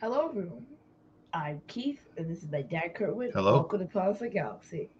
Hello, 0.00 0.28
everyone. 0.28 0.64
I'm 1.34 1.60
Keith, 1.66 1.98
and 2.16 2.30
this 2.30 2.44
is 2.44 2.52
my 2.52 2.62
dad, 2.62 2.94
Kurtwood. 2.94 3.32
Hello. 3.32 3.54
Welcome 3.54 3.80
to 3.80 3.86
Pause 3.86 4.22
Galaxy. 4.32 4.90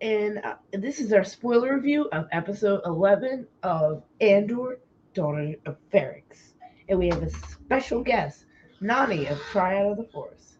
And 0.00 0.38
uh, 0.38 0.56
this 0.72 0.98
is 0.98 1.12
our 1.12 1.22
spoiler 1.22 1.76
review 1.76 2.08
of 2.10 2.26
episode 2.32 2.80
11 2.86 3.46
of 3.62 4.02
Andor, 4.20 4.80
Daughter 5.14 5.54
of 5.64 5.76
Ferrix. 5.94 6.54
And 6.88 6.98
we 6.98 7.06
have 7.06 7.22
a 7.22 7.30
special 7.30 8.02
guest, 8.02 8.46
Nani 8.80 9.26
of 9.26 9.38
Triad 9.52 9.92
of 9.92 9.96
the 9.96 10.08
Force. 10.12 10.56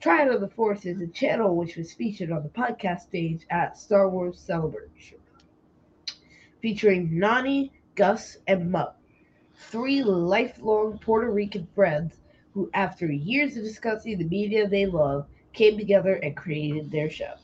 Triad 0.00 0.28
of 0.28 0.40
the 0.40 0.48
Force 0.48 0.86
is 0.86 1.02
a 1.02 1.06
channel 1.06 1.54
which 1.54 1.76
was 1.76 1.92
featured 1.92 2.32
on 2.32 2.44
the 2.44 2.48
podcast 2.48 3.00
stage 3.02 3.42
at 3.50 3.76
Star 3.76 4.08
Wars 4.08 4.40
Celebration, 4.40 5.18
featuring 6.62 7.18
Nani, 7.18 7.72
Gus, 7.94 8.38
and 8.46 8.72
Mutt, 8.72 8.96
three 9.54 10.02
lifelong 10.02 10.98
Puerto 10.98 11.30
Rican 11.30 11.68
friends 11.74 12.14
who, 12.56 12.72
after 12.74 13.12
years 13.12 13.56
of 13.58 13.64
discussing 13.64 14.18
the 14.18 14.26
media 14.26 14.68
they 14.68 14.86
love, 14.86 15.28
came 15.54 15.78
together 15.78 16.16
and 16.16 16.36
created 16.36 16.90
their 16.90 17.10
show. 17.10 17.34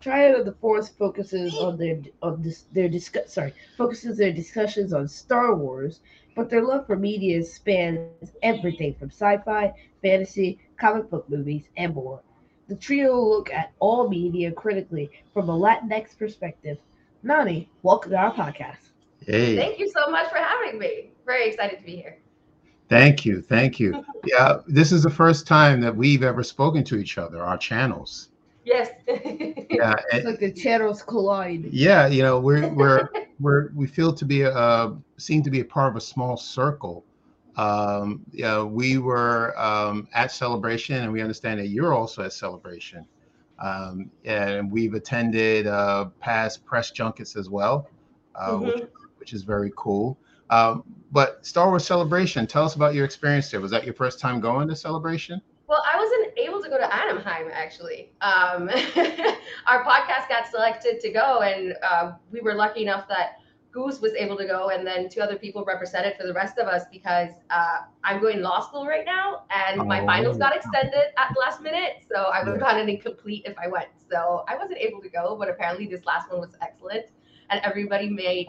Triad 0.00 0.34
of 0.38 0.44
the 0.46 0.52
Force 0.54 0.90
focuses 0.90 1.56
on 1.56 1.78
their 1.78 2.00
on 2.22 2.42
this, 2.42 2.64
their 2.72 2.88
discuss 2.88 3.32
sorry 3.34 3.54
focuses 3.78 4.18
their 4.18 4.32
discussions 4.32 4.92
on 4.92 5.08
Star 5.08 5.54
Wars, 5.56 6.00
but 6.36 6.50
their 6.50 6.62
love 6.64 6.86
for 6.86 6.96
media 6.98 7.42
spans 7.44 8.10
everything 8.12 8.70
from 8.70 8.84
sci-fi, 8.84 9.46
fantasy, 9.76 10.40
comic 10.58 10.90
book 10.90 11.10
movies, 11.12 11.56
and 11.64 11.88
more. 11.94 12.20
The 12.68 12.76
trio 12.76 13.16
look 13.18 13.50
at 13.52 13.72
all 13.78 14.08
media 14.08 14.52
critically 14.52 15.10
from 15.32 15.48
a 15.48 15.58
Latinx 15.58 16.18
perspective. 16.18 16.78
Nani, 17.22 17.70
welcome 17.82 18.10
to 18.12 18.16
our 18.18 18.34
podcast. 18.34 18.90
Hey, 19.26 19.70
Thank 19.70 19.78
you 19.78 19.88
so 19.88 20.10
much 20.10 20.30
for 20.30 20.38
having 20.38 20.78
me. 20.78 21.12
Very 21.26 21.48
excited 21.48 21.78
to 21.80 21.84
be 21.84 21.96
here. 21.96 22.21
Thank 22.92 23.24
you, 23.24 23.40
thank 23.42 23.80
you. 23.80 24.04
Yeah, 24.24 24.58
this 24.68 24.92
is 24.92 25.02
the 25.02 25.10
first 25.10 25.48
time 25.48 25.80
that 25.80 25.96
we've 25.96 26.22
ever 26.22 26.44
spoken 26.44 26.84
to 26.84 26.96
each 26.96 27.18
other, 27.18 27.42
our 27.42 27.58
channels. 27.58 28.28
Yes. 28.64 28.90
Yeah, 29.80 29.94
It's 30.12 30.24
like 30.26 30.38
the 30.38 30.52
channels 30.52 31.02
collide. 31.02 31.64
yeah, 31.72 32.06
you 32.06 32.22
know, 32.22 32.38
we're 32.38 32.68
we're 32.80 33.08
we're 33.40 33.70
we 33.74 33.86
feel 33.88 34.12
to 34.12 34.24
be 34.24 34.42
a 34.42 34.94
seem 35.16 35.42
to 35.42 35.50
be 35.50 35.60
a 35.60 35.64
part 35.64 35.88
of 35.90 35.96
a 35.96 36.00
small 36.00 36.36
circle. 36.36 37.04
Um, 37.56 38.20
yeah, 38.32 38.62
we 38.62 38.98
were 38.98 39.58
um, 39.58 40.06
at 40.14 40.30
Celebration, 40.30 40.96
and 41.02 41.10
we 41.12 41.20
understand 41.20 41.58
that 41.60 41.68
you're 41.68 41.94
also 41.94 42.22
at 42.22 42.32
Celebration. 42.32 43.04
Um, 43.58 44.10
and 44.24 44.70
we've 44.70 44.94
attended 44.94 45.66
uh, 45.66 46.06
past 46.20 46.64
press 46.64 46.90
junkets 46.92 47.34
as 47.36 47.48
well, 47.50 47.88
uh, 48.36 48.56
which, 48.58 48.82
which 49.18 49.32
is 49.32 49.42
very 49.42 49.72
cool. 49.76 50.16
Um, 50.50 50.84
but 51.12 51.44
Star 51.46 51.68
Wars 51.68 51.84
Celebration, 51.86 52.46
tell 52.46 52.64
us 52.64 52.74
about 52.74 52.94
your 52.94 53.04
experience 53.04 53.50
there. 53.50 53.60
Was 53.60 53.70
that 53.70 53.84
your 53.84 53.94
first 53.94 54.18
time 54.18 54.40
going 54.40 54.66
to 54.68 54.76
Celebration? 54.76 55.40
well, 55.68 55.82
I 55.90 55.96
wasn't 55.96 56.36
able 56.36 56.60
to 56.62 56.68
go 56.68 56.76
to 56.76 56.94
Anaheim 56.94 57.48
actually. 57.50 58.12
Um, 58.20 58.68
our 59.66 59.82
podcast 59.84 60.28
got 60.28 60.46
selected 60.50 61.00
to 61.00 61.10
go, 61.10 61.40
and 61.40 61.74
uh, 61.82 62.12
we 62.30 62.40
were 62.40 62.52
lucky 62.54 62.82
enough 62.82 63.08
that 63.08 63.38
Goose 63.70 63.98
was 64.02 64.12
able 64.12 64.36
to 64.36 64.44
go, 64.44 64.68
and 64.68 64.86
then 64.86 65.08
two 65.08 65.22
other 65.22 65.36
people 65.36 65.64
represented 65.64 66.12
for 66.20 66.26
the 66.26 66.34
rest 66.34 66.58
of 66.58 66.66
us 66.68 66.82
because 66.92 67.30
uh, 67.48 67.78
I'm 68.04 68.20
going 68.20 68.42
law 68.42 68.60
school 68.60 68.86
right 68.86 69.06
now, 69.06 69.44
and 69.48 69.88
my 69.88 70.02
Oh. 70.02 70.06
finals 70.06 70.36
got 70.36 70.54
extended 70.54 71.06
at 71.16 71.28
the 71.32 71.40
last 71.40 71.62
minute, 71.62 72.04
so 72.06 72.24
I 72.24 72.40
would 72.44 72.48
have 72.48 72.60
gotten 72.60 72.86
incomplete 72.90 73.44
if 73.46 73.56
I 73.56 73.68
went. 73.68 73.88
So 74.10 74.44
I 74.48 74.56
wasn't 74.58 74.76
able 74.78 75.00
to 75.00 75.08
go, 75.08 75.36
but 75.38 75.48
apparently 75.48 75.86
this 75.86 76.04
last 76.04 76.30
one 76.30 76.40
was 76.40 76.54
excellent, 76.60 77.06
and 77.48 77.62
everybody 77.64 78.10
made 78.10 78.48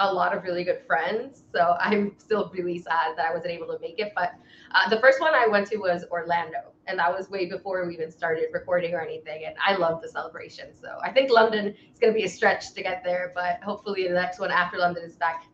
a 0.00 0.12
lot 0.12 0.36
of 0.36 0.42
really 0.42 0.64
good 0.64 0.80
friends. 0.86 1.44
So 1.54 1.76
I'm 1.78 2.14
still 2.18 2.50
really 2.52 2.78
sad 2.78 3.16
that 3.16 3.26
I 3.26 3.34
wasn't 3.34 3.52
able 3.52 3.66
to 3.68 3.78
make 3.80 3.98
it. 3.98 4.12
But 4.16 4.32
uh, 4.72 4.88
the 4.88 4.98
first 5.00 5.20
one 5.20 5.34
I 5.34 5.46
went 5.46 5.68
to 5.68 5.76
was 5.76 6.04
Orlando, 6.10 6.72
and 6.86 6.98
that 6.98 7.16
was 7.16 7.30
way 7.30 7.46
before 7.46 7.86
we 7.86 7.94
even 7.94 8.10
started 8.10 8.46
recording 8.52 8.94
or 8.94 9.00
anything. 9.00 9.44
And 9.46 9.54
I 9.64 9.76
love 9.76 10.02
the 10.02 10.08
celebration. 10.08 10.68
So 10.80 10.98
I 11.02 11.10
think 11.10 11.30
London 11.30 11.68
is 11.68 11.98
going 12.00 12.12
to 12.12 12.18
be 12.18 12.24
a 12.24 12.28
stretch 12.28 12.72
to 12.74 12.82
get 12.82 13.04
there, 13.04 13.32
but 13.34 13.62
hopefully 13.62 14.08
the 14.08 14.14
next 14.14 14.40
one 14.40 14.50
after 14.50 14.78
London 14.78 15.04
is 15.04 15.16
back 15.16 15.44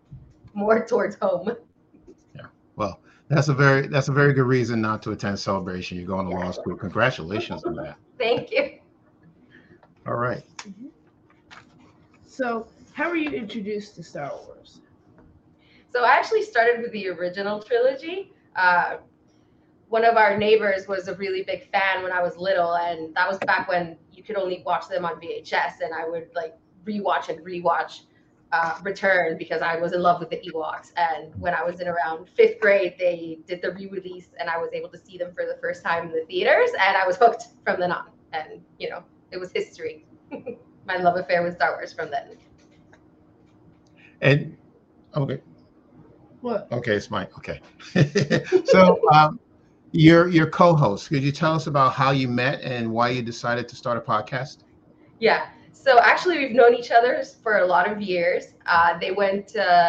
more 0.55 0.87
towards 0.89 1.17
home. 1.17 1.51
Yeah. 2.35 2.47
Well, 2.77 3.01
that's 3.29 3.49
a 3.49 3.55
very 3.55 3.89
that's 3.89 4.09
a 4.09 4.13
very 4.13 4.33
good 4.33 4.47
reason 4.47 4.81
not 4.81 5.03
to 5.03 5.11
attend 5.11 5.39
Celebration. 5.41 5.99
You're 5.99 6.07
going 6.07 6.31
to 6.31 6.37
law 6.37 6.53
school. 6.53 6.77
Congratulations 6.77 7.65
on 7.65 7.75
that. 7.77 7.97
Thank 8.19 8.53
you. 8.53 8.79
All 10.07 10.15
right. 10.15 10.45
So, 12.25 12.69
how 12.97 13.11
were 13.11 13.17
you 13.17 13.29
introduced 13.29 13.95
to 13.97 14.03
Star 14.03 14.33
Wars? 14.47 14.81
So 15.93 16.03
I 16.03 16.13
actually 16.13 16.43
started 16.43 16.81
with 16.81 16.93
the 16.93 17.09
original 17.09 17.63
trilogy. 17.63 18.33
Uh, 18.57 18.97
one 19.91 20.03
of 20.03 20.17
our 20.17 20.39
neighbors 20.39 20.89
was 20.89 21.07
a 21.07 21.15
really 21.17 21.43
big 21.43 21.71
fan 21.71 22.03
when 22.03 22.11
I 22.11 22.23
was 22.23 22.39
little, 22.39 22.75
and 22.77 23.15
that 23.15 23.29
was 23.29 23.37
back 23.41 23.69
when 23.69 23.99
you 24.15 24.23
could 24.23 24.37
only 24.37 24.63
watch 24.65 24.89
them 24.89 25.05
on 25.05 25.21
VHS, 25.21 25.83
and 25.85 25.93
I 25.93 26.09
would 26.09 26.29
like 26.35 26.57
rewatch 26.87 27.29
and 27.29 27.45
rewatch 27.45 28.05
uh, 28.53 28.79
Return 28.83 29.37
because 29.37 29.61
I 29.61 29.77
was 29.77 29.93
in 29.93 30.01
love 30.01 30.19
with 30.19 30.31
the 30.31 30.39
Ewoks. 30.39 30.93
And 30.97 31.39
when 31.39 31.53
I 31.53 31.63
was 31.63 31.81
in 31.81 31.89
around 31.89 32.31
fifth 32.31 32.61
grade, 32.61 32.95
they 32.99 33.41
did 33.47 33.61
the 33.61 33.73
re-release, 33.73 34.29
and 34.41 34.49
I 34.49 34.57
was 34.57 34.71
able 34.73 34.89
to 34.89 34.99
see 34.99 35.19
them 35.19 35.35
for 35.35 35.45
the 35.45 35.59
first 35.61 35.85
time 35.85 36.07
in 36.07 36.13
the 36.13 36.25
theaters, 36.25 36.71
and 36.81 36.97
I 36.97 37.07
was 37.07 37.17
hooked 37.21 37.45
from 37.63 37.79
then 37.79 37.93
on. 37.93 38.07
And 38.33 38.63
you 38.79 38.89
know, 38.89 39.05
it 39.33 39.37
was 39.37 39.53
history. 39.53 40.07
My 40.87 40.97
love 40.97 41.19
affair 41.19 41.43
with 41.43 41.57
Star 41.57 41.73
Wars 41.73 41.93
from 41.93 42.11
then. 42.11 42.39
And 44.21 44.57
okay, 45.17 45.41
What? 46.41 46.73
okay, 46.73 46.95
it's 46.95 47.11
Mike. 47.11 47.31
Okay. 47.39 47.61
so 48.65 49.01
um, 49.13 49.39
your 49.93 50.29
your 50.29 50.49
co-host, 50.51 51.09
could 51.09 51.23
you 51.23 51.33
tell 51.33 51.55
us 51.55 51.67
about 51.67 51.93
how 51.93 52.11
you 52.11 52.29
met 52.29 52.61
and 52.63 52.91
why 52.91 53.09
you 53.11 53.23
decided 53.23 53.69
to 53.69 53.77
start 53.77 53.97
a 53.97 54.01
podcast? 54.01 54.59
Yeah. 55.19 55.47
So 55.73 55.99
actually, 56.01 56.39
we've 56.39 56.55
known 56.55 56.75
each 56.75 56.91
other 56.91 57.23
for 57.43 57.59
a 57.59 57.67
lot 57.67 57.91
of 57.91 58.01
years. 58.01 58.55
Uh, 58.67 58.99
they 58.99 59.11
went. 59.13 59.57
Uh, 59.57 59.89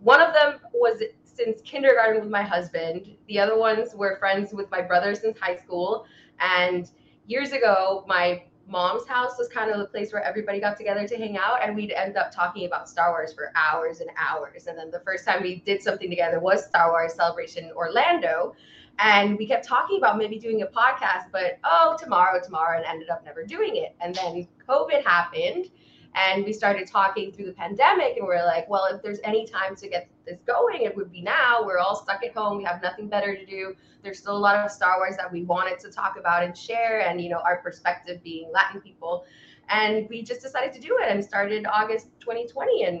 one 0.00 0.20
of 0.20 0.32
them 0.34 0.60
was 0.72 1.02
since 1.24 1.60
kindergarten 1.62 2.20
with 2.20 2.30
my 2.30 2.42
husband. 2.42 3.16
The 3.28 3.38
other 3.38 3.58
ones 3.58 3.94
were 3.94 4.16
friends 4.18 4.52
with 4.52 4.70
my 4.70 4.80
brother 4.82 5.14
since 5.14 5.38
high 5.38 5.56
school. 5.56 6.04
And 6.40 6.90
years 7.26 7.52
ago, 7.52 8.04
my 8.08 8.44
mom's 8.68 9.06
house 9.06 9.32
was 9.38 9.48
kind 9.48 9.70
of 9.70 9.78
the 9.78 9.86
place 9.86 10.12
where 10.12 10.22
everybody 10.22 10.60
got 10.60 10.76
together 10.76 11.06
to 11.06 11.16
hang 11.16 11.36
out, 11.36 11.62
and 11.62 11.74
we'd 11.74 11.92
end 11.92 12.16
up 12.16 12.34
talking 12.34 12.66
about 12.66 12.88
Star 12.88 13.10
Wars 13.10 13.32
for 13.32 13.52
hours 13.54 14.00
and 14.00 14.10
hours. 14.16 14.66
And 14.66 14.78
then 14.78 14.90
the 14.90 15.00
first 15.00 15.24
time 15.24 15.42
we 15.42 15.56
did 15.66 15.82
something 15.82 16.08
together 16.08 16.40
was 16.40 16.66
Star 16.66 16.90
Wars 16.90 17.14
Celebration 17.14 17.64
in 17.64 17.72
Orlando. 17.72 18.54
And 18.98 19.38
we 19.38 19.46
kept 19.46 19.66
talking 19.66 19.96
about 19.96 20.18
maybe 20.18 20.38
doing 20.38 20.62
a 20.62 20.66
podcast, 20.66 21.24
but 21.32 21.58
oh, 21.64 21.96
tomorrow, 21.98 22.38
tomorrow, 22.42 22.76
and 22.76 22.84
ended 22.86 23.08
up 23.08 23.24
never 23.24 23.44
doing 23.44 23.76
it. 23.76 23.96
And 24.00 24.14
then 24.14 24.46
COVID 24.68 25.02
happened, 25.04 25.70
and 26.14 26.44
we 26.44 26.52
started 26.52 26.88
talking 26.88 27.32
through 27.32 27.46
the 27.46 27.52
pandemic, 27.52 28.16
and 28.16 28.26
we're 28.26 28.44
like, 28.44 28.68
well, 28.68 28.86
if 28.92 29.02
there's 29.02 29.20
any 29.24 29.46
time 29.46 29.76
to 29.76 29.88
get 29.88 30.08
this 30.26 30.40
going, 30.46 30.82
it 30.82 30.96
would 30.96 31.12
be 31.12 31.22
now. 31.22 31.62
We're 31.64 31.78
all 31.78 31.96
stuck 31.96 32.24
at 32.24 32.34
home, 32.36 32.58
we 32.58 32.64
have 32.64 32.82
nothing 32.82 33.08
better 33.08 33.36
to 33.36 33.46
do. 33.46 33.74
There's 34.02 34.18
still 34.18 34.36
a 34.36 34.38
lot 34.38 34.56
of 34.56 34.70
Star 34.70 34.96
Wars 34.98 35.16
that 35.16 35.30
we 35.30 35.44
wanted 35.44 35.78
to 35.80 35.90
talk 35.90 36.16
about 36.18 36.42
and 36.42 36.56
share, 36.56 37.00
and 37.08 37.20
you 37.20 37.28
know, 37.30 37.40
our 37.44 37.58
perspective 37.58 38.22
being 38.22 38.50
Latin 38.52 38.80
people. 38.80 39.24
And 39.68 40.08
we 40.08 40.22
just 40.22 40.42
decided 40.42 40.72
to 40.72 40.80
do 40.80 40.98
it 41.00 41.08
and 41.08 41.24
started 41.24 41.64
August 41.66 42.08
2020, 42.20 42.84
and 42.84 43.00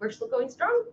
we're 0.00 0.10
still 0.10 0.28
going 0.28 0.48
strong. 0.48 0.84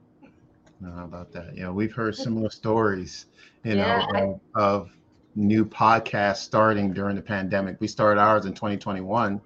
How 0.84 1.06
about 1.06 1.32
that? 1.32 1.56
Yeah, 1.56 1.70
we've 1.70 1.94
heard 1.94 2.16
similar 2.28 2.50
stories, 2.50 3.28
you 3.64 3.76
know, 3.76 3.86
Yeah, 3.86 4.06
I- 4.14 4.22
of, 4.22 4.40
of 4.56 4.92
new 5.36 5.64
podcasts 5.64 6.38
starting 6.38 6.92
during 6.92 7.16
the 7.16 7.22
pandemic. 7.22 7.78
We 7.80 7.88
started 7.88 8.20
ours 8.20 8.46
in 8.46 8.54
2021 8.54 9.40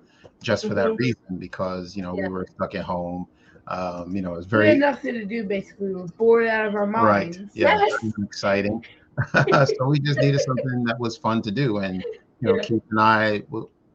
just 0.45 0.67
for 0.67 0.75
that 0.75 0.91
Mhm. 0.91 1.00
reason 1.00 1.38
because 1.39 1.95
you 1.97 2.03
know 2.03 2.16
Yeah. 2.16 2.28
we 2.28 2.29
were 2.29 2.45
stuck 2.56 2.75
at 2.75 2.85
home. 2.85 3.28
Um, 3.67 4.16
you 4.16 4.22
know, 4.22 4.35
it's 4.35 4.47
we 4.51 4.67
had 4.67 4.78
very 4.78 4.79
nothing 4.79 5.13
to 5.16 5.25
do. 5.25 5.44
Basically, 5.44 5.88
we 5.89 5.95
were 5.95 6.07
bored 6.19 6.47
out 6.47 6.66
of 6.67 6.75
our 6.75 6.88
minds. 6.88 7.39
right. 7.39 7.50
Yeah, 7.53 7.77
Yes. 7.80 8.13
exciting. 8.24 8.83
so 9.77 9.88
we 9.88 10.00
just 10.00 10.19
needed 10.19 10.39
something 10.42 10.83
that 10.86 11.00
was 11.00 11.18
fun 11.18 11.42
to 11.44 11.51
do, 11.51 11.77
and 11.80 12.03
you 12.42 12.47
know, 12.50 12.56
Yeah. 12.56 12.62
Keith 12.62 12.83
and 12.92 13.00
I 13.00 13.44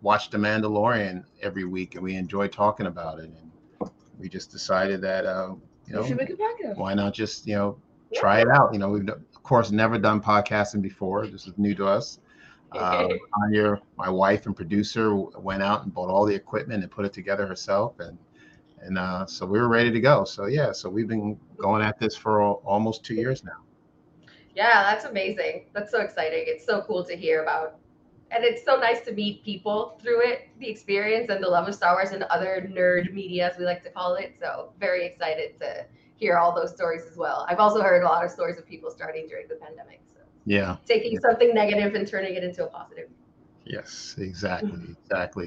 watched 0.02 0.32
The 0.32 0.38
Mandalorian 0.38 1.25
every 1.43 1.64
week, 1.64 1.94
and 1.94 2.02
we 2.05 2.14
enjoyed 2.17 2.52
talking 2.52 2.87
about 2.87 3.19
it. 3.20 3.31
And 3.31 3.91
we 4.19 4.29
just 4.29 4.50
decided 4.50 5.00
that 5.02 5.25
uh, 5.26 5.55
you 5.87 5.94
know 5.94 6.02
make 6.14 6.31
a 6.31 6.35
podcast. 6.35 6.76
why 6.76 6.94
not 6.94 7.14
just 7.14 7.47
you 7.47 7.55
know 7.55 7.76
try 8.14 8.41
it 8.41 8.49
out. 8.49 8.73
You 8.73 8.79
know, 8.81 8.91
we've 8.91 9.08
of 9.08 9.43
course 9.43 9.70
never 9.70 9.99
done 9.99 10.20
podcasting 10.20 10.82
before. 10.82 11.26
This 11.26 11.47
is 11.47 11.56
new 11.58 11.75
to 11.76 11.87
us. 11.87 12.19
Um, 12.72 13.19
Anya, 13.43 13.81
my 13.96 14.08
wife 14.08 14.46
and 14.46 14.55
producer, 14.55 15.14
went 15.14 15.62
out 15.62 15.84
and 15.84 15.93
bought 15.93 16.08
all 16.08 16.25
the 16.25 16.34
equipment 16.34 16.82
and 16.82 16.90
put 16.90 17.05
it 17.05 17.12
together 17.12 17.46
herself, 17.46 17.99
and 17.99 18.17
and 18.82 18.96
uh, 18.99 19.26
so 19.26 19.44
we 19.44 19.58
were 19.58 19.69
ready 19.69 19.90
to 19.90 20.00
go. 20.00 20.25
So 20.25 20.46
yeah, 20.46 20.72
so 20.72 20.88
we've 20.88 21.08
been 21.08 21.38
going 21.56 21.82
at 21.82 21.99
this 21.99 22.17
for 22.17 22.43
al- 22.43 22.62
almost 22.64 23.05
two 23.05 23.14
years 23.14 23.44
now. 23.44 23.58
Yeah, 24.55 24.82
that's 24.82 25.05
amazing. 25.05 25.67
That's 25.72 25.90
so 25.90 26.00
exciting. 26.00 26.44
It's 26.46 26.64
so 26.64 26.82
cool 26.82 27.05
to 27.05 27.17
hear 27.17 27.43
about. 27.43 27.76
And 28.32 28.44
it's 28.44 28.64
so 28.64 28.76
nice 28.76 29.00
to 29.02 29.12
meet 29.12 29.44
people 29.44 29.99
through 30.00 30.23
it, 30.23 30.50
the 30.61 30.69
experience 30.69 31.31
and 31.31 31.43
the 31.43 31.49
love 31.49 31.66
of 31.66 31.75
Star 31.75 31.94
Wars 31.94 32.11
and 32.11 32.23
other 32.25 32.70
nerd 32.73 33.12
media, 33.12 33.50
as 33.50 33.58
we 33.58 33.64
like 33.64 33.82
to 33.84 33.90
call 33.90 34.14
it. 34.14 34.37
So, 34.40 34.73
very 34.78 35.05
excited 35.05 35.58
to 35.61 35.84
hear 36.14 36.37
all 36.37 36.55
those 36.55 36.70
stories 36.70 37.02
as 37.11 37.16
well. 37.16 37.44
I've 37.49 37.58
also 37.58 37.82
heard 37.82 38.02
a 38.02 38.06
lot 38.06 38.25
of 38.25 38.31
stories 38.31 38.56
of 38.56 38.66
people 38.66 38.90
starting 38.90 39.26
during 39.28 39.49
the 39.49 39.56
pandemic. 39.56 40.02
So, 40.06 40.19
Yeah. 40.46 40.76
taking 40.87 41.19
something 41.20 41.54
negative 41.54 41.94
and 41.94 42.06
turning 42.06 42.34
it 42.34 42.44
into 42.44 42.64
a 42.64 42.66
positive. 42.69 43.08
Yes, 43.64 44.16
exactly, 44.19 44.96
exactly. 45.04 45.46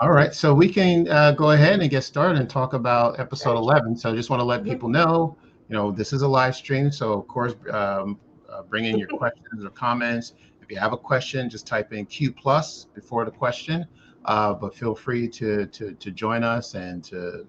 All 0.00 0.10
right, 0.10 0.34
so 0.34 0.52
we 0.52 0.68
can 0.68 1.08
uh, 1.08 1.32
go 1.32 1.52
ahead 1.52 1.80
and 1.80 1.88
get 1.88 2.02
started 2.02 2.38
and 2.38 2.50
talk 2.50 2.74
about 2.74 3.18
episode 3.20 3.56
11. 3.56 3.96
So 3.96 4.12
I 4.12 4.14
just 4.14 4.28
want 4.28 4.40
to 4.40 4.44
let 4.44 4.64
people 4.64 4.88
know, 4.88 5.38
you 5.68 5.76
know, 5.76 5.92
this 5.92 6.12
is 6.12 6.22
a 6.22 6.28
live 6.28 6.56
stream. 6.56 6.90
So 6.90 7.12
of 7.12 7.28
course, 7.28 7.54
um, 7.70 8.18
uh, 8.50 8.62
bring 8.62 8.84
in 8.86 8.98
your 8.98 9.08
questions 9.18 9.64
or 9.64 9.70
comments. 9.70 10.34
If 10.60 10.70
you 10.70 10.78
have 10.78 10.92
a 10.92 10.98
question, 10.98 11.48
just 11.48 11.66
type 11.66 11.92
in 11.92 12.06
Q 12.06 12.32
plus 12.32 12.86
before 12.94 13.24
the 13.24 13.30
question. 13.30 13.86
Uh, 14.24 14.54
but 14.54 14.74
feel 14.74 14.94
free 14.94 15.28
to, 15.28 15.66
to 15.66 15.92
to 15.92 16.10
join 16.10 16.42
us 16.42 16.74
and 16.74 17.04
to, 17.04 17.46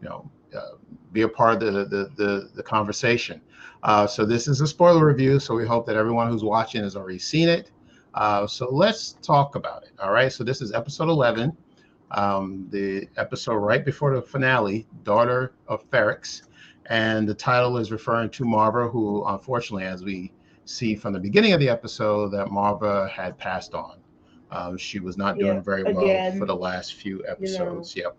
you 0.00 0.08
know, 0.08 0.30
be 1.12 1.22
a 1.22 1.28
part 1.28 1.62
of 1.62 1.74
the 1.74 1.84
the 1.84 2.10
the, 2.16 2.50
the 2.54 2.62
conversation. 2.62 3.40
Uh, 3.82 4.06
so 4.06 4.24
this 4.24 4.48
is 4.48 4.60
a 4.60 4.66
spoiler 4.66 5.06
review. 5.06 5.38
So 5.38 5.54
we 5.54 5.66
hope 5.66 5.86
that 5.86 5.96
everyone 5.96 6.28
who's 6.28 6.44
watching 6.44 6.82
has 6.82 6.96
already 6.96 7.18
seen 7.18 7.48
it. 7.48 7.70
Uh, 8.14 8.46
so 8.46 8.68
let's 8.70 9.12
talk 9.22 9.54
about 9.54 9.82
it. 9.84 9.92
All 10.02 10.12
right. 10.12 10.32
So 10.32 10.42
this 10.42 10.60
is 10.60 10.72
episode 10.72 11.08
11, 11.08 11.56
um, 12.10 12.66
the 12.70 13.06
episode 13.16 13.56
right 13.56 13.84
before 13.84 14.14
the 14.14 14.22
finale, 14.22 14.86
Daughter 15.04 15.52
of 15.68 15.88
Ferrix. 15.90 16.42
And 16.86 17.28
the 17.28 17.34
title 17.34 17.76
is 17.76 17.92
referring 17.92 18.30
to 18.30 18.44
Marva, 18.44 18.88
who 18.88 19.24
unfortunately, 19.26 19.84
as 19.84 20.02
we 20.02 20.32
see 20.64 20.94
from 20.94 21.12
the 21.12 21.20
beginning 21.20 21.52
of 21.52 21.60
the 21.60 21.68
episode, 21.68 22.30
that 22.32 22.50
Marva 22.50 23.08
had 23.08 23.36
passed 23.38 23.74
on. 23.74 23.98
Um, 24.50 24.76
she 24.76 25.00
was 25.00 25.16
not 25.16 25.38
doing 25.38 25.56
Yeah, 25.56 25.60
very 25.60 25.82
well 25.82 25.98
again, 25.98 26.38
for 26.38 26.46
the 26.46 26.56
last 26.56 26.94
few 26.94 27.24
episodes. 27.26 27.94
Yep. 27.96 28.16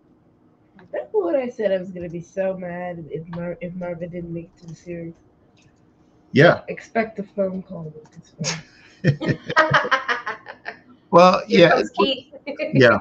That's 0.91 1.11
what 1.11 1.35
I 1.35 1.49
said. 1.49 1.71
I 1.71 1.77
was 1.77 1.91
gonna 1.91 2.09
be 2.09 2.21
so 2.21 2.57
mad 2.57 3.05
if 3.09 3.27
Mar- 3.35 3.57
if 3.61 3.73
Marva 3.75 4.07
didn't 4.07 4.33
make 4.33 4.45
it 4.45 4.57
to 4.61 4.67
the 4.67 4.75
series. 4.75 5.15
Yeah. 6.31 6.61
Expect 6.67 7.19
a 7.19 7.23
phone 7.23 7.63
call 7.63 7.93
with 7.95 8.11
this 8.11 8.33
one. 8.37 9.39
Well, 11.09 11.41
yeah. 11.47 11.81
yeah 12.73 12.97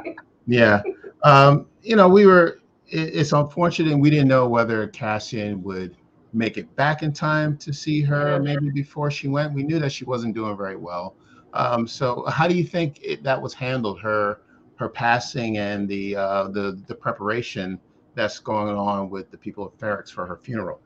yeah 0.46 0.80
um 1.24 1.66
you 1.82 1.96
know 1.96 2.08
we 2.08 2.26
were 2.26 2.60
it, 2.86 3.14
it's 3.14 3.32
unfortunate 3.32 3.96
we 3.98 4.10
didn't 4.10 4.28
know 4.28 4.48
whether 4.48 4.86
cassian 4.88 5.62
would 5.62 5.96
make 6.32 6.56
it 6.56 6.74
back 6.76 7.02
in 7.02 7.12
time 7.12 7.56
to 7.58 7.72
see 7.72 8.00
her 8.02 8.32
Yeah. 8.32 8.38
maybe 8.38 8.70
before 8.70 9.10
she 9.10 9.28
went 9.28 9.52
we 9.54 9.62
knew 9.62 9.78
that 9.78 9.92
she 9.92 10.04
wasn't 10.04 10.34
doing 10.34 10.56
very 10.56 10.76
well 10.76 11.16
um 11.52 11.86
so 11.86 12.24
how 12.26 12.46
do 12.46 12.54
you 12.54 12.64
think 12.64 12.98
it, 13.02 13.22
that 13.24 13.40
was 13.40 13.54
handled 13.54 14.00
her 14.00 14.40
her 14.76 14.88
passing 14.88 15.58
and 15.58 15.88
the 15.88 16.14
uh 16.16 16.48
the 16.48 16.80
the 16.86 16.94
preparation 16.94 17.80
that's 18.14 18.38
going 18.38 18.76
on 18.76 19.10
with 19.10 19.30
the 19.30 19.36
people 19.36 19.66
of 19.66 19.76
Ferrix 19.78 20.10
for 20.10 20.26
her 20.26 20.36
funeral 20.36 20.80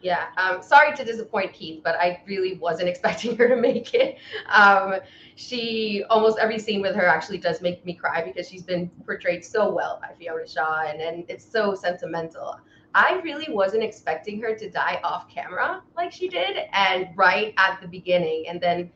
Yeah, 0.00 0.26
um, 0.36 0.62
sorry 0.62 0.94
to 0.96 1.04
disappoint 1.04 1.54
Keith, 1.54 1.80
but 1.82 1.96
I 1.96 2.22
really 2.26 2.54
wasn't 2.58 2.88
expecting 2.92 3.36
her 3.36 3.48
to 3.48 3.56
make 3.56 3.94
it. 3.94 4.18
Um, 4.48 4.96
she 5.36 6.04
almost 6.10 6.38
every 6.38 6.58
scene 6.58 6.80
with 6.82 6.94
her 6.94 7.06
actually 7.06 7.38
does 7.38 7.60
make 7.60 7.84
me 7.84 7.94
cry 7.94 8.22
because 8.22 8.48
she's 8.48 8.62
been 8.62 8.90
portrayed 9.06 9.44
so 9.44 9.72
well 9.72 9.98
by 10.00 10.14
Fiona 10.18 10.46
Shaw, 10.46 10.82
and, 10.86 11.00
and 11.00 11.24
it's 11.28 11.44
so 11.44 11.74
sentimental. 11.74 12.60
I 12.94 13.20
really 13.24 13.52
wasn't 13.52 13.82
expecting 13.82 14.40
her 14.42 14.54
to 14.54 14.70
die 14.70 15.00
off 15.02 15.28
camera 15.28 15.82
like 15.96 16.12
she 16.12 16.28
did, 16.28 16.58
and 16.72 17.08
right 17.16 17.52
at 17.56 17.80
the 17.80 17.88
beginning. 17.88 18.44
And 18.46 18.60
then 18.60 18.90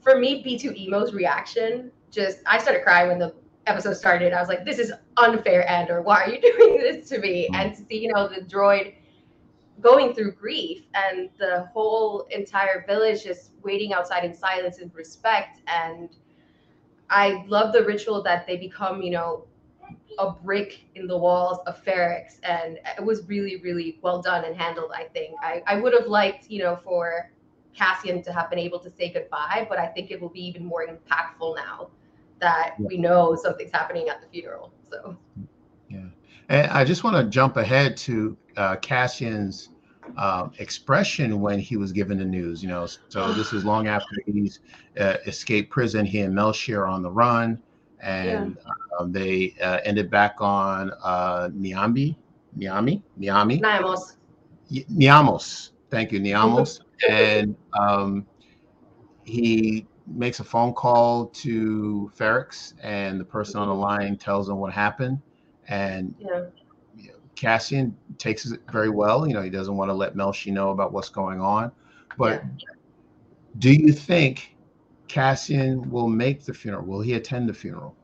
for 0.00 0.16
me, 0.16 0.44
B2EMO's 0.44 1.12
reaction 1.12 1.90
just 2.10 2.38
I 2.46 2.58
started 2.58 2.84
crying 2.84 3.08
when 3.08 3.18
the 3.18 3.34
episode 3.66 3.94
started. 3.94 4.32
I 4.32 4.40
was 4.40 4.48
like, 4.48 4.64
this 4.64 4.78
is 4.78 4.92
unfair, 5.16 5.68
Andor. 5.68 6.02
Why 6.02 6.24
are 6.24 6.30
you 6.30 6.40
doing 6.58 6.78
this 6.78 7.08
to 7.10 7.18
me? 7.18 7.48
Mm. 7.52 7.56
And 7.56 7.76
to 7.76 7.82
see, 7.84 7.98
you 7.98 8.12
know, 8.12 8.28
the 8.28 8.40
droid 8.40 8.94
going 9.80 10.14
through 10.14 10.32
grief 10.32 10.84
and 10.94 11.30
the 11.38 11.68
whole 11.72 12.26
entire 12.30 12.84
village 12.86 13.24
just 13.24 13.52
waiting 13.62 13.92
outside 13.92 14.24
in 14.24 14.34
silence 14.34 14.78
and 14.78 14.92
respect 14.92 15.60
and 15.68 16.16
i 17.10 17.44
love 17.46 17.72
the 17.72 17.84
ritual 17.84 18.20
that 18.20 18.44
they 18.44 18.56
become 18.56 19.00
you 19.02 19.10
know 19.12 19.46
a 20.18 20.32
brick 20.32 20.84
in 20.94 21.06
the 21.06 21.16
walls 21.16 21.58
of 21.66 21.82
Ferrix, 21.84 22.38
and 22.42 22.78
it 22.96 23.04
was 23.04 23.26
really, 23.28 23.56
really 23.58 23.98
well 24.02 24.20
done 24.20 24.44
and 24.44 24.56
handled. 24.56 24.90
I 24.94 25.04
think 25.04 25.36
I, 25.40 25.62
I 25.66 25.80
would 25.80 25.92
have 25.92 26.06
liked, 26.06 26.50
you 26.50 26.60
know, 26.60 26.78
for 26.82 27.30
Cassian 27.74 28.22
to 28.24 28.32
have 28.32 28.50
been 28.50 28.58
able 28.58 28.80
to 28.80 28.90
say 28.90 29.12
goodbye, 29.12 29.66
but 29.68 29.78
I 29.78 29.86
think 29.86 30.10
it 30.10 30.20
will 30.20 30.28
be 30.28 30.44
even 30.44 30.64
more 30.64 30.86
impactful 30.86 31.56
now 31.56 31.90
that 32.40 32.74
we 32.78 32.96
know 32.96 33.36
something's 33.36 33.72
happening 33.72 34.08
at 34.08 34.20
the 34.20 34.26
funeral. 34.28 34.72
So 34.90 35.16
yeah. 35.88 36.06
And 36.48 36.70
I 36.70 36.84
just 36.84 37.04
want 37.04 37.16
to 37.16 37.24
jump 37.24 37.56
ahead 37.56 37.96
to 37.98 38.36
uh, 38.56 38.76
Cassian's 38.76 39.70
uh, 40.16 40.48
expression 40.58 41.40
when 41.40 41.58
he 41.58 41.76
was 41.76 41.92
given 41.92 42.18
the 42.18 42.24
news. 42.24 42.62
You 42.62 42.68
know, 42.68 42.86
so 43.08 43.32
this 43.34 43.52
is 43.52 43.64
long 43.64 43.86
after 43.86 44.16
he's 44.26 44.60
uh, 44.98 45.16
escaped 45.26 45.70
prison. 45.70 46.04
He 46.04 46.20
and 46.20 46.34
Melshi 46.34 46.76
are 46.76 46.86
on 46.86 47.02
the 47.02 47.10
run, 47.10 47.62
and 48.00 48.56
um, 48.98 49.12
they 49.12 49.54
uh, 49.62 49.80
ended 49.84 50.10
back 50.10 50.36
on 50.40 50.92
uh, 51.02 51.48
Niambi, 51.48 52.16
Niami, 52.58 53.02
Niami, 53.18 53.60
Naimos. 53.60 54.16
Y- 54.70 54.84
Niamos. 54.90 55.70
Thank 55.90 56.12
you, 56.12 56.20
Niamos. 56.20 56.80
and 57.08 57.56
um, 57.78 58.26
he 59.24 59.86
makes 60.10 60.40
a 60.40 60.44
phone 60.44 60.72
call 60.72 61.26
to 61.26 62.10
Ferrix, 62.16 62.74
and 62.82 63.20
the 63.20 63.24
person 63.24 63.60
on 63.60 63.68
the 63.68 63.74
mm-hmm. 63.74 63.82
line 63.82 64.16
tells 64.16 64.48
him 64.48 64.56
what 64.56 64.72
happened. 64.72 65.20
And 65.68 66.14
Yeah. 66.18 66.44
Cassian 67.38 67.96
takes 68.18 68.50
it 68.50 68.60
very 68.72 68.90
well. 68.90 69.26
You 69.26 69.34
know, 69.34 69.42
he 69.42 69.50
doesn't 69.50 69.76
want 69.76 69.90
to 69.90 69.94
let 69.94 70.14
Melshi 70.14 70.52
know 70.52 70.70
about 70.70 70.92
what's 70.92 71.08
going 71.08 71.40
on. 71.40 71.70
But 72.16 72.42
do 73.58 73.72
you 73.72 73.92
think 73.92 74.56
Cassian 75.06 75.88
will 75.88 76.08
make 76.08 76.44
the 76.44 76.52
funeral? 76.52 76.84
Will 76.84 77.00
he 77.00 77.14
attend 77.14 77.48
the 77.48 77.54
funeral? 77.54 77.94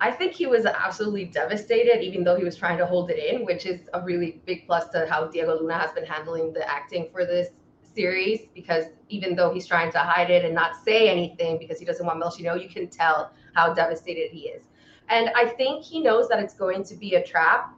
I 0.00 0.10
think 0.10 0.32
he 0.32 0.46
was 0.46 0.66
absolutely 0.66 1.26
devastated, 1.26 2.02
even 2.02 2.24
though 2.24 2.36
he 2.36 2.44
was 2.44 2.56
trying 2.56 2.76
to 2.78 2.86
hold 2.86 3.10
it 3.10 3.18
in, 3.18 3.44
which 3.44 3.66
is 3.66 3.88
a 3.94 4.02
really 4.02 4.42
big 4.44 4.66
plus 4.66 4.88
to 4.88 5.06
how 5.08 5.26
Diego 5.28 5.58
Luna 5.60 5.78
has 5.78 5.92
been 5.92 6.04
handling 6.04 6.52
the 6.52 6.68
acting 6.68 7.08
for 7.12 7.24
this 7.24 7.50
series. 7.94 8.40
Because 8.54 8.86
even 9.08 9.34
though 9.34 9.52
he's 9.52 9.66
trying 9.66 9.92
to 9.92 9.98
hide 9.98 10.30
it 10.30 10.44
and 10.44 10.54
not 10.54 10.72
say 10.84 11.08
anything 11.08 11.58
because 11.58 11.78
he 11.78 11.84
doesn't 11.84 12.04
want 12.04 12.22
Melshi 12.22 12.38
to 12.38 12.42
know, 12.44 12.54
you 12.54 12.68
can 12.68 12.88
tell 12.88 13.32
how 13.54 13.72
devastated 13.72 14.30
he 14.30 14.48
is. 14.48 14.62
And 15.08 15.30
I 15.36 15.46
think 15.46 15.84
he 15.84 16.00
knows 16.00 16.28
that 16.28 16.38
it's 16.38 16.54
going 16.54 16.84
to 16.84 16.94
be 16.94 17.14
a 17.14 17.24
trap, 17.24 17.74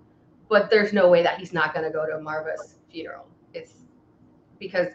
but 0.49 0.71
there's 0.71 0.93
no 0.93 1.09
way 1.09 1.23
that 1.23 1.39
he's 1.39 1.53
not 1.53 1.75
going 1.75 1.85
to 1.85 1.91
go 1.91 2.07
to 2.07 2.21
Marva's 2.21 2.77
funeral. 2.91 3.27
It's 3.53 3.75
because 4.59 4.89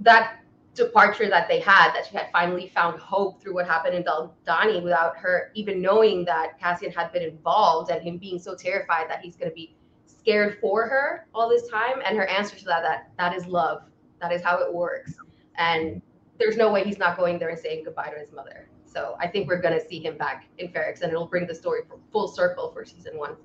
that 0.00 0.40
departure 0.74 1.28
that 1.28 1.48
they 1.48 1.60
had, 1.60 1.92
that 1.92 2.06
she 2.06 2.16
had 2.16 2.28
finally 2.32 2.68
found 2.68 2.98
hope 3.00 3.42
through 3.42 3.54
what 3.54 3.66
happened 3.66 3.94
in 3.94 4.04
Aldhani 4.04 4.82
without 4.82 5.16
her 5.16 5.50
even 5.54 5.82
knowing 5.82 6.24
that 6.24 6.58
Cassian 6.58 6.92
had 6.92 7.12
been 7.12 7.22
involved 7.22 7.90
and 7.90 8.00
him 8.02 8.16
being 8.16 8.38
so 8.38 8.54
terrified 8.54 9.10
that 9.10 9.20
he's 9.20 9.36
going 9.36 9.50
to 9.50 9.54
be 9.54 9.76
scared 10.06 10.58
for 10.60 10.86
her 10.86 11.26
all 11.34 11.48
this 11.48 11.68
time. 11.68 12.00
And 12.04 12.16
her 12.16 12.26
answer 12.26 12.56
to 12.56 12.64
that, 12.66 12.82
that 12.82 13.10
that 13.18 13.34
is 13.36 13.46
love. 13.46 13.82
That 14.20 14.32
is 14.32 14.42
how 14.42 14.58
it 14.58 14.72
works. 14.72 15.14
And 15.56 16.00
there's 16.38 16.56
no 16.56 16.72
way 16.72 16.84
he's 16.84 16.98
not 16.98 17.16
going 17.16 17.38
there 17.38 17.48
and 17.48 17.58
saying 17.58 17.84
goodbye 17.84 18.10
to 18.10 18.18
his 18.18 18.32
mother. 18.32 18.68
So 18.84 19.16
I 19.20 19.26
think 19.26 19.48
we're 19.48 19.60
going 19.60 19.78
to 19.78 19.86
see 19.86 20.00
him 20.00 20.16
back 20.16 20.46
in 20.58 20.68
Ferrix 20.68 21.02
and 21.02 21.12
it'll 21.12 21.26
bring 21.26 21.46
the 21.46 21.54
story 21.54 21.80
full 22.12 22.28
circle 22.28 22.70
for 22.72 22.84
season 22.84 23.18
one. 23.18 23.36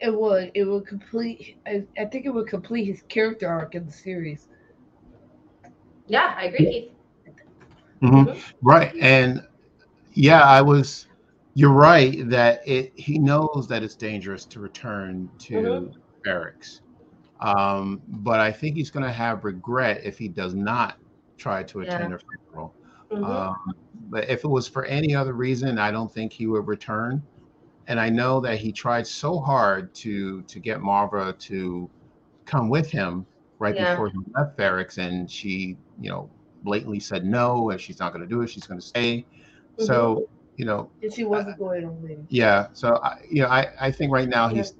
It 0.00 0.14
would. 0.14 0.50
It 0.54 0.64
would 0.64 0.86
complete. 0.86 1.58
I, 1.66 1.84
I 1.98 2.04
think 2.06 2.26
it 2.26 2.30
would 2.30 2.48
complete 2.48 2.84
his 2.86 3.02
character 3.08 3.48
arc 3.48 3.74
in 3.74 3.86
the 3.86 3.92
series. 3.92 4.48
Yeah, 6.06 6.34
I 6.36 6.44
agree, 6.44 6.66
Keith. 6.66 7.34
Mhm. 8.02 8.42
Right. 8.62 8.92
And 9.00 9.46
yeah, 10.12 10.42
I 10.42 10.60
was, 10.60 11.06
you're 11.54 11.70
right 11.72 12.28
that 12.28 12.66
it, 12.66 12.92
he 12.96 13.18
knows 13.18 13.66
that 13.68 13.82
it's 13.82 13.94
dangerous 13.94 14.44
to 14.46 14.60
return 14.60 15.30
to 15.40 15.54
Mhm. 15.54 15.94
barracks. 16.24 16.80
Um, 17.42 18.00
but 18.08 18.38
I 18.40 18.52
think 18.52 18.76
he's 18.76 18.90
going 18.90 19.04
to 19.04 19.12
have 19.12 19.44
regret 19.44 20.00
if 20.04 20.16
he 20.16 20.28
does 20.28 20.54
not 20.54 20.96
try 21.38 21.62
to 21.64 21.80
attend 21.80 22.10
Yeah. 22.10 22.16
a 22.16 22.18
funeral. 22.18 22.74
Mhm. 23.10 23.24
Um, 23.24 23.74
but 24.10 24.28
if 24.30 24.44
it 24.44 24.48
was 24.48 24.68
for 24.68 24.84
any 24.84 25.14
other 25.14 25.32
reason, 25.32 25.76
I 25.78 25.90
don't 25.90 26.10
think 26.10 26.32
he 26.32 26.46
would 26.46 26.66
return. 26.66 27.22
And 27.88 27.98
I 27.98 28.08
know 28.08 28.40
that 28.40 28.58
he 28.58 28.70
tried 28.70 29.06
so 29.06 29.40
hard 29.40 29.92
to 29.96 30.42
to 30.42 30.60
get 30.60 30.80
Marva 30.80 31.32
to 31.40 31.90
come 32.46 32.68
with 32.68 32.88
him 32.90 33.26
right 33.58 33.74
Yeah. 33.74 33.90
before 33.94 34.08
he 34.08 34.18
left 34.36 34.56
Ferrix, 34.56 34.98
and 34.98 35.28
she, 35.30 35.76
you 36.00 36.10
know, 36.10 36.30
blatantly 36.62 37.00
said 37.00 37.24
no, 37.24 37.70
and 37.70 37.80
she's 37.80 37.98
not 37.98 38.12
going 38.12 38.22
to 38.22 38.28
do 38.28 38.40
it. 38.42 38.50
She's 38.50 38.66
going 38.66 38.78
to 38.80 38.86
stay. 38.86 39.18
Mm-hmm. 39.18 39.84
So, 39.84 40.28
you 40.56 40.64
know, 40.64 40.90
And 41.02 41.12
she 41.12 41.24
wasn't 41.24 41.58
going 41.58 41.84
on 41.84 42.00
leave. 42.02 42.24
yeah. 42.28 42.68
So, 42.72 43.00
I, 43.02 43.16
you 43.28 43.42
know, 43.42 43.48
I 43.48 43.68
I 43.80 43.90
think 43.90 44.12
right 44.12 44.28
now 44.28 44.48
Yeah. 44.48 44.58
he's, 44.58 44.74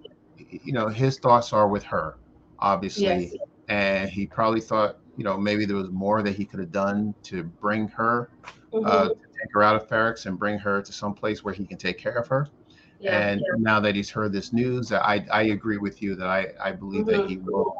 you 0.64 0.72
know, 0.72 0.86
his 0.88 1.18
thoughts 1.18 1.52
are 1.52 1.66
with 1.66 1.82
her, 1.84 2.16
obviously, 2.62 3.34
Yes. 3.34 3.36
and 3.68 4.10
he 4.10 4.26
probably 4.26 4.62
thought, 4.62 4.96
you 5.16 5.24
know, 5.24 5.38
maybe 5.38 5.66
there 5.66 5.76
was 5.78 5.90
more 5.92 6.22
that 6.22 6.36
he 6.36 6.46
could 6.46 6.60
have 6.60 6.72
done 6.72 7.14
to 7.24 7.44
bring 7.44 7.88
her 7.90 8.30
Mhm. 8.72 8.84
uh, 8.84 9.08
to 9.08 9.14
take 9.14 9.50
her 9.54 9.64
out 9.64 9.76
of 9.76 9.88
Ferrix 9.88 10.26
and 10.26 10.38
bring 10.38 10.58
her 10.60 10.82
to 10.82 10.92
some 10.92 11.14
place 11.14 11.44
where 11.44 11.54
he 11.54 11.66
can 11.66 11.78
take 11.78 11.98
care 11.98 12.18
of 12.18 12.28
her. 12.28 12.52
yeah. 13.00 13.10
And 13.10 13.42
now 13.58 13.80
that 13.80 13.96
he's 13.96 14.10
heard 14.10 14.32
this 14.32 14.52
news, 14.52 14.92
I 14.92 15.26
I 15.32 15.44
agree 15.44 15.78
with 15.78 16.02
you 16.02 16.16
that 16.16 16.28
I 16.28 16.48
I 16.62 16.72
believe 16.72 17.08
that 17.08 17.22
he 17.22 17.38
will 17.38 17.74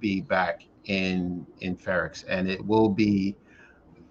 be 0.00 0.22
back 0.22 0.62
in 0.86 1.46
in 1.60 1.76
Ferrix, 1.76 2.24
and 2.28 2.48
it 2.48 2.64
will 2.64 2.90
be 2.90 3.38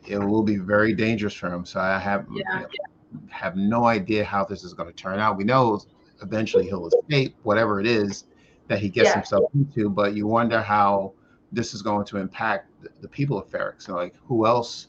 it 0.06 0.20
will 0.20 0.44
be 0.44 0.58
very 0.58 0.94
dangerous 0.94 1.34
for 1.34 1.48
him. 1.54 1.66
So 1.66 1.80
I 1.82 2.00
have 2.00 2.28
Yeah. 2.30 2.66
have 3.30 3.56
no 3.56 3.86
idea 3.86 4.24
how 4.26 4.46
this 4.46 4.64
is 4.64 4.74
going 4.74 4.90
to 4.90 4.96
turn 4.96 5.20
out. 5.20 5.38
We 5.38 5.44
know 5.44 5.80
eventually 6.22 6.68
he'll 6.68 6.88
escape 6.88 7.38
whatever 7.44 7.80
it 7.80 7.88
is 7.88 8.26
that 8.70 8.80
he 8.80 8.90
gets 8.90 9.10
Yeah. 9.10 9.16
himself 9.16 9.46
into, 9.56 9.90
but 9.90 10.16
you 10.16 10.28
wonder 10.28 10.62
how 10.62 11.14
this 11.52 11.74
is 11.74 11.84
going 11.84 12.06
to 12.08 12.18
impact 12.18 12.72
the, 12.84 12.90
the 13.02 13.10
people 13.10 13.38
of 13.40 13.50
Ferrix. 13.50 13.84
So 13.84 13.96
like 13.96 14.16
who 14.26 14.48
else 14.48 14.88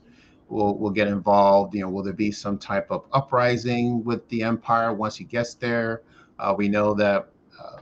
will 0.48 0.78
will 0.78 0.90
get 0.90 1.08
involved? 1.08 1.74
You 1.74 1.82
know, 1.82 1.90
will 1.90 2.04
there 2.04 2.14
be 2.14 2.30
some 2.32 2.58
type 2.58 2.88
of 2.90 3.06
uprising 3.12 4.04
with 4.04 4.28
the 4.28 4.42
Empire 4.42 4.94
once 4.94 5.16
he 5.16 5.24
gets 5.24 5.54
there? 5.54 6.02
Uh, 6.38 6.54
we 6.56 6.68
know 6.68 6.94
that 6.94 7.30
uh, 7.60 7.80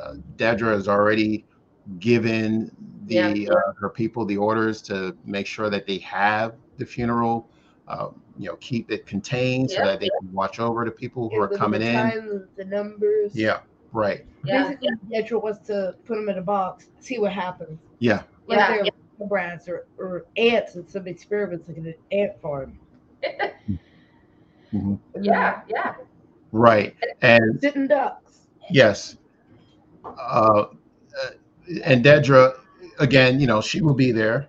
uh, 0.00 0.14
Dedra 0.36 0.72
has 0.74 0.88
already 0.88 1.46
given 1.98 2.70
the 3.06 3.48
Yeah. 3.48 3.54
uh, 3.54 3.72
her 3.80 3.90
people 3.90 4.24
the 4.24 4.36
orders 4.36 4.82
to 4.82 5.16
make 5.24 5.46
sure 5.46 5.70
that 5.70 5.86
they 5.86 5.98
have 5.98 6.54
the 6.78 6.86
funeral. 6.86 7.48
Uh, 7.88 8.08
you 8.38 8.48
know, 8.48 8.56
keep 8.56 8.90
it 8.90 9.06
contained 9.06 9.70
so 9.70 9.82
that 9.82 10.00
they 10.00 10.08
can 10.08 10.32
watch 10.32 10.58
over 10.60 10.84
the 10.84 10.90
people 10.90 11.28
who 11.28 11.36
Yeah, 11.36 11.42
are 11.42 11.48
coming 11.48 11.80
the 11.80 11.86
in. 11.86 12.48
the 12.56 12.64
numbers. 12.64 13.32
Yeah, 13.34 13.60
right. 13.92 14.24
Yeah. 14.44 14.68
Basically, 14.68 14.88
Dedra 15.10 15.42
wants 15.42 15.66
to 15.68 15.94
put 16.04 16.16
them 16.16 16.28
in 16.28 16.38
a 16.38 16.42
box, 16.42 16.86
see 17.00 17.18
what 17.18 17.32
happens. 17.32 17.78
Yeah, 17.98 18.22
Like 18.46 18.58
Yeah. 18.58 18.82
they're 19.18 19.28
brats 19.28 19.68
or, 19.68 19.86
or 19.98 20.26
ants 20.36 20.74
in 20.76 20.86
some 20.86 21.06
experiments, 21.06 21.68
like 21.68 21.78
an 21.78 21.94
ant 22.12 22.40
farm. 22.42 22.78
Mhm. 24.72 24.98
Yeah, 25.20 25.62
yeah. 25.68 25.94
right. 26.52 26.94
And 27.22 27.60
Sitting 27.60 27.86
ducks. 27.86 28.46
yes, 28.70 29.16
uh, 30.04 30.08
uh, 30.66 30.66
and 31.84 32.04
Dedra, 32.04 32.54
again, 32.98 33.40
you 33.40 33.46
know, 33.46 33.60
she 33.60 33.80
will 33.80 33.94
be 33.94 34.12
there. 34.12 34.48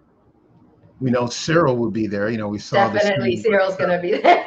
We 0.99 1.11
know 1.11 1.23
Syril 1.25 1.77
will 1.77 1.91
be 1.91 2.07
there. 2.07 2.29
You 2.29 2.37
know, 2.37 2.47
we 2.49 2.57
saw 2.59 2.89
this. 2.89 3.03
Definitely 3.03 3.37
Syril's 3.37 3.77
gonna 3.77 4.01
be 4.01 4.13
there. 4.17 4.43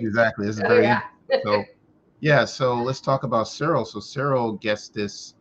exactly. 0.00 0.46
This 0.46 0.56
is 0.56 0.62
Oh, 0.64 0.68
very 0.68 0.82
yeah. 0.84 1.00
so 1.42 1.64
yeah 2.20 2.44
so 2.44 2.74
let's 2.74 3.00
talk 3.00 3.22
about 3.24 3.46
syril. 3.46 3.86
So 3.86 3.98
syril 3.98 4.60
gets 4.60 4.88
this 4.88 5.34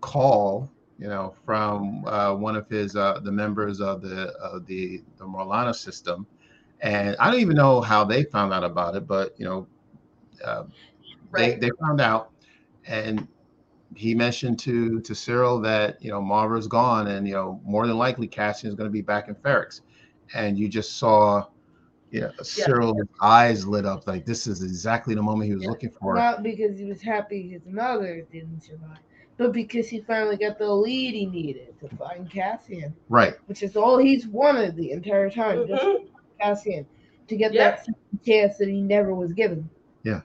call 0.00 0.70
you 0.98 1.08
know 1.08 1.34
from 1.44 2.04
uh, 2.06 2.34
one 2.34 2.56
of 2.56 2.68
his 2.68 2.96
uh, 2.96 3.20
the 3.22 3.32
members 3.32 3.80
of 3.80 4.02
the 4.02 4.28
of 4.38 4.66
the 4.66 5.02
the 5.18 5.24
morlana 5.24 5.74
system. 5.74 6.26
And 6.80 7.16
i 7.18 7.30
don't 7.30 7.40
even 7.40 7.56
know 7.56 7.80
how 7.80 8.04
they 8.04 8.24
found 8.24 8.52
out 8.52 8.64
about 8.64 8.94
it 8.96 9.06
but 9.06 9.34
you 9.38 9.44
know 9.44 9.66
uh, 10.44 10.64
Right. 11.30 11.60
they, 11.60 11.68
they 11.68 11.70
found 11.80 12.00
out. 12.00 12.30
And 12.86 13.26
he 13.94 14.14
mentioned 14.14 14.58
to 14.60 15.00
to 15.00 15.12
syril 15.14 15.62
that 15.62 16.02
you 16.02 16.10
know 16.10 16.20
marva's 16.20 16.66
gone 16.66 17.08
and 17.08 17.26
you 17.26 17.34
know 17.34 17.60
more 17.64 17.86
than 17.86 17.96
likely 17.96 18.26
cassian 18.26 18.68
is 18.68 18.74
going 18.74 18.88
to 18.88 18.92
be 18.92 19.00
back 19.02 19.28
in 19.28 19.34
ferrix. 19.34 19.80
And 20.34 20.58
you 20.58 20.68
just 20.68 20.98
saw 20.98 21.46
yeah, 22.10 22.30
Syril's 22.42 23.02
eyes 23.20 23.66
lit 23.66 23.84
up 23.84 24.06
like 24.06 24.24
this 24.24 24.46
is 24.46 24.62
exactly 24.62 25.14
the 25.14 25.22
moment 25.22 25.48
he 25.48 25.54
was 25.54 25.64
Yeah. 25.64 25.70
looking 25.70 25.90
for. 25.90 26.14
Not 26.14 26.42
because 26.42 26.78
he 26.78 26.84
was 26.84 27.02
happy 27.02 27.48
his 27.48 27.66
mother 27.66 28.26
didn't 28.32 28.62
survive, 28.62 28.98
but 29.36 29.52
because 29.52 29.88
he 29.88 30.00
finally 30.00 30.36
got 30.36 30.58
the 30.58 30.72
lead 30.72 31.14
he 31.14 31.26
needed 31.26 31.78
to 31.80 31.88
find 31.96 32.30
Cassian, 32.30 32.94
Right. 33.08 33.34
which 33.46 33.62
is 33.62 33.76
all 33.76 33.98
he's 33.98 34.26
wanted 34.26 34.76
the 34.76 34.90
entire 34.92 35.30
time, 35.30 35.66
just 35.66 35.82
Mhm. 35.82 36.06
Cassian, 36.40 36.86
to 37.26 37.36
get 37.36 37.52
Yeah. 37.52 37.70
that 37.72 37.80
second 37.80 38.20
chance 38.24 38.56
that 38.58 38.68
he 38.68 38.80
never 38.80 39.14
was 39.14 39.32
given. 39.32 39.68
Yeah. 40.02 40.22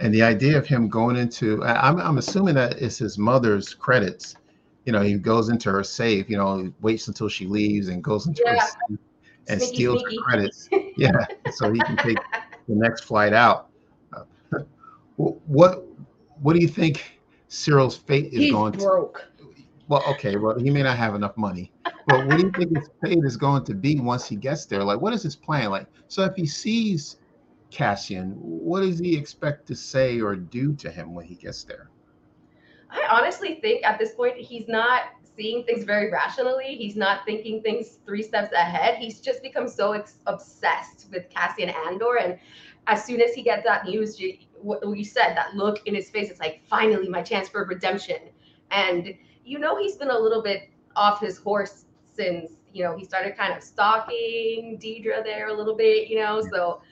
And 0.00 0.12
the 0.12 0.22
idea 0.22 0.58
of 0.58 0.66
him 0.66 0.88
going 0.88 1.16
into 1.16 1.62
I- 1.64 1.88
I'm 1.88 1.98
I'm 2.00 2.18
assuming 2.18 2.54
that 2.56 2.82
it's 2.82 2.98
his 2.98 3.16
mother's 3.18 3.72
credits. 3.72 4.36
You 4.84 4.92
know, 4.92 5.00
he 5.00 5.14
goes 5.14 5.48
into 5.48 5.70
her 5.70 5.84
safe, 5.84 6.28
you 6.28 6.36
know, 6.36 6.72
waits 6.80 7.06
until 7.08 7.28
she 7.28 7.46
leaves 7.46 7.88
and 7.88 8.02
goes 8.02 8.26
into 8.26 8.42
her 8.46 8.58
safe 8.58 8.98
and 9.48 9.60
Sneaky, 9.60 9.74
steals 9.74 10.00
sneaky. 10.02 10.18
credits. 10.22 10.68
Yeah. 10.96 11.12
so 11.52 11.72
he 11.72 11.80
can 11.80 11.96
take 11.96 12.18
the 12.68 12.74
next 12.74 13.04
flight 13.04 13.32
out. 13.32 13.68
Uh, 14.12 14.24
what 15.16 15.84
what 16.40 16.54
do 16.54 16.60
you 16.60 16.68
think 16.68 17.18
Syril's 17.48 17.96
fate 17.96 18.26
is 18.32 18.38
He's 18.40 18.52
going 18.52 18.72
to 18.72 18.78
be? 18.78 18.84
broke. 18.84 19.24
Well, 19.88 20.02
okay, 20.08 20.36
well, 20.36 20.58
he 20.58 20.70
may 20.70 20.82
not 20.82 20.96
have 20.96 21.14
enough 21.14 21.36
money, 21.36 21.70
but 22.06 22.26
what 22.26 22.38
do 22.38 22.46
you 22.46 22.52
think 22.52 22.76
his 22.76 22.88
fate 23.02 23.18
is 23.24 23.36
going 23.36 23.64
to 23.64 23.74
be 23.74 24.00
once 24.00 24.26
he 24.26 24.36
gets 24.36 24.64
there? 24.64 24.82
Like, 24.82 25.00
what 25.00 25.12
is 25.12 25.22
his 25.22 25.36
plan? 25.36 25.70
Like, 25.70 25.86
so 26.08 26.22
if 26.24 26.34
he 26.34 26.46
sees 26.46 27.18
Cassian, 27.70 28.30
what 28.40 28.80
does 28.80 28.98
he 28.98 29.14
expect 29.16 29.66
to 29.66 29.74
say 29.74 30.20
or 30.20 30.34
do 30.34 30.72
to 30.74 30.90
him 30.90 31.14
when 31.14 31.26
he 31.26 31.34
gets 31.34 31.64
there? 31.64 31.90
I 32.90 33.06
honestly 33.10 33.56
think 33.60 33.84
at 33.84 33.98
this 33.98 34.14
point 34.14 34.36
he's 34.38 34.66
not 34.68 35.02
seeing 35.36 35.64
things 35.64 35.84
very 35.84 36.10
rationally. 36.10 36.76
He's 36.76 36.96
not 36.96 37.24
thinking 37.24 37.62
things 37.62 37.98
three 38.06 38.22
steps 38.22 38.52
ahead. 38.52 38.96
He's 38.96 39.20
just 39.20 39.42
become 39.42 39.68
so 39.68 39.92
ex- 39.92 40.18
obsessed 40.26 41.08
with 41.10 41.28
Cassian 41.30 41.70
Andor, 41.70 42.18
and 42.18 42.38
as 42.86 43.04
soon 43.04 43.20
as 43.20 43.32
he 43.34 43.42
gets 43.42 43.64
that 43.64 43.84
news, 43.84 44.18
you, 44.18 44.36
what 44.60 44.82
you 44.96 45.04
said, 45.04 45.34
that 45.36 45.54
look 45.54 45.86
in 45.86 45.94
his 45.94 46.10
face, 46.10 46.30
it's 46.30 46.40
like 46.40 46.62
finally 46.68 47.08
my 47.08 47.22
chance 47.22 47.48
for 47.48 47.64
redemption. 47.64 48.18
And 48.70 49.14
you 49.44 49.58
know 49.58 49.78
he's 49.78 49.96
been 49.96 50.10
a 50.10 50.18
little 50.18 50.42
bit 50.42 50.70
off 50.96 51.20
his 51.20 51.38
horse 51.38 51.84
since 52.14 52.52
you 52.72 52.84
know 52.84 52.96
he 52.96 53.04
started 53.04 53.36
kind 53.36 53.52
of 53.54 53.62
stalking 53.62 54.78
Dedra 54.82 55.22
there 55.24 55.48
a 55.48 55.52
little 55.52 55.76
bit, 55.76 56.08
you 56.08 56.18
know. 56.18 56.42
So 56.52 56.82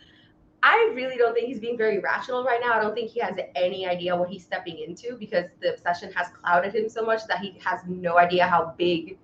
I 0.62 0.92
really 0.94 1.16
don't 1.16 1.34
think 1.34 1.46
he's 1.46 1.60
being 1.60 1.78
very 1.78 1.98
rational 1.98 2.44
right 2.44 2.60
now. 2.62 2.74
I 2.74 2.80
don't 2.80 2.94
think 2.94 3.10
he 3.10 3.20
has 3.20 3.34
any 3.54 3.86
idea 3.86 4.14
what 4.14 4.28
he's 4.28 4.44
stepping 4.44 4.78
into 4.78 5.16
because 5.16 5.46
the 5.60 5.72
obsession 5.72 6.12
has 6.12 6.28
clouded 6.28 6.74
him 6.74 6.88
so 6.88 7.02
much 7.02 7.26
that 7.28 7.38
he 7.38 7.58
has 7.64 7.80
no 7.86 8.18
idea 8.18 8.46
how 8.46 8.74
big 8.76 9.18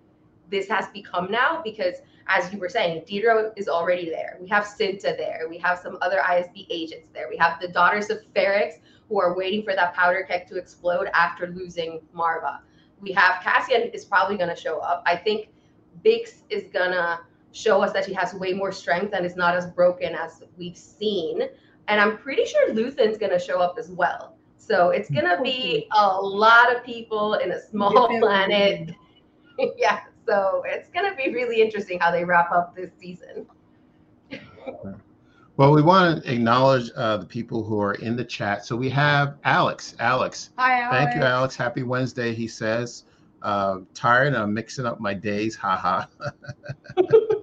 this 0.50 0.68
has 0.68 0.88
become 0.88 1.30
now. 1.30 1.60
Because 1.62 1.96
as 2.28 2.50
you 2.52 2.58
were 2.58 2.70
saying, 2.70 3.02
Dedra 3.02 3.52
is 3.56 3.68
already 3.68 4.08
there. 4.08 4.38
We 4.40 4.48
have 4.48 4.64
Cinta 4.64 5.16
there. 5.16 5.46
We 5.48 5.58
have 5.58 5.78
some 5.78 5.98
other 6.00 6.20
ISB 6.24 6.66
agents 6.70 7.08
there. 7.12 7.28
We 7.28 7.36
have 7.36 7.60
the 7.60 7.68
daughters 7.68 8.08
of 8.08 8.18
Ferrix 8.34 8.74
who 9.08 9.20
are 9.20 9.36
waiting 9.36 9.62
for 9.62 9.74
that 9.74 9.94
powder 9.94 10.24
keg 10.28 10.46
to 10.48 10.56
explode 10.56 11.08
after 11.12 11.48
losing 11.48 12.00
Marva. 12.12 12.60
We 13.00 13.12
have 13.12 13.42
Cassian 13.42 13.90
is 13.92 14.04
probably 14.06 14.36
going 14.36 14.48
to 14.48 14.60
show 14.60 14.78
up. 14.78 15.02
I 15.06 15.16
think 15.16 15.48
Bix 16.04 16.42
is 16.48 16.64
going 16.72 16.92
to 16.92 17.20
show 17.52 17.82
us 17.82 17.92
that 17.92 18.04
she 18.04 18.12
has 18.14 18.34
way 18.34 18.52
more 18.52 18.72
strength 18.72 19.14
and 19.14 19.24
is 19.24 19.36
not 19.36 19.54
as 19.54 19.66
broken 19.66 20.14
as 20.14 20.42
we've 20.56 20.76
seen. 20.76 21.42
And 21.88 22.00
I'm 22.00 22.18
pretty 22.18 22.44
sure 22.44 22.72
Luthen's 22.74 23.18
going 23.18 23.32
to 23.32 23.38
show 23.38 23.60
up 23.60 23.76
as 23.78 23.90
well. 23.90 24.36
So 24.56 24.90
it's 24.90 25.08
going 25.08 25.24
to 25.24 25.40
be 25.42 25.86
a 25.96 26.20
lot 26.20 26.74
of 26.74 26.84
people 26.84 27.34
in 27.34 27.52
a 27.52 27.60
small 27.60 28.08
planet. 28.20 28.90
yeah. 29.76 30.00
So 30.26 30.62
it's 30.66 30.90
going 30.90 31.08
to 31.08 31.16
be 31.16 31.32
really 31.32 31.62
interesting 31.62 32.00
how 32.00 32.10
they 32.10 32.24
wrap 32.24 32.50
up 32.50 32.74
this 32.74 32.90
season. 32.98 33.46
Well, 35.58 35.72
we 35.72 35.80
want 35.80 36.22
to 36.22 36.30
acknowledge 36.30 36.90
uh, 36.96 37.16
the 37.16 37.24
people 37.24 37.64
who 37.64 37.80
are 37.80 37.94
in 37.94 38.14
the 38.14 38.24
chat. 38.24 38.66
So 38.66 38.76
we 38.76 38.90
have 38.90 39.38
Alex. 39.44 39.94
Alex, 39.98 40.50
Hi, 40.58 40.82
Alex. 40.82 40.94
thank 40.94 41.16
you, 41.16 41.22
Alex. 41.22 41.56
Happy 41.56 41.82
Wednesday, 41.82 42.34
he 42.34 42.46
says. 42.46 43.04
Uh, 43.40 43.78
tired, 43.94 44.34
I'm 44.34 44.52
mixing 44.52 44.84
up 44.84 45.00
my 45.00 45.14
days. 45.14 45.56
Haha. 45.56 46.04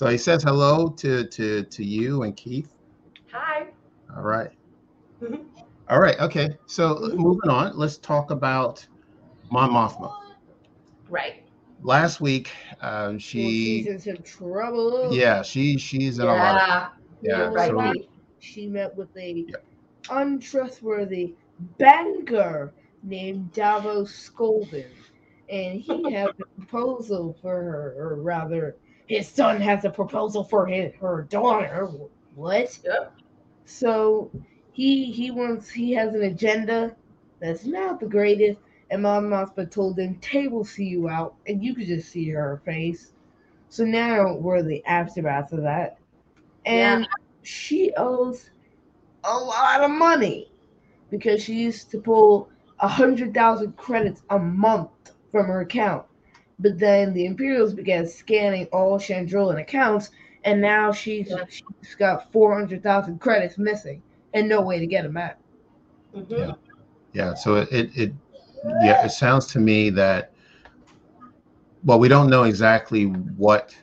so 0.00 0.06
he 0.06 0.16
says 0.16 0.42
hello 0.42 0.88
to 0.88 1.26
to 1.26 1.62
to 1.64 1.84
you 1.84 2.22
and 2.22 2.34
Keith. 2.34 2.72
Hi. 3.32 3.66
All 4.16 4.22
right. 4.22 4.48
All 5.90 6.00
right. 6.00 6.18
Okay. 6.20 6.48
So 6.66 7.10
moving 7.14 7.50
on, 7.50 7.76
let's 7.76 7.98
talk 7.98 8.30
about 8.30 8.82
Mon 9.52 9.68
Mothma. 9.68 10.10
Right. 11.10 11.42
Last 11.82 12.18
week, 12.18 12.50
um, 12.80 13.10
Well, 13.12 13.18
she, 13.18 13.82
she's 13.82 13.86
in 13.88 13.98
some 13.98 14.22
trouble. 14.24 15.12
yeah, 15.12 15.42
she 15.42 15.76
she's 15.76 16.18
in 16.18 16.26
a 16.28 16.34
lot. 16.34 16.62
Of, 16.62 16.88
Yeah. 17.20 17.50
yeah. 17.50 17.50
Right. 17.50 17.68
So 17.68 17.92
she 18.38 18.68
met 18.68 18.96
with 18.96 19.14
a 19.18 19.44
Yep. 19.48 19.66
untrustworthy 20.08 21.34
banker 21.78 22.72
named 23.02 23.52
Davo 23.52 24.08
Sculdun, 24.08 24.86
and 25.50 25.78
he 25.78 26.10
had 26.10 26.30
a 26.30 26.34
proposal 26.58 27.36
for 27.42 27.62
her, 27.62 27.94
or 27.98 28.22
rather, 28.22 28.76
his 29.10 29.26
son 29.26 29.60
has 29.60 29.84
a 29.84 29.90
proposal 29.90 30.44
for 30.44 30.68
his, 30.68 30.94
her 31.00 31.26
daughter. 31.28 31.88
What? 32.36 32.78
Yep. 32.84 33.12
So 33.64 34.30
he 34.70 35.10
he 35.10 35.32
wants 35.32 35.68
he 35.68 35.92
has 35.94 36.14
an 36.14 36.22
agenda 36.22 36.94
that's 37.40 37.64
not 37.64 37.98
the 37.98 38.06
greatest, 38.06 38.60
and 38.88 39.02
Mon 39.02 39.24
Mothma 39.28 39.68
told 39.68 39.98
him, 39.98 40.14
"Table 40.20 40.64
see 40.64 40.84
you 40.84 41.08
out," 41.08 41.34
and 41.48 41.60
you 41.60 41.74
could 41.74 41.88
just 41.88 42.12
see 42.12 42.30
her 42.30 42.62
face. 42.64 43.12
So 43.68 43.84
now 43.84 44.36
we're 44.36 44.62
the 44.62 44.80
aftermath 44.86 45.52
of 45.52 45.62
that, 45.62 45.98
and 46.64 47.08
she 47.42 47.92
owes 47.96 48.50
a 49.24 49.36
lot 49.36 49.82
of 49.82 49.90
money 49.90 50.52
because 51.10 51.42
she 51.42 51.54
used 51.54 51.90
to 51.90 51.98
pull 51.98 52.48
a 52.78 52.86
hundred 52.86 53.34
thousand 53.34 53.76
credits 53.76 54.22
a 54.30 54.38
month 54.38 55.14
from 55.32 55.46
her 55.46 55.62
account. 55.62 56.06
But 56.60 56.78
then 56.78 57.14
the 57.14 57.26
Imperials 57.26 57.74
began 57.74 58.06
scanning 58.06 58.66
all 58.72 58.98
Chandrilan 58.98 59.60
accounts, 59.60 60.10
and 60.44 60.60
now 60.60 60.92
she's 60.92 61.30
Yeah. 61.30 61.44
she's 61.48 61.94
got 61.96 62.32
four 62.32 62.54
hundred 62.54 62.82
thousand 62.82 63.20
credits 63.20 63.58
missing 63.58 64.02
and 64.34 64.48
no 64.48 64.62
way 64.62 64.78
to 64.78 64.86
get 64.86 65.04
them 65.04 65.14
back. 65.14 65.40
Mhm. 66.16 66.30
Yeah. 66.30 66.54
yeah. 67.12 67.34
So 67.34 67.56
it, 67.56 67.68
it 67.72 67.90
it 67.96 68.12
yeah, 68.82 69.04
it 69.04 69.10
sounds 69.10 69.46
to 69.48 69.58
me 69.60 69.90
that 69.90 70.32
well, 71.84 71.98
we 71.98 72.08
don't 72.08 72.30
know 72.30 72.44
exactly 72.44 73.04
what 73.06 73.76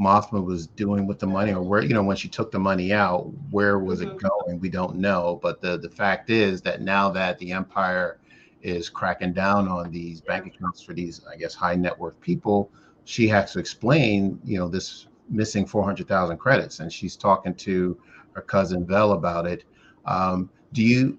Mothma 0.00 0.42
was 0.44 0.66
doing 0.68 1.06
with 1.06 1.18
the 1.18 1.26
money 1.26 1.52
or 1.52 1.62
where, 1.62 1.82
you 1.82 1.92
know, 1.94 2.02
when 2.02 2.16
she 2.16 2.28
took 2.28 2.50
the 2.50 2.58
money 2.58 2.92
out, 2.92 3.32
where 3.50 3.78
was 3.78 4.00
Mhm. 4.00 4.14
it 4.14 4.18
going? 4.18 4.60
We 4.60 4.70
don't 4.70 4.96
know. 4.96 5.38
But 5.42 5.60
the, 5.60 5.78
the 5.78 5.90
fact 5.90 6.30
is 6.30 6.62
that 6.62 6.80
now 6.80 7.10
that 7.10 7.38
the 7.38 7.52
empire 7.52 8.19
is 8.62 8.88
cracking 8.88 9.32
down 9.32 9.68
on 9.68 9.90
these 9.90 10.20
bank 10.20 10.46
accounts 10.46 10.82
for 10.82 10.92
these, 10.92 11.22
I 11.30 11.36
guess, 11.36 11.54
high 11.54 11.76
net 11.76 11.98
worth 11.98 12.20
people, 12.20 12.70
she 13.04 13.26
has 13.28 13.52
to 13.52 13.58
explain, 13.58 14.38
you 14.44 14.58
know, 14.58 14.68
this 14.68 15.06
missing 15.28 15.66
400,000 15.66 16.36
credits. 16.38 16.80
And 16.80 16.92
she's 16.92 17.16
talking 17.16 17.54
to 17.54 17.98
her 18.32 18.42
cousin 18.42 18.86
Vel 18.86 19.12
about 19.12 19.46
it. 19.46 19.64
Um, 20.04 20.50
do 20.72 20.82
you, 20.82 21.18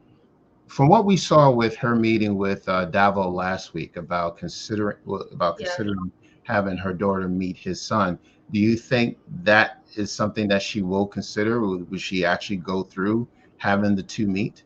from 0.67 0.87
what 0.87 1.05
we 1.05 1.17
saw 1.17 1.49
with 1.49 1.75
her 1.77 1.95
meeting 1.95 2.37
with 2.37 2.67
uh, 2.69 2.89
Davo 2.89 3.31
last 3.31 3.73
week 3.73 3.97
about 3.97 4.37
considering 4.37 4.97
about 5.31 5.59
Yeah. 5.59 5.65
considering 5.65 6.11
having 6.43 6.77
her 6.77 6.93
daughter 6.93 7.27
meet 7.27 7.57
his 7.57 7.81
son, 7.81 8.17
do 8.51 8.59
you 8.59 8.75
think 8.75 9.17
that 9.43 9.83
is 9.95 10.11
something 10.11 10.47
that 10.49 10.61
she 10.61 10.81
will 10.81 11.07
consider? 11.07 11.59
Would, 11.61 11.89
would 11.89 12.01
she 12.01 12.25
actually 12.25 12.57
go 12.57 12.83
through 12.83 13.27
having 13.57 13.95
the 13.95 14.03
two 14.03 14.27
meet? 14.27 14.63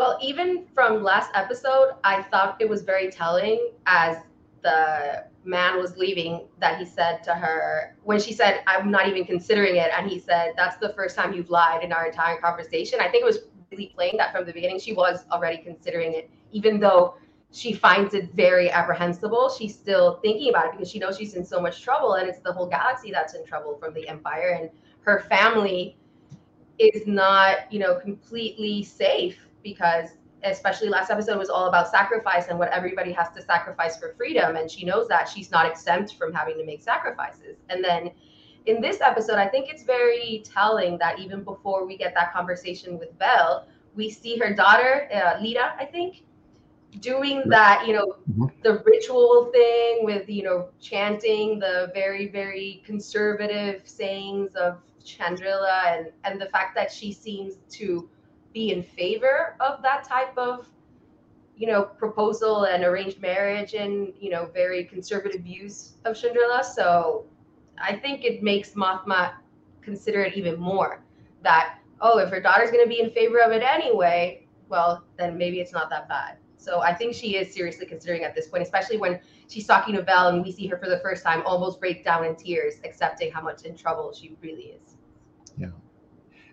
Well, 0.00 0.16
even 0.22 0.64
from 0.74 1.02
last 1.02 1.30
episode, 1.34 1.90
I 2.04 2.22
thought 2.22 2.56
it 2.58 2.66
was 2.66 2.80
very 2.80 3.10
telling 3.10 3.72
as 3.84 4.16
the 4.62 5.26
man 5.44 5.76
was 5.78 5.94
leaving 5.98 6.48
that 6.58 6.78
he 6.78 6.86
said 6.86 7.22
to 7.24 7.34
her 7.34 7.94
when 8.04 8.18
she 8.18 8.32
said, 8.32 8.62
I'm 8.66 8.90
not 8.90 9.08
even 9.08 9.26
considering 9.26 9.76
it. 9.76 9.90
And 9.94 10.08
he 10.10 10.18
said, 10.18 10.54
That's 10.56 10.78
the 10.78 10.94
first 10.94 11.16
time 11.16 11.34
you've 11.34 11.50
lied 11.50 11.84
in 11.84 11.92
our 11.92 12.06
entire 12.06 12.38
conversation. 12.38 12.98
I 12.98 13.08
think 13.08 13.24
it 13.24 13.26
was 13.26 13.40
really 13.70 13.92
plain 13.94 14.16
that 14.16 14.32
from 14.32 14.46
the 14.46 14.54
beginning 14.54 14.80
she 14.80 14.94
was 14.94 15.26
already 15.30 15.58
considering 15.58 16.14
it, 16.14 16.30
even 16.50 16.80
though 16.80 17.16
she 17.52 17.74
finds 17.74 18.14
it 18.14 18.32
very 18.32 18.70
apprehensible. 18.70 19.50
She's 19.50 19.74
still 19.74 20.18
thinking 20.22 20.48
about 20.48 20.64
it 20.64 20.72
because 20.72 20.90
she 20.90 20.98
knows 20.98 21.18
she's 21.18 21.34
in 21.34 21.44
so 21.44 21.60
much 21.60 21.82
trouble 21.82 22.14
and 22.14 22.26
it's 22.26 22.40
the 22.40 22.54
whole 22.54 22.66
galaxy 22.66 23.10
that's 23.10 23.34
in 23.34 23.44
trouble 23.44 23.76
from 23.76 23.92
the 23.92 24.08
Empire. 24.08 24.58
And 24.58 24.70
her 25.02 25.26
family 25.28 25.98
is 26.78 27.06
not, 27.06 27.70
you 27.70 27.80
know, 27.80 27.96
completely 27.96 28.82
safe 28.82 29.46
because 29.62 30.10
especially 30.44 30.88
last 30.88 31.10
episode 31.10 31.38
was 31.38 31.50
all 31.50 31.66
about 31.66 31.88
sacrifice 31.88 32.48
and 32.48 32.58
what 32.58 32.70
everybody 32.70 33.12
has 33.12 33.28
to 33.30 33.42
sacrifice 33.42 33.98
for 33.98 34.14
freedom. 34.16 34.56
And 34.56 34.70
she 34.70 34.84
knows 34.84 35.06
that 35.08 35.28
she's 35.28 35.50
not 35.50 35.70
exempt 35.70 36.14
from 36.14 36.32
having 36.32 36.56
to 36.58 36.64
make 36.64 36.80
sacrifices. 36.80 37.58
And 37.68 37.84
then 37.84 38.10
in 38.66 38.80
this 38.80 39.00
episode 39.00 39.36
i 39.36 39.46
think 39.48 39.68
it's 39.70 39.82
very 39.84 40.42
telling 40.44 40.98
that 40.98 41.18
even 41.18 41.42
before 41.42 41.86
we 41.86 41.96
get 41.96 42.14
that 42.14 42.32
conversation 42.32 42.98
with 42.98 43.08
vel 43.18 43.66
we 43.94 44.10
see 44.10 44.36
her 44.36 44.54
daughter 44.54 45.08
uh, 45.12 45.34
leida 45.42 45.72
i 45.78 45.84
think 45.84 46.22
doing 47.00 47.42
that 47.46 47.86
you 47.86 47.94
know 47.94 48.16
Mhm. 48.30 48.50
the 48.62 48.82
ritual 48.84 49.50
thing 49.52 50.04
with 50.04 50.28
you 50.28 50.42
know 50.42 50.68
chanting 50.80 51.58
the 51.58 51.90
very 51.94 52.28
very 52.28 52.82
conservative 52.84 53.82
sayings 53.86 54.54
of 54.54 54.78
chandrila 55.04 55.76
and 55.86 56.06
and 56.24 56.40
the 56.40 56.46
fact 56.46 56.74
that 56.74 56.90
she 56.92 57.12
seems 57.12 57.58
to 57.70 58.08
be 58.52 58.72
in 58.72 58.82
favor 58.82 59.56
of 59.60 59.82
that 59.82 60.04
type 60.04 60.36
of 60.36 60.66
you 61.56 61.66
know 61.66 61.82
proposal 61.82 62.64
and 62.64 62.84
arranged 62.84 63.20
marriage 63.20 63.74
and 63.74 64.12
you 64.18 64.30
know 64.30 64.50
very 64.54 64.84
conservative 64.84 65.42
views 65.42 65.94
of 66.04 66.16
Chandrila. 66.16 66.64
So 66.64 67.26
I 67.78 67.96
think 67.96 68.24
it 68.24 68.42
makes 68.42 68.70
Mothma 68.70 69.34
consider 69.82 70.22
it 70.22 70.36
even 70.36 70.58
more 70.58 71.02
that 71.42 71.78
oh 72.00 72.18
if 72.18 72.30
her 72.30 72.40
daughter's 72.40 72.70
going 72.70 72.84
to 72.84 72.88
be 72.88 73.00
in 73.00 73.10
favor 73.10 73.40
of 73.40 73.52
it 73.52 73.62
anyway, 73.62 74.46
well 74.68 75.04
then 75.18 75.36
maybe 75.36 75.60
it's 75.60 75.72
not 75.72 75.90
that 75.90 76.08
bad. 76.08 76.36
So 76.56 76.80
I 76.80 76.94
think 76.94 77.14
she 77.14 77.36
is 77.36 77.54
seriously 77.54 77.86
considering 77.86 78.22
at 78.24 78.34
this 78.34 78.48
point, 78.48 78.62
especially 78.62 78.98
when 78.98 79.18
she's 79.48 79.66
talking 79.66 79.94
to 79.94 80.02
Vel 80.02 80.28
and 80.28 80.44
we 80.44 80.52
see 80.52 80.66
her 80.66 80.76
for 80.76 80.90
the 80.90 81.00
first 81.00 81.24
time 81.24 81.42
almost 81.46 81.80
break 81.80 82.04
down 82.04 82.24
in 82.26 82.36
tears, 82.36 82.74
accepting 82.84 83.32
how 83.32 83.40
much 83.40 83.62
in 83.62 83.74
trouble 83.74 84.12
she 84.12 84.36
really 84.42 84.74
is. 84.76 84.96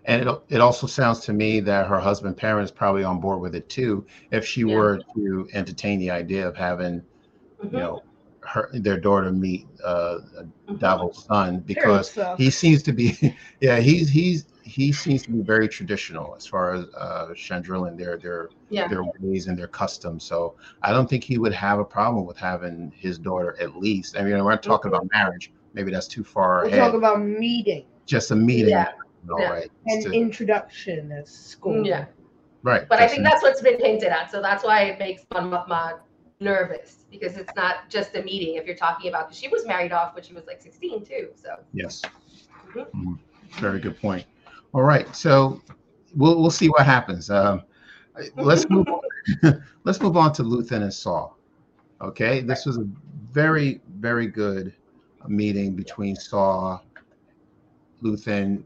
And 0.08 0.28
it, 0.28 0.42
it 0.48 0.60
also 0.60 0.86
sounds 0.88 1.20
to 1.20 1.32
me 1.34 1.60
that 1.60 1.86
her 1.86 2.00
husband 2.00 2.36
Perrin 2.36 2.64
is 2.64 2.72
probably 2.72 3.04
on 3.04 3.20
board 3.20 3.40
with 3.40 3.54
it 3.54 3.68
too. 3.68 4.06
If 4.32 4.46
she 4.46 4.62
Yeah. 4.62 4.74
were 4.76 5.00
to 5.14 5.48
entertain 5.52 6.00
the 6.00 6.10
idea 6.10 6.48
of 6.48 6.56
having, 6.56 7.02
Mhm, 7.62 7.72
you 7.72 7.78
know, 7.80 8.02
her 8.42 8.70
their 8.72 8.98
daughter 9.00 9.32
meet 9.32 9.66
uh, 9.84 10.18
mhm. 10.68 10.78
Davo's 10.80 11.24
son, 11.26 11.60
because 11.66 12.12
so. 12.12 12.34
he 12.38 12.50
seems 12.50 12.82
to 12.84 12.92
be, 12.92 13.16
yeah, 13.60 13.78
he's 13.80 14.08
he's 14.10 14.46
he 14.64 14.92
seems 14.92 15.24
to 15.24 15.30
be 15.32 15.42
very 15.42 15.68
traditional 15.68 16.34
as 16.36 16.46
far 16.46 16.74
as 16.74 16.86
uh, 16.96 17.26
Chandrila 17.34 17.88
and 17.88 17.98
their 17.98 18.16
their 18.18 18.50
Yeah. 18.70 18.88
their 18.88 19.04
ways 19.20 19.46
and 19.48 19.58
their 19.58 19.68
customs. 19.68 20.24
So 20.24 20.56
I 20.82 20.92
don't 20.92 21.08
think 21.10 21.24
he 21.24 21.38
would 21.38 21.52
have 21.54 21.80
a 21.80 21.84
problem 21.84 22.26
with 22.26 22.38
having 22.38 22.92
his 22.96 23.18
daughter 23.18 23.56
at 23.60 23.76
least. 23.76 24.16
I 24.18 24.22
mean, 24.22 24.32
we're 24.42 24.50
not 24.50 24.62
talking 24.62 24.88
about 24.88 25.06
marriage. 25.12 25.52
Maybe 25.74 25.90
that's 25.92 26.08
too 26.08 26.24
far 26.24 26.62
We're 26.62 26.68
ahead. 26.68 26.80
talking 26.80 26.98
about 26.98 27.20
meeting 27.20 27.84
Just 28.06 28.30
a 28.30 28.36
meeting. 28.36 28.70
Yeah. 28.70 28.92
All 29.30 29.40
Yeah. 29.40 29.50
right. 29.52 29.70
and 29.86 30.02
Just 30.02 30.14
introduction 30.14 31.12
at 31.12 31.28
school. 31.28 31.86
Yeah. 31.86 32.06
right. 32.62 32.88
But 32.88 33.00
I 33.00 33.08
think 33.08 33.20
a- 33.20 33.24
that's 33.24 33.42
what's 33.42 33.62
been 33.62 33.78
hinted 33.78 34.08
at. 34.08 34.30
So 34.30 34.40
that's 34.42 34.64
why 34.64 34.82
it 34.84 34.98
makes 34.98 35.24
Mon 35.32 35.50
Mothma 35.50 36.00
nervous 36.40 37.04
because 37.10 37.36
it's 37.36 37.52
not 37.56 37.88
just 37.88 38.14
a 38.14 38.22
meeting 38.22 38.54
if 38.56 38.64
you're 38.66 38.76
talking 38.76 39.08
about 39.08 39.26
because 39.28 39.38
she 39.38 39.48
was 39.48 39.66
married 39.66 39.92
off 39.92 40.14
when 40.14 40.22
she 40.22 40.34
was 40.34 40.46
like 40.46 40.60
16 40.62 41.04
too. 41.04 41.28
So 41.34 41.56
Yes. 41.72 42.02
Mhm. 42.68 42.86
Mhm. 42.94 43.18
Very 43.60 43.80
good 43.80 44.00
point. 44.00 44.24
All 44.74 44.82
right, 44.82 45.14
so 45.16 45.60
we'll 46.14 46.40
we'll 46.40 46.50
see 46.50 46.68
what 46.68 46.84
happens. 46.84 47.30
Um, 47.30 47.62
let's 48.36 48.68
move 48.68 48.86
on. 48.88 49.00
let's 49.84 50.00
move 50.00 50.16
on 50.16 50.32
to 50.34 50.42
Luthen 50.42 50.82
and 50.82 50.92
Saw. 50.92 51.30
Okay, 52.00 52.40
this 52.40 52.66
was 52.66 52.76
a 52.78 52.86
very 53.32 53.80
very 53.96 54.26
good 54.26 54.74
meeting 55.26 55.74
between 55.74 56.14
Saw, 56.16 56.80
Luthen. 58.02 58.62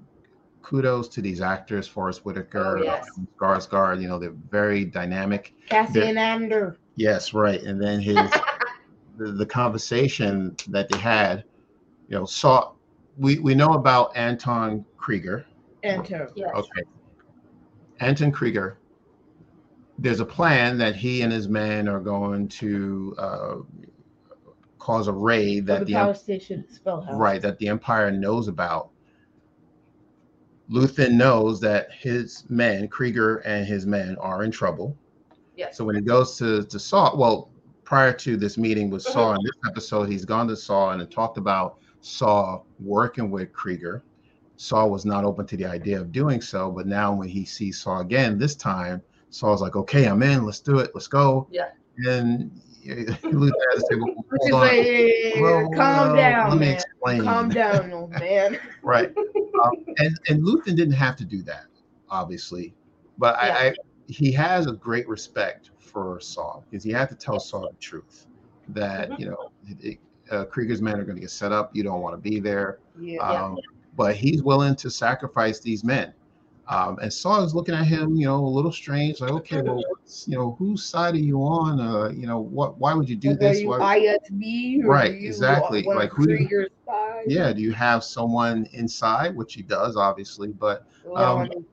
Kudos 0.62 1.08
to 1.08 1.20
these 1.20 1.40
actors, 1.40 1.86
Forest 1.88 2.24
Whitaker, 2.24 2.78
Oh, 2.78 2.82
yes. 2.82 3.08
Skarsgård. 3.36 4.00
You 4.00 4.08
know 4.08 4.18
they're 4.18 4.30
very 4.50 4.84
dynamic. 4.84 5.54
Cassian 5.68 6.16
Andor. 6.18 6.76
Yes, 6.96 7.34
right. 7.34 7.60
And 7.62 7.80
then 7.82 8.00
his 8.00 8.16
the, 9.18 9.32
the 9.32 9.46
conversation 9.46 10.56
that 10.68 10.88
they 10.88 10.98
had, 10.98 11.44
you 12.08 12.16
know, 12.16 12.24
saw 12.24 12.72
we 13.18 13.38
we 13.40 13.54
know 13.54 13.72
about 13.74 14.16
Anton 14.16 14.84
Kreegyr. 14.98 15.44
Enter. 15.82 16.30
yes. 16.36 16.50
Okay. 16.54 16.82
Anton 18.00 18.32
Kreegyr. 18.32 18.76
There's 19.98 20.20
a 20.20 20.24
plan 20.24 20.78
that 20.78 20.96
he 20.96 21.22
and 21.22 21.32
his 21.32 21.48
men 21.48 21.86
are 21.88 22.00
going 22.00 22.48
to 22.48 23.14
uh, 23.18 23.54
cause 24.78 25.06
a 25.06 25.12
raid 25.12 25.66
For 25.66 25.72
that 25.72 25.78
the 25.80 25.84
the, 25.86 25.92
power 25.94 26.14
station 26.14 26.64
Spellhaus. 26.72 27.16
right 27.16 27.40
that 27.42 27.58
the 27.58 27.68
Empire 27.68 28.10
knows 28.10 28.48
about. 28.48 28.90
Luthen 30.70 31.12
knows 31.12 31.60
that 31.60 31.92
his 31.92 32.44
men, 32.48 32.88
Kreegyr 32.88 33.42
and 33.44 33.66
his 33.66 33.86
men, 33.86 34.16
are 34.20 34.44
in 34.44 34.50
trouble. 34.50 34.96
Yes. 35.56 35.76
So 35.76 35.84
when 35.84 35.94
he 35.94 36.00
goes 36.00 36.36
to 36.38 36.64
to 36.64 36.78
Saw, 36.78 37.14
well, 37.14 37.50
prior 37.84 38.12
to 38.12 38.36
this 38.36 38.56
meeting 38.56 38.90
with 38.90 39.04
Mm-hmm. 39.04 39.12
Saw 39.12 39.34
in 39.34 39.44
this 39.44 39.56
episode, 39.68 40.08
he's 40.08 40.24
gone 40.24 40.48
to 40.48 40.56
Saw 40.56 40.90
and 40.90 41.10
talked 41.10 41.36
about 41.38 41.78
Saw 42.00 42.62
working 42.80 43.30
with 43.30 43.52
Kreegyr. 43.52 44.02
Saw 44.56 44.86
was 44.86 45.04
not 45.04 45.24
open 45.24 45.46
to 45.46 45.56
the 45.56 45.66
idea 45.66 46.00
of 46.00 46.12
doing 46.12 46.40
so, 46.40 46.70
but 46.70 46.86
now 46.86 47.12
when 47.12 47.28
he 47.28 47.44
sees 47.44 47.80
Saw 47.80 48.00
again, 48.00 48.38
this 48.38 48.54
time 48.54 49.02
Saw's 49.30 49.60
like, 49.60 49.76
"Okay, 49.76 50.06
I'm 50.06 50.22
in. 50.22 50.44
Let's 50.44 50.60
do 50.60 50.78
it. 50.78 50.90
Let's 50.94 51.08
go." 51.08 51.48
Yeah. 51.50 51.70
And 52.06 52.50
Luthen 52.86 53.52
has 53.72 53.82
to 53.82 53.86
say, 53.90 53.96
well, 53.96 54.14
Which 54.28 54.40
hold 54.42 54.48
is 54.48 54.54
on. 54.54 54.60
like, 54.60 55.42
Well, 55.42 55.70
calm 55.74 56.12
well, 56.12 56.16
down, 56.16 56.50
let 56.50 56.58
me 56.58 56.66
man. 56.66 56.74
explain. 56.74 57.22
Calm 57.24 57.48
down, 57.48 57.92
old 57.92 58.10
man. 58.12 58.58
right 58.82 59.12
um, 59.64 59.84
and 59.98 60.16
and 60.28 60.42
Luthen 60.44 60.74
didn't 60.76 60.92
have 60.92 61.16
to 61.16 61.24
do 61.24 61.42
that 61.42 61.66
obviously 62.10 62.74
but 63.18 63.36
Yeah. 63.42 63.54
I, 63.56 63.66
I 63.68 63.74
he 64.08 64.32
has 64.32 64.66
a 64.66 64.72
great 64.72 65.08
respect 65.08 65.70
for 65.78 66.18
Saw 66.20 66.60
because 66.68 66.82
he 66.84 66.90
had 66.90 67.08
to 67.10 67.14
tell 67.14 67.38
Saw 67.38 67.68
the 67.68 67.76
truth 67.78 68.26
that 68.68 69.10
Mhm. 69.10 69.18
you 69.20 69.26
know 69.26 69.52
it, 69.80 69.98
uh, 70.30 70.44
Kreegyr's 70.46 70.82
men 70.82 70.98
are 70.98 71.04
going 71.04 71.16
to 71.16 71.20
get 71.20 71.30
set 71.30 71.52
up 71.52 71.74
you 71.74 71.82
don't 71.82 72.00
want 72.00 72.14
to 72.14 72.30
be 72.30 72.40
there. 72.40 72.78
Yeah. 72.98 73.20
um, 73.44 73.58
but 73.96 74.16
he's 74.16 74.42
willing 74.42 74.74
to 74.76 74.90
sacrifice 74.90 75.60
these 75.60 75.84
men 75.84 76.12
um, 76.68 76.98
and 77.02 77.12
Saw 77.12 77.42
is 77.42 77.54
looking 77.54 77.74
at 77.74 77.84
him 77.86 78.14
you 78.16 78.26
know 78.26 78.36
a 78.36 78.46
little 78.46 78.72
strange 78.72 79.20
like 79.20 79.30
okay 79.32 79.60
well 79.62 79.76
what's, 79.88 80.26
you 80.28 80.36
know 80.36 80.52
whose 80.58 80.84
side 80.84 81.14
are 81.14 81.18
you 81.18 81.38
on 81.40 81.80
uh, 81.80 82.08
you 82.10 82.26
know 82.26 82.40
what 82.40 82.78
why 82.78 82.94
would 82.94 83.08
you 83.08 83.16
do 83.16 83.34
this 83.34 83.58
Are 83.58 83.60
you 83.60 83.68
Why- 83.68 83.98
ISB? 84.30 84.84
Right, 84.84 85.12
you 85.20 85.26
exactly. 85.26 85.82
One 85.84 85.96
Like, 85.96 86.10
who 86.12 86.26
do 86.26 86.34
you- 86.34 86.48
Kreegyr's 86.48 86.70
side? 86.86 87.24
yeah 87.26 87.52
do 87.52 87.60
you 87.62 87.72
have 87.72 88.02
someone 88.04 88.66
inside 88.72 89.34
which 89.36 89.54
he 89.54 89.62
does 89.62 89.96
obviously 89.96 90.48
but 90.52 90.86
Um, 91.14 91.42
mean, 91.48 91.64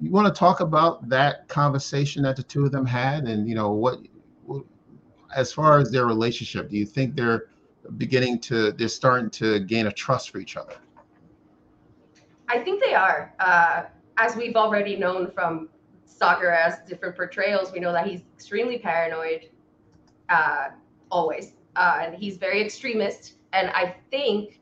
you 0.00 0.10
want 0.10 0.26
to 0.26 0.36
talk 0.38 0.60
about 0.60 1.08
that 1.08 1.46
conversation 1.48 2.22
that 2.24 2.36
the 2.36 2.42
two 2.42 2.64
of 2.64 2.72
them 2.72 2.84
had 2.86 3.24
and 3.28 3.48
you 3.48 3.54
know 3.54 3.70
what 3.70 4.00
what- 4.44 4.64
as 5.34 5.52
far 5.52 5.78
as 5.78 5.90
their 5.90 6.06
relationship 6.06 6.68
do 6.70 6.76
you 6.76 6.86
think 6.86 7.14
they're 7.16 7.46
beginning 7.98 8.38
to 8.40 8.72
they're 8.72 8.88
starting 8.88 9.30
to 9.30 9.60
gain 9.60 9.86
a 9.86 9.92
trust 9.92 10.30
for 10.30 10.38
each 10.38 10.56
other 10.56 10.74
I 12.48 12.58
think 12.58 12.82
they 12.84 12.94
are. 12.94 13.32
Uh, 13.40 13.84
as 14.16 14.36
we've 14.36 14.56
already 14.56 14.96
known 14.96 15.30
from 15.30 15.68
Saw 16.04 16.38
Gerrera's 16.38 16.78
different 16.88 17.16
portrayals, 17.16 17.72
we 17.72 17.80
know 17.80 17.92
that 17.92 18.06
he's 18.06 18.22
extremely 18.34 18.78
paranoid, 18.78 19.50
uh, 20.28 20.68
always. 21.10 21.52
uh, 21.76 22.00
and 22.02 22.14
he's 22.14 22.36
very 22.36 22.62
extremist. 22.62 23.34
And 23.52 23.70
I 23.70 23.96
think 24.10 24.60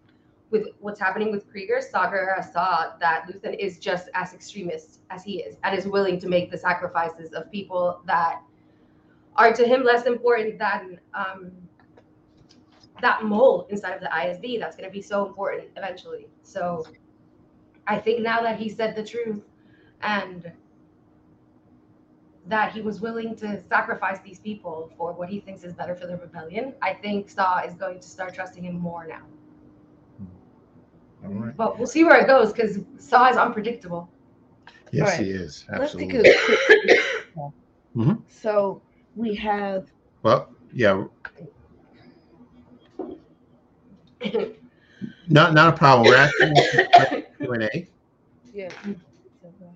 with 0.51 0.69
what's 0.81 1.01
happening 1.01 1.31
with 1.31 1.51
Kreegyr, 1.53 1.83
Saga 1.83 2.47
saw 2.53 2.93
that 3.01 3.27
Luthen 3.27 3.59
is 3.59 3.79
just 3.79 4.09
as 4.15 4.35
extremist 4.35 5.01
as 5.11 5.25
he 5.25 5.41
is, 5.41 5.57
and 5.65 5.77
is 5.77 5.87
willing 5.87 6.19
to 6.21 6.29
make 6.29 6.51
the 6.51 6.59
sacrifices 6.59 7.33
of 7.33 7.51
people 7.51 8.03
that 8.07 8.41
are 9.37 9.53
to 9.53 9.67
him 9.67 9.83
less 9.83 10.05
important 10.05 10.59
than 10.59 11.01
um, 11.15 11.53
that 13.01 13.25
mole 13.25 13.67
inside 13.71 13.95
of 13.95 14.01
the 14.01 14.09
ISB. 14.09 14.61
That's 14.61 14.77
going 14.77 14.89
to 14.89 14.93
be 14.93 15.01
so 15.03 15.27
important 15.27 15.69
eventually. 15.77 16.29
So 16.43 16.85
I 17.87 17.99
think 17.99 18.21
now 18.21 18.43
that 18.43 18.59
he 18.59 18.69
said 18.69 18.95
the 18.95 19.05
truth 19.05 19.43
and 20.03 20.51
that 22.47 22.73
he 22.73 22.81
was 22.81 23.01
willing 23.01 23.35
to 23.37 23.61
sacrifice 23.69 24.21
these 24.21 24.39
people 24.41 24.91
for 24.97 25.13
what 25.13 25.29
he 25.29 25.41
thinks 25.41 25.63
is 25.65 25.73
better 25.75 25.95
for 25.95 26.07
the 26.07 26.17
rebellion, 26.17 26.75
I 26.83 26.95
think 26.95 27.31
Saw 27.31 27.61
is 27.61 27.75
going 27.75 28.01
to 28.01 28.07
start 28.09 28.35
trusting 28.35 28.65
him 28.65 28.79
more 28.79 29.07
now. 29.07 29.23
All 31.25 31.31
right. 31.33 31.57
But 31.57 31.79
we'll 31.79 31.87
see 31.87 32.05
where 32.05 32.19
it 32.21 32.27
goes 32.27 32.53
because 32.53 32.81
Saw 32.99 33.29
is 33.31 33.37
unpredictable. 33.37 34.09
Yes, 34.93 35.03
All 35.13 35.17
right. 35.19 35.27
he 35.27 35.31
is. 35.33 35.65
Let's 35.77 35.95
take 35.95 36.15
Absolutely. 36.15 36.31
a 36.31 36.35
quick. 36.45 36.61
Mhm. 37.97 38.23
So 38.29 38.83
we 39.15 39.35
have 39.37 39.91
Well, 40.23 40.49
yeah, 40.73 41.05
not 45.29 45.55
not 45.55 45.73
a 45.75 45.77
problem. 45.77 46.07
We're 46.07 46.17
asking 46.17 46.55
Q 47.43 47.53
and 47.53 47.63
A. 47.65 47.89
yeah. 48.55 48.69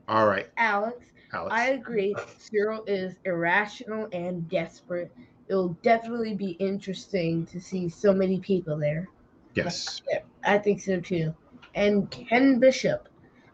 All 0.09 0.27
right, 0.27 0.47
Alex, 0.57 1.05
Alex. 1.33 1.55
I 1.55 1.71
agree. 1.71 2.15
Syril 2.39 2.85
is 2.87 3.15
irrational 3.25 4.09
and 4.13 4.49
desperate. 4.49 5.11
It'll 5.49 5.77
definitely 5.83 6.35
be 6.35 6.51
interesting 6.53 7.47
to 7.47 7.61
see 7.61 7.89
so 7.89 8.13
many 8.13 8.39
people 8.39 8.77
there. 8.77 9.09
yes. 9.55 10.01
Yeah, 10.11 10.21
I 10.45 10.59
think 10.59 10.81
so 10.81 11.01
too. 11.01 11.35
And 11.75 12.11
Ken 12.11 12.59
Bishop. 12.59 13.09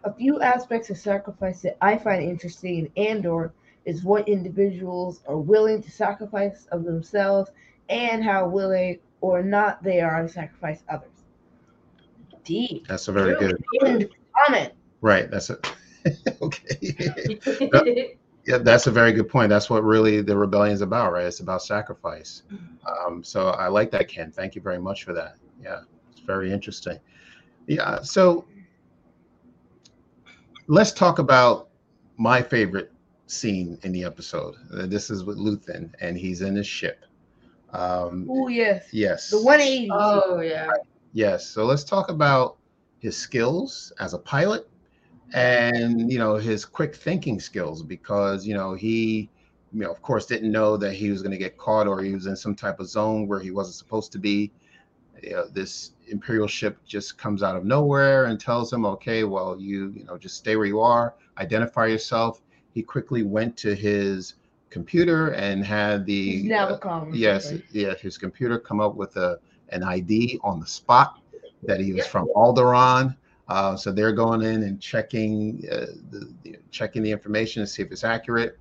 A 0.05 0.13
few 0.13 0.41
aspects 0.41 0.91
of 0.91 0.99
sacrifice 0.99 1.63
that 1.63 1.77
I 1.81 1.97
find 1.97 2.25
interesting 2.25 2.91
in 2.97 3.07
Andor 3.07 3.53
is 3.85 4.03
what 4.03 4.29
individuals 4.29 5.23
are 5.29 5.39
willing 5.39 5.81
to 5.81 5.91
sacrifice 5.93 6.67
of 6.73 6.85
themselves 6.85 7.51
and 7.89 8.25
how 8.25 8.49
willing 8.49 8.99
or 9.21 9.45
not 9.45 9.81
they 9.85 10.01
are 10.01 10.23
to 10.23 10.29
sacrifice 10.29 10.83
others. 10.89 11.12
Deep. 12.45 12.87
That's 12.89 13.09
a 13.09 13.13
very 13.13 13.37
good. 13.37 13.63
Comment. 14.47 14.73
Right. 15.01 15.31
That's 15.31 15.51
a. 15.51 15.59
okay. 16.43 18.17
Yeah, 18.45 18.59
that's 18.59 18.89
a 18.89 18.91
very 18.91 19.13
good 19.13 19.29
point. 19.29 19.51
That's 19.51 19.71
what 19.71 19.85
really 19.85 20.21
the 20.21 20.37
rebellion 20.37 20.75
is 20.75 20.81
about, 20.81 21.13
right? 21.13 21.25
It's 21.27 21.39
about 21.39 21.63
sacrifice. 21.63 22.43
Um, 23.07 23.23
so 23.23 23.51
I 23.51 23.69
like 23.69 23.93
that, 23.93 24.09
Ken. 24.09 24.33
Thank 24.33 24.57
you 24.57 24.61
very 24.61 24.81
much 24.81 25.05
for 25.05 25.13
that. 25.13 25.37
Yeah, 25.63 25.83
it's 26.11 26.19
very 26.23 26.51
interesting. 26.53 26.99
Yeah. 27.69 28.03
So 28.03 28.45
let's 30.67 30.91
talk 30.91 31.21
about 31.21 31.69
my 32.17 32.43
favorite 32.43 32.91
scene 33.29 33.79
in 33.85 33.93
the 33.93 34.03
episode. 34.03 34.57
Uh, 34.75 34.87
This 34.87 35.09
is 35.09 35.23
with 35.23 35.39
Luthen, 35.39 35.93
and 36.01 36.19
he's 36.19 36.43
in 36.43 36.57
his 36.57 36.67
ship. 36.67 37.05
Um, 37.73 38.27
Oh 38.29 38.49
yes. 38.49 38.89
yes. 38.93 39.31
The 39.31 39.41
180. 39.41 39.89
oh 39.93 40.41
yeah. 40.41 40.67
Yes. 41.13 41.47
So 41.49 41.65
let's 41.65 41.85
talk 41.85 42.11
about 42.11 42.57
his 42.99 43.17
skills 43.17 43.93
as 44.01 44.15
a 44.15 44.19
pilot 44.19 44.69
and, 45.35 46.11
you 46.11 46.19
know, 46.19 46.37
his 46.37 46.65
quick 46.65 46.95
thinking 46.95 47.41
skills 47.41 47.83
because, 47.83 48.47
you 48.47 48.55
know, 48.55 48.75
he, 48.75 49.31
you 49.73 49.81
know, 49.81 49.91
of 49.91 50.03
course, 50.03 50.27
didn't 50.27 50.53
know 50.53 50.77
that 50.77 50.93
he 50.93 51.11
was 51.11 51.23
going 51.23 51.33
to 51.33 51.39
get 51.39 51.57
caught 51.59 51.87
or 51.87 52.03
he 52.03 52.15
was 52.15 52.27
in 52.27 52.37
some 52.37 52.55
type 52.55 52.81
of 52.81 52.89
zone 52.89 53.27
where 53.27 53.41
he 53.41 53.51
wasn't 53.51 53.77
supposed 53.77 54.13
to 54.13 54.19
be. 54.19 54.53
You 55.23 55.31
know, 55.31 55.49
this 55.49 55.93
Imperial 56.09 56.47
ship 56.49 56.79
just 56.85 57.17
comes 57.17 57.43
out 57.43 57.57
of 57.57 57.65
nowhere 57.65 58.27
and 58.27 58.39
tells 58.41 58.73
him, 58.73 58.85
okay, 58.85 59.25
well, 59.25 59.59
you, 59.59 59.91
you 59.97 60.05
know, 60.05 60.19
just 60.19 60.37
stay 60.37 60.57
where 60.57 60.67
you 60.67 60.81
are, 60.81 61.15
identify 61.39 61.87
yourself. 61.87 62.43
He 62.75 62.83
quickly 62.83 63.23
went 63.23 63.57
to 63.59 63.75
his 63.75 64.35
computer 64.71 65.29
and 65.31 65.65
had 65.65 66.07
the 66.07 66.43
uh. 66.73 66.79
Yes, 67.15 67.53
yeah, 67.73 67.95
his 67.95 68.19
computer 68.19 68.59
come 68.59 68.81
up 68.81 68.95
with 68.97 69.17
a 69.17 69.39
an 69.73 69.83
ID 69.83 70.39
on 70.43 70.61
the 70.61 70.67
spot 70.67 71.21
that 71.65 71.81
he 71.81 71.93
was 71.93 72.07
from 72.07 72.29
Alderaan. 72.37 73.17
Uh, 73.49 73.77
so 73.77 73.93
they're 73.93 74.13
going 74.13 74.43
in 74.43 74.63
and 74.63 74.81
checking 74.81 75.63
uh, 75.71 75.87
the, 76.11 76.33
the 76.43 76.57
checking 76.71 77.03
the 77.03 77.11
information 77.11 77.63
to 77.63 77.67
see 77.67 77.83
if 77.83 77.91
it's 77.91 78.05
accurate. 78.05 78.59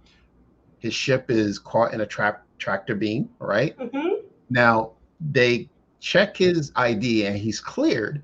His 0.80 0.93
ship 0.93 1.30
is 1.30 1.60
caught 1.60 1.93
in 1.93 2.02
a 2.02 2.06
trap 2.06 2.43
tractor 2.58 2.95
beam. 2.95 3.30
Right 3.39 3.78
Mhm. 3.78 4.24
now, 4.50 4.91
they 5.32 5.69
check 6.00 6.36
his 6.36 6.71
ID 6.76 7.26
and 7.28 7.38
he's 7.38 7.60
cleared, 7.60 8.24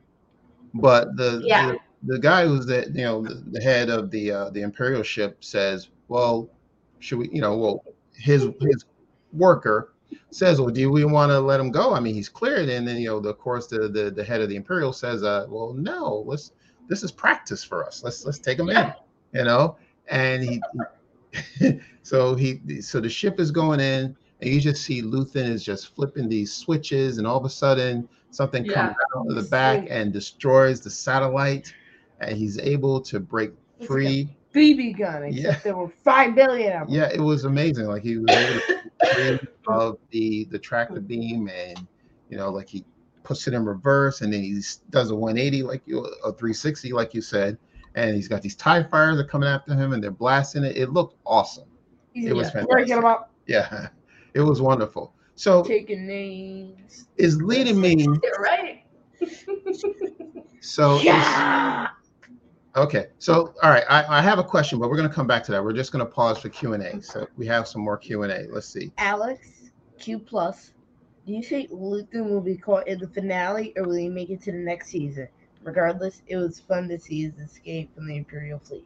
but 0.74 1.16
the 1.16 1.42
Yeah. 1.46 1.72
the, 2.04 2.14
the 2.16 2.20
guy 2.20 2.46
who's 2.48 2.66
the 2.66 2.90
you 2.94 3.04
know 3.04 3.22
the, 3.22 3.36
the 3.52 3.62
head 3.62 3.90
of 3.90 4.10
the 4.12 4.32
uh, 4.32 4.50
the 4.50 4.62
Imperial 4.62 5.04
ship 5.04 5.44
says, 5.44 5.90
well, 6.08 6.50
should 7.00 7.20
we 7.20 7.30
you 7.32 7.42
know 7.42 7.56
well 7.56 7.84
his 8.16 8.50
his 8.60 8.86
worker 9.32 9.94
says, 10.32 10.60
"Well, 10.60 10.70
do 10.70 10.92
we 10.92 11.06
want 11.06 11.32
to 11.32 11.40
let 11.40 11.60
him 11.60 11.72
go? 11.72 11.94
I 11.94 12.00
mean, 12.00 12.14
he's 12.16 12.30
cleared." 12.30 12.70
And 12.70 12.88
then, 12.88 12.98
you 12.98 13.08
know, 13.10 13.20
the, 13.20 13.30
of 13.30 13.40
course, 13.40 13.68
the, 13.68 13.88
the 13.88 14.12
the 14.12 14.24
head 14.24 14.42
of 14.42 14.50
the 14.50 14.56
Imperial 14.56 14.94
says, 14.94 15.24
"Uh, 15.24 15.46
well, 15.50 15.74
no. 15.74 16.24
Let's 16.26 16.52
this 16.88 17.04
is 17.04 17.12
practice 17.12 17.64
for 17.64 17.86
us. 17.86 18.04
Let's 18.04 18.26
let's 18.26 18.40
take 18.40 18.60
him 18.60 18.68
Yeah. 18.70 18.94
in." 19.34 19.40
You 19.40 19.46
know, 19.46 19.78
and 20.10 20.42
he, 20.44 20.62
so 22.04 22.36
he, 22.36 22.82
so 22.82 23.00
the 23.00 23.10
ship 23.10 23.40
is 23.40 23.52
going 23.52 23.80
in, 23.80 24.16
and 24.42 24.50
you 24.50 24.62
just 24.62 24.84
see 24.84 25.02
Luthen 25.02 25.50
is 25.50 25.64
just 25.64 25.94
flipping 25.96 26.30
these 26.30 26.54
switches, 26.54 27.18
and 27.18 27.28
all 27.28 27.38
of 27.38 27.46
a 27.46 27.50
sudden 27.50 28.08
something 28.32 28.64
comes 28.66 28.96
out 29.16 29.28
of 29.30 29.36
the 29.36 29.44
back 29.44 29.88
and 29.90 30.14
destroys 30.14 30.80
the 30.82 30.90
satellite, 30.90 31.74
and 32.20 32.38
he's 32.38 32.58
able 32.60 33.02
to 33.02 33.20
break 33.20 33.52
free. 33.86 34.37
BB 34.58 34.98
gun, 34.98 35.24
except 35.24 35.44
Yeah. 35.44 35.60
there 35.64 35.78
were 35.78 35.90
five 36.04 36.36
billion 36.36 36.74
of 36.82 36.88
them. 36.88 36.96
Yeah, 36.98 37.10
it 37.14 37.20
was 37.22 37.44
amazing. 37.46 37.86
Like 37.86 38.04
he 38.04 38.18
was 38.18 38.30
able 38.30 38.60
to 38.60 39.40
of 39.68 39.98
the 40.12 40.46
the 40.52 40.60
tractor 40.60 41.00
beam, 41.02 41.50
and 41.50 41.88
you 42.30 42.38
know, 42.38 42.50
like 42.50 42.68
he 42.70 42.84
puts 43.24 43.48
it 43.48 43.54
in 43.54 43.66
reverse, 43.66 44.22
and 44.22 44.32
then 44.32 44.42
he 44.42 44.60
does 44.90 45.12
a 45.12 45.16
180, 45.16 45.64
like 45.64 45.82
you 45.86 46.00
a 46.24 46.32
360, 46.32 46.92
like 46.94 47.14
you 47.14 47.22
said, 47.22 47.58
and 47.96 48.16
he's 48.16 48.28
got 48.28 48.42
these 48.42 48.56
tie 48.56 48.84
fires 48.84 49.18
that 49.18 49.26
are 49.26 49.28
coming 49.30 49.50
after 49.50 49.74
him, 49.76 49.94
and 49.94 50.04
they're 50.04 50.12
blasting 50.12 50.64
it. 50.64 50.78
It 50.78 50.92
looked 50.92 51.16
awesome. 51.26 51.70
He's 52.14 52.30
It 52.30 52.34
was 52.36 52.50
fantastic. 52.52 52.88
them 52.88 53.06
up, 53.06 53.34
Yeah, 53.48 53.90
it 54.34 54.42
was 54.42 54.62
wonderful. 54.62 55.14
So 55.36 55.64
taking 55.64 56.08
names. 56.08 57.08
is 57.18 57.42
leading 57.42 57.80
me. 57.80 57.96
You're 58.04 58.20
right. 58.40 58.84
So 60.62 61.00
Yeah. 61.02 61.88
Okay. 62.78 63.08
So 63.20 63.54
all 63.64 63.70
right, 63.70 63.84
I, 63.90 64.20
I 64.20 64.22
have 64.22 64.40
a 64.40 64.44
question, 64.44 64.80
but 64.80 64.90
we're 64.90 64.98
gonna 64.98 65.10
come 65.14 65.28
back 65.28 65.44
to 65.46 65.52
that. 65.52 65.64
We're 65.64 65.74
just 65.74 65.92
gonna 65.92 66.06
pause 66.06 66.38
for 66.38 66.50
Q 66.50 66.74
and 66.74 66.84
A. 66.84 67.02
So 67.02 67.28
we 67.36 67.46
have 67.48 67.68
some 67.68 67.82
more 67.82 67.98
Q 67.98 68.24
and 68.24 68.32
A. 68.32 68.46
Let's 68.52 68.68
see. 68.68 68.92
Alex 68.98 69.48
Q 70.00 70.20
plus. 70.20 70.72
Do 71.26 71.34
you 71.34 71.44
think 71.44 71.70
Luthen 71.72 72.30
will 72.30 72.40
be 72.42 72.56
caught 72.56 72.88
in 72.88 73.00
the 73.00 73.08
finale, 73.08 73.74
or 73.76 73.84
will 73.84 73.96
he 73.96 74.08
make 74.08 74.30
it 74.30 74.42
to 74.44 74.52
the 74.54 74.58
next 74.60 74.88
season? 74.90 75.28
Regardless, 75.64 76.22
it 76.28 76.38
was 76.38 76.62
fun 76.62 76.88
to 76.88 76.98
see 76.98 77.24
his 77.24 77.38
escape 77.40 77.94
from 77.94 78.08
the 78.08 78.16
Imperial 78.16 78.60
fleet. 78.60 78.86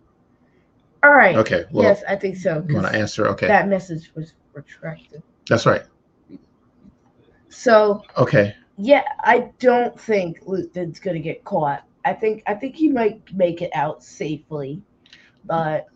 All 1.03 1.11
right. 1.13 1.35
Okay. 1.35 1.65
Well, 1.71 1.83
yes, 1.83 2.03
I 2.07 2.15
think 2.15 2.37
so. 2.37 2.65
you 2.67 2.75
want 2.75 2.87
to 2.87 2.95
answer? 2.97 3.27
Okay, 3.27 3.45
That 3.47 3.67
message 3.67 4.11
was 4.15 4.33
retracted. 4.53 5.21
that's 5.47 5.65
right. 5.67 5.83
So 7.49 8.03
Okay. 8.17 8.55
yeah, 8.77 9.03
I 9.19 9.51
don't 9.59 9.99
think 9.99 10.43
Luthen's 10.45 10.99
gonna 10.99 11.19
get 11.19 11.43
caught. 11.43 11.83
I 12.05 12.13
think 12.13 12.43
I 12.47 12.53
think 12.55 12.75
he 12.75 12.89
might 12.89 13.21
make 13.33 13.61
it 13.61 13.71
out 13.73 14.03
safely, 14.03 14.83
but 15.45 15.87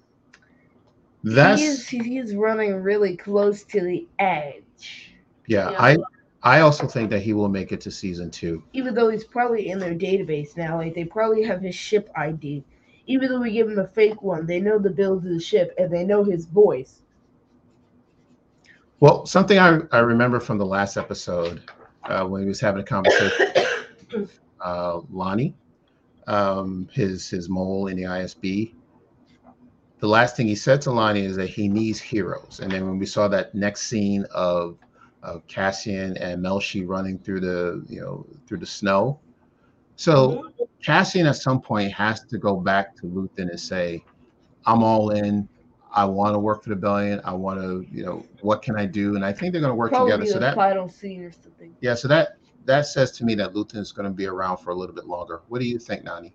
That's 1.23 1.61
he 1.61 1.65
is 1.65 1.87
he 1.89 2.17
is 2.17 2.35
running 2.35 2.75
really 2.75 3.15
close 3.17 3.63
to 3.65 3.81
the 3.81 4.07
edge. 4.19 5.15
yeah, 5.47 5.69
Yeah. 5.69 5.79
I 5.79 5.97
I 6.43 6.59
also 6.61 6.87
think 6.87 7.09
that 7.11 7.21
he 7.21 7.33
will 7.33 7.49
make 7.49 7.71
it 7.71 7.81
to 7.81 7.91
season 7.91 8.29
two. 8.31 8.63
Even 8.73 8.93
though 8.95 9.09
he's 9.09 9.23
probably 9.25 9.69
in 9.69 9.79
their 9.79 9.95
database 9.95 10.55
now, 10.57 10.77
like 10.77 10.93
they 10.95 11.05
probably 11.05 11.43
have 11.43 11.61
his 11.61 11.75
ship 11.75 12.09
ID. 12.15 12.63
Even 13.07 13.29
though 13.29 13.41
we 13.41 13.51
give 13.51 13.69
him 13.69 13.79
a 13.79 13.87
fake 13.87 14.21
one, 14.21 14.45
they 14.47 14.59
know 14.59 14.77
the 14.79 14.89
build 14.89 15.25
of 15.25 15.31
the 15.31 15.39
ship 15.39 15.73
and 15.77 15.91
they 15.91 16.03
know 16.03 16.23
his 16.23 16.45
voice. 16.45 17.01
Well, 18.99 19.25
something 19.25 19.57
I, 19.59 19.79
I 19.91 19.99
remember 19.99 20.39
from 20.39 20.57
the 20.57 20.65
last 20.65 20.97
episode 20.97 21.61
uh, 22.07 22.25
when 22.25 22.41
he 22.41 22.47
was 22.47 22.59
having 22.59 22.81
a 22.81 22.85
conversation 22.85 23.31
with 24.15 24.39
uh, 24.61 24.99
Lonni, 25.11 25.53
um, 26.27 26.87
his 26.91 27.29
his 27.29 27.49
mole 27.49 27.87
in 27.87 27.97
the 27.97 28.03
ISB. 28.03 28.73
The 29.99 30.07
last 30.07 30.35
thing 30.35 30.47
he 30.47 30.55
said 30.55 30.81
to 30.83 30.89
Lonni 30.89 31.23
is 31.23 31.35
that 31.37 31.49
he 31.49 31.67
needs 31.67 31.99
heroes. 31.99 32.59
And 32.61 32.71
then 32.71 32.85
when 32.85 32.99
we 32.99 33.05
saw 33.05 33.27
that 33.29 33.55
next 33.55 33.83
scene 33.83 34.25
of 34.33 34.77
of 35.23 35.45
Cassian 35.47 36.17
and 36.17 36.43
Melshi 36.43 36.87
running 36.87 37.17
through 37.17 37.39
the 37.39 37.85
you 37.87 38.01
know 38.01 38.25
through 38.47 38.59
the 38.59 38.65
snow, 38.65 39.19
so 39.95 40.51
Cassian 40.83 41.25
at 41.25 41.37
some 41.37 41.61
point 41.61 41.91
has 41.93 42.23
to 42.25 42.37
go 42.37 42.55
back 42.57 42.95
to 42.97 43.03
Luthen 43.03 43.49
and 43.49 43.59
say, 43.59 44.03
"I'm 44.65 44.83
all 44.83 45.11
in. 45.11 45.47
I 45.95 46.03
want 46.03 46.35
to 46.35 46.39
work 46.39 46.61
for 46.61 46.69
the 46.69 46.75
billion. 46.75 47.21
I 47.23 47.33
want 47.33 47.61
to, 47.61 47.85
you 47.89 48.05
know, 48.05 48.25
what 48.41 48.61
can 48.61 48.77
I 48.77 48.85
do? 48.85 49.15
And 49.15 49.23
I 49.23 49.31
think 49.31 49.53
they're 49.53 49.61
going 49.61 49.71
to 49.71 49.75
work 49.75 49.91
Probably 49.91 50.11
together. 50.11 50.29
So 50.29 50.39
that, 50.39 50.53
final 50.53 50.89
scene 50.89 51.23
or 51.23 51.31
something. 51.31 51.73
yeah, 51.79 51.95
so 51.95 52.09
that 52.09 52.37
that 52.65 52.87
says 52.87 53.11
to 53.13 53.25
me 53.25 53.35
that 53.35 53.53
Luthen 53.53 53.77
is 53.77 53.91
going 53.91 54.09
to 54.09 54.13
be 54.13 54.25
around 54.25 54.57
for 54.57 54.71
a 54.71 54.75
little 54.75 54.95
bit 54.95 55.05
longer. 55.05 55.41
What 55.47 55.59
do 55.59 55.65
you 55.65 55.79
think, 55.79 56.03
Nani? 56.03 56.33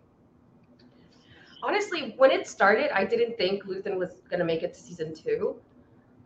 honestly, 1.62 2.14
when 2.16 2.30
it 2.30 2.46
started, 2.46 2.90
I 2.94 3.04
didn't 3.04 3.36
think 3.36 3.64
Luthen 3.64 3.96
was 3.96 4.22
gonna 4.30 4.44
make 4.44 4.62
it 4.62 4.74
to 4.74 4.80
season 4.80 5.14
two. 5.14 5.56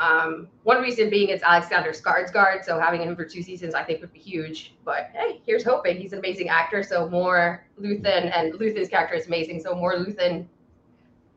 Um, 0.01 0.49
one 0.64 0.83
reason 0.83 1.09
being 1.09 1.29
it's 1.29 1.43
Alexander 1.43 1.90
Skarsgård, 1.90 2.64
so 2.64 2.81
having 2.81 3.03
him 3.03 3.14
for 3.14 3.25
two 3.25 3.43
seasons 3.43 3.75
I 3.75 3.85
think 3.85 4.01
would 4.01 4.12
be 4.12 4.19
huge. 4.19 4.75
But 4.85 5.11
hey, 5.14 5.40
here's 5.47 5.64
hoping. 5.64 5.99
He's 5.99 6.12
an 6.12 6.19
amazing 6.19 6.49
actor, 6.49 6.83
so 6.83 7.09
more 7.09 7.67
Luthen, 7.81 8.37
and 8.37 8.53
Luthen's 8.55 8.88
character 8.88 9.14
is 9.14 9.27
amazing, 9.27 9.61
so 9.61 9.75
more 9.75 9.95
Luthen, 9.95 10.47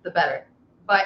the 0.04 0.12
better. 0.12 0.48
But 0.88 1.06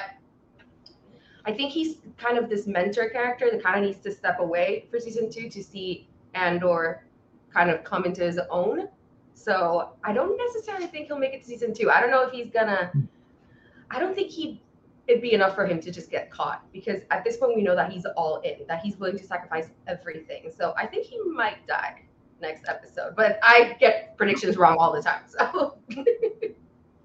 I 1.44 1.52
think 1.52 1.72
he's 1.72 1.96
kind 2.16 2.38
of 2.38 2.48
this 2.48 2.66
mentor 2.66 3.10
character 3.10 3.50
that 3.50 3.62
kind 3.62 3.78
of 3.78 3.84
needs 3.84 4.02
to 4.04 4.12
step 4.12 4.38
away 4.38 4.86
for 4.90 5.00
season 5.00 5.30
two 5.30 5.50
to 5.50 5.62
see 5.62 6.08
Andor 6.34 7.04
kind 7.52 7.70
of 7.70 7.84
come 7.84 8.04
into 8.04 8.22
his 8.22 8.40
own. 8.50 8.88
So 9.34 9.90
I 10.04 10.12
don't 10.12 10.36
necessarily 10.36 10.86
think 10.86 11.06
he'll 11.08 11.18
make 11.18 11.32
it 11.34 11.42
to 11.42 11.48
season 11.48 11.74
two. 11.74 11.90
I 11.90 12.00
don't 12.00 12.10
know 12.10 12.22
if 12.22 12.32
he's 12.32 12.50
gonna. 12.50 12.92
I 13.90 13.98
don't 13.98 14.14
think 14.14 14.30
he 14.30 14.62
it'd 15.08 15.20
be 15.20 15.32
enough 15.32 15.54
for 15.54 15.66
him 15.66 15.80
to 15.80 15.90
just 15.90 16.10
get 16.10 16.30
caught 16.30 16.62
because 16.72 17.00
at 17.10 17.24
this 17.24 17.36
point 17.36 17.56
we 17.56 17.62
know 17.62 17.74
that 17.74 17.90
he's 17.90 18.06
all 18.16 18.40
in, 18.42 18.64
that 18.68 18.80
he's 18.82 18.96
willing 18.98 19.18
to 19.18 19.24
sacrifice 19.24 19.68
everything. 19.88 20.50
So 20.56 20.74
I 20.76 20.86
think 20.86 21.06
he 21.06 21.20
might 21.22 21.66
die 21.66 22.02
next 22.40 22.64
episode. 22.68 23.14
But 23.16 23.38
I 23.42 23.76
get 23.80 24.16
predictions 24.16 24.56
wrong 24.56 24.76
all 24.78 24.92
the 24.92 25.02
time. 25.02 25.22
So 25.26 25.78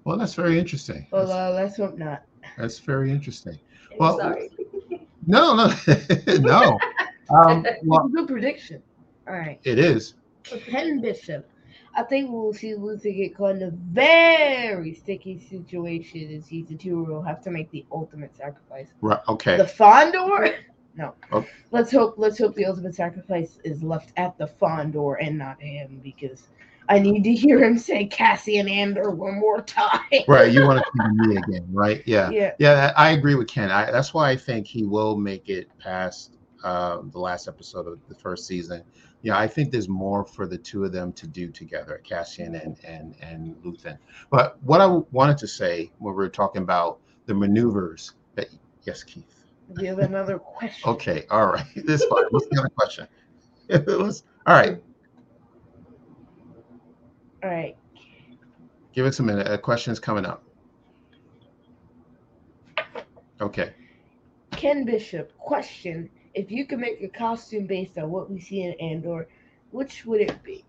Well, 0.04 0.16
that's 0.16 0.34
very 0.34 0.58
interesting. 0.58 1.06
Well, 1.10 1.26
That's, 1.26 1.32
uh, 1.36 1.52
let's 1.54 1.76
hope 1.76 1.98
not. 1.98 2.22
that's 2.56 2.78
very 2.78 3.10
interesting. 3.10 3.58
I'm 3.92 3.98
Well, 3.98 4.18
sorry. 4.18 4.48
No, 5.26 5.54
no, 5.54 5.72
no. 6.38 6.78
Um, 7.30 7.66
well, 7.84 8.06
It's 8.06 8.14
a 8.14 8.16
good 8.16 8.26
prediction. 8.28 8.82
All 9.28 9.34
right. 9.34 9.60
it 9.64 9.78
is. 9.78 10.14
Bishop. 11.00 11.48
I 11.94 12.02
think 12.02 12.30
we'll 12.30 12.52
see 12.52 12.74
Luthen 12.74 13.16
get 13.16 13.36
caught 13.36 13.56
in 13.56 13.62
a 13.62 13.70
very 13.70 14.94
sticky 14.94 15.40
situation 15.40 16.30
in 16.30 16.42
season 16.42 16.78
two 16.78 17.02
where 17.02 17.12
he'll 17.12 17.22
have 17.22 17.42
to 17.42 17.50
make 17.50 17.70
the 17.70 17.84
ultimate 17.90 18.36
sacrifice. 18.36 18.88
Right. 19.00 19.20
Okay. 19.28 19.56
The 19.56 19.64
Fondor? 19.64 20.54
No. 20.94 21.14
Oh. 21.32 21.44
Let's 21.70 21.90
hope 21.90 22.14
let's 22.16 22.38
hope 22.38 22.54
the 22.54 22.66
ultimate 22.66 22.94
sacrifice 22.94 23.58
is 23.64 23.82
left 23.82 24.12
at 24.16 24.36
the 24.38 24.46
Fondor 24.46 25.16
and 25.20 25.38
not 25.38 25.60
him 25.60 26.00
because 26.02 26.48
I 26.88 26.98
need 26.98 27.24
to 27.24 27.34
hear 27.34 27.62
him 27.62 27.78
say 27.78 28.06
Cassian 28.06 28.68
Andor 28.68 29.10
one 29.10 29.38
more 29.38 29.60
time. 29.62 30.00
right. 30.28 30.52
You 30.52 30.66
want 30.66 30.84
to 30.84 30.90
see 31.02 31.28
me 31.28 31.36
again, 31.36 31.66
right? 31.72 32.02
Yeah. 32.06 32.30
Yeah. 32.30 32.52
Yeah. 32.58 32.92
I 32.96 33.10
agree 33.10 33.34
with 33.34 33.48
Ken. 33.48 33.70
I, 33.70 33.90
that's 33.90 34.14
why 34.14 34.30
I 34.30 34.36
think 34.36 34.66
he 34.66 34.84
will 34.84 35.16
make 35.16 35.48
it 35.48 35.68
past 35.78 36.36
um, 36.64 37.10
the 37.10 37.18
last 37.18 37.48
episode 37.48 37.86
of 37.86 37.98
the 38.08 38.14
first 38.14 38.46
season. 38.46 38.82
Yeah, 39.22 39.36
I 39.36 39.48
think 39.48 39.72
there's 39.72 39.88
more 39.88 40.24
for 40.24 40.46
the 40.46 40.56
two 40.58 40.84
of 40.84 40.92
them 40.92 41.12
to 41.14 41.26
do 41.26 41.50
together, 41.50 42.00
Cassian 42.04 42.54
and 42.54 42.76
and 42.84 43.16
and 43.20 43.56
Luthen. 43.64 43.98
But 44.30 44.62
what 44.62 44.80
I 44.80 44.86
wanted 45.10 45.38
to 45.38 45.48
say 45.48 45.90
when 45.98 46.14
we 46.14 46.18
were 46.18 46.28
talking 46.28 46.62
about 46.62 47.00
the 47.26 47.34
maneuvers 47.34 48.12
that 48.36 48.48
yes, 48.84 49.02
Keith. 49.02 49.44
Do 49.74 49.82
you 49.82 49.88
have 49.88 49.98
another 49.98 50.38
question? 50.38 50.90
Okay, 50.90 51.26
all 51.30 51.46
right. 51.46 51.66
This 51.76 52.04
fine. 52.04 52.24
What's 52.30 52.46
the 52.48 52.58
other 52.60 52.70
question? 52.70 53.06
Let's- 53.68 54.22
all 54.46 54.54
right, 54.54 54.80
All 57.42 57.50
right. 57.50 57.76
give 58.94 59.04
us 59.04 59.18
a 59.18 59.22
minute. 59.22 59.46
A 59.50 59.58
question 59.58 59.92
is 59.92 59.98
coming 60.00 60.24
up. 60.24 60.42
Okay. 63.40 63.72
Ken 64.52 64.84
Bishop, 64.84 65.36
question. 65.38 66.08
If 66.38 66.52
you 66.52 66.66
could 66.66 66.78
make 66.78 67.02
a 67.02 67.08
costume 67.08 67.66
based 67.66 67.98
on 67.98 68.10
what 68.12 68.30
we 68.30 68.38
see 68.38 68.62
in 68.62 68.72
Andor, 68.74 69.26
which 69.72 70.06
would 70.06 70.20
it 70.20 70.40
be? 70.44 70.64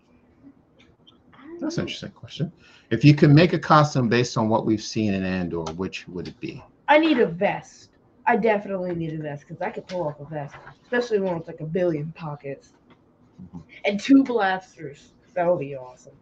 That's 1.60 1.78
an 1.78 1.82
interesting 1.82 2.10
question. 2.10 2.52
If 2.90 3.04
you 3.04 3.14
could 3.14 3.30
make 3.30 3.52
a 3.52 3.58
costume 3.58 4.08
based 4.08 4.36
on 4.36 4.48
what 4.48 4.66
we've 4.66 4.82
seen 4.82 5.14
in 5.14 5.24
Andor, 5.24 5.60
which 5.74 6.08
would 6.08 6.26
it 6.26 6.40
be? 6.40 6.60
I 6.88 6.98
need 6.98 7.20
a 7.20 7.26
vest. 7.26 7.90
I 8.26 8.36
definitely 8.36 8.96
need 8.96 9.12
a 9.12 9.22
vest 9.22 9.44
because 9.46 9.62
I 9.62 9.70
could 9.70 9.86
pull 9.86 10.08
off 10.08 10.18
a 10.18 10.24
vest, 10.24 10.56
especially 10.82 11.20
one 11.20 11.38
with 11.38 11.46
like 11.46 11.60
a 11.60 11.66
billion 11.66 12.10
pockets 12.16 12.72
Mhm. 13.40 13.62
and 13.84 14.00
two 14.00 14.24
blasters. 14.24 15.12
That 15.34 15.46
would 15.46 15.60
be 15.60 15.76
awesome. 15.76 16.16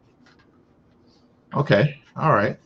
Okay. 1.54 2.02
All 2.16 2.34
right. 2.34 2.58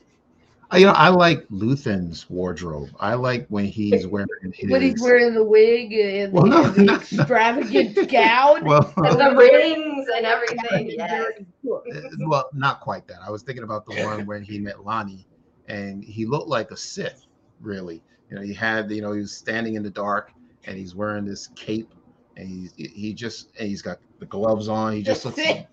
You 0.75 0.87
know, 0.87 0.93
I 0.93 1.09
like 1.11 1.47
Luthen's 1.51 2.29
wardrobe. 2.31 2.91
I 2.99 3.15
like 3.15 3.47
when 3.49 3.67
he's 3.67 4.07
wearing 4.07 4.29
his. 4.55 4.71
When 4.71 4.83
he's 4.83 5.01
wearing 5.03 5.35
the 5.35 5.45
wig 5.45 5.93
and, 5.93 6.33
Well, 6.33 6.47
no, 6.47 6.63
the 6.71 6.83
no, 6.83 6.93
no. 6.95 6.99
extravagant 7.01 8.09
gown. 8.11 8.65
well, 8.65 8.93
And 8.97 9.21
the 9.21 9.35
rings 9.37 10.07
and 10.17 10.25
everything. 10.27 10.91
Yes. 10.97 11.27
uh, 11.67 11.81
well, 12.21 12.49
not 12.55 12.81
quite 12.81 13.07
that. 13.09 13.19
I 13.27 13.31
was 13.31 13.43
thinking 13.43 13.65
about 13.65 13.87
the 13.87 14.03
one 14.05 14.27
when 14.27 14.43
he 14.43 14.59
met 14.59 14.77
Lonni, 14.77 15.25
and 15.69 16.03
he 16.03 16.25
looked 16.27 16.49
like 16.49 16.71
a 16.71 16.77
Sith, 16.77 17.27
really. 17.61 18.03
You 18.31 18.37
know, 18.37 18.43
he 18.43 18.55
had, 18.55 18.91
you 18.91 19.03
know, 19.03 19.13
he 19.13 19.21
was 19.21 19.37
standing 19.37 19.75
in 19.75 19.83
the 19.83 19.91
dark, 19.91 20.33
and 20.65 20.77
he's 20.79 20.95
wearing 20.95 21.25
this 21.27 21.49
cape, 21.49 21.93
and 22.37 22.49
he's 22.49 22.73
he 22.77 23.13
just 23.13 23.51
and 23.59 23.69
he's 23.69 23.83
got 23.83 23.99
the 24.21 24.27
gloves 24.27 24.69
on. 24.69 24.95
He 24.95 25.03
just 25.03 25.25
looks 25.27 25.37
Sith. 25.37 25.67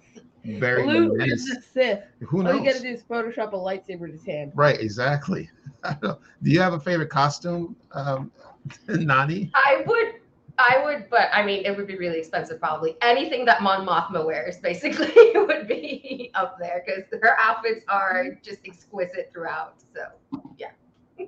Very 0.45 0.85
Luke 0.85 1.17
menacing. 1.17 1.57
is 1.57 1.57
a 1.57 1.61
Sith. 1.61 2.03
Who 2.27 2.43
knows? 2.43 2.53
All 2.55 2.59
you 2.59 2.71
gotta 2.71 2.81
do 2.81 2.89
is 2.89 3.03
Photoshop 3.03 3.53
a 3.53 3.57
lightsaber 3.57 4.05
in 4.05 4.11
his 4.11 4.25
hand. 4.25 4.51
Right, 4.55 4.79
exactly. 4.79 5.49
Don't 5.83 6.03
know. 6.03 6.19
Do 6.43 6.51
you 6.51 6.59
have 6.61 6.73
a 6.73 6.79
favorite 6.79 7.09
costume, 7.09 7.75
um, 7.91 8.31
Nani? 8.87 9.51
I 9.53 9.83
would, 9.85 10.13
I 10.57 10.81
would, 10.83 11.09
but 11.09 11.29
I 11.31 11.45
mean, 11.45 11.65
it 11.65 11.75
would 11.75 11.87
be 11.87 11.97
really 11.97 12.19
expensive 12.19 12.59
probably. 12.59 12.97
Anything 13.01 13.45
that 13.45 13.61
Mon 13.61 13.87
Mothma 13.87 14.25
wears 14.25 14.57
basically 14.57 15.13
would 15.35 15.67
be 15.67 16.31
up 16.35 16.57
there 16.59 16.83
because 16.85 17.03
her 17.21 17.37
outfits 17.39 17.85
are 17.87 18.37
just 18.43 18.59
exquisite 18.65 19.29
throughout. 19.31 19.75
So, 19.95 20.41
yeah. 20.57 20.71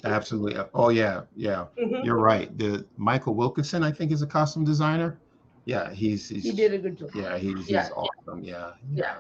Absolutely. 0.06 0.62
Oh 0.74 0.90
yeah, 0.90 1.22
yeah. 1.36 1.66
mhm. 1.82 2.04
You're 2.06 2.20
right. 2.20 2.58
The 2.58 2.86
Michael 2.98 3.36
Wilkinson, 3.36 3.84
I 3.84 3.92
think, 3.92 4.12
is 4.12 4.22
a 4.22 4.28
costume 4.28 4.64
designer. 4.64 5.20
Yeah, 5.66 5.92
he's, 5.92 6.28
he's 6.30 6.44
He 6.44 6.52
did 6.52 6.74
a 6.74 6.78
good 6.78 6.98
job. 6.98 7.10
Yeah, 7.14 7.38
he's, 7.38 7.68
he's 7.68 7.92
awesome. 7.92 8.44
Yeah, 8.44 8.72
Yeah. 8.94 9.18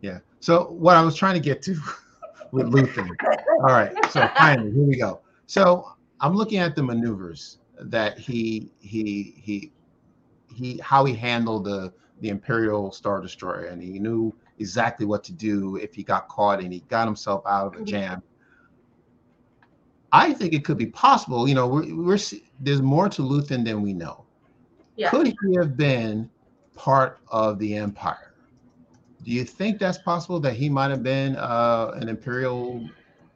yeah. 0.00 0.18
So 0.40 0.70
what 0.70 0.96
I 0.96 1.02
was 1.02 1.16
trying 1.16 1.34
to 1.34 1.40
get 1.40 1.62
to 1.62 1.76
with 2.52 2.66
Luthen. 2.66 3.08
All 3.60 3.66
right. 3.66 3.92
So 4.10 4.28
finally, 4.36 4.70
here 4.72 4.84
we 4.84 4.96
go. 4.96 5.20
So 5.46 5.86
I'm 6.20 6.34
looking 6.34 6.58
at 6.58 6.76
the 6.76 6.82
maneuvers 6.82 7.58
that 7.80 8.18
he 8.18 8.70
he 8.80 9.34
he 9.36 9.72
he 10.54 10.78
how 10.82 11.04
he 11.04 11.14
handled 11.14 11.64
the 11.64 11.92
the 12.20 12.28
Imperial 12.28 12.92
Star 12.92 13.20
Destroyer, 13.20 13.64
and 13.64 13.82
he 13.82 13.98
knew 13.98 14.34
exactly 14.58 15.06
what 15.06 15.24
to 15.24 15.32
do 15.32 15.76
if 15.76 15.94
he 15.94 16.02
got 16.02 16.28
caught, 16.28 16.60
and 16.60 16.72
he 16.72 16.80
got 16.88 17.06
himself 17.06 17.42
out 17.46 17.74
of 17.74 17.80
a 17.80 17.84
Mhm. 17.84 17.86
jam. 17.88 18.22
I 20.12 20.34
think 20.34 20.52
it 20.52 20.64
could 20.64 20.76
be 20.76 20.86
possible. 20.86 21.48
You 21.48 21.54
know, 21.54 21.66
we're, 21.66 21.94
we're 21.94 22.18
there's 22.60 22.82
more 22.82 23.08
to 23.08 23.22
Luthen 23.22 23.64
than 23.64 23.80
we 23.82 23.94
know. 23.94 24.21
Yeah. 24.96 25.10
Could 25.10 25.28
he 25.28 25.54
have 25.56 25.76
been 25.76 26.30
part 26.74 27.20
of 27.28 27.58
the 27.58 27.76
Empire? 27.76 28.34
Do 29.24 29.30
you 29.30 29.44
think 29.44 29.78
that's 29.78 29.98
possible 29.98 30.40
that 30.40 30.54
he 30.54 30.68
might 30.68 30.90
have 30.90 31.02
been 31.02 31.36
uh, 31.36 31.92
an 31.94 32.08
Imperial 32.08 32.88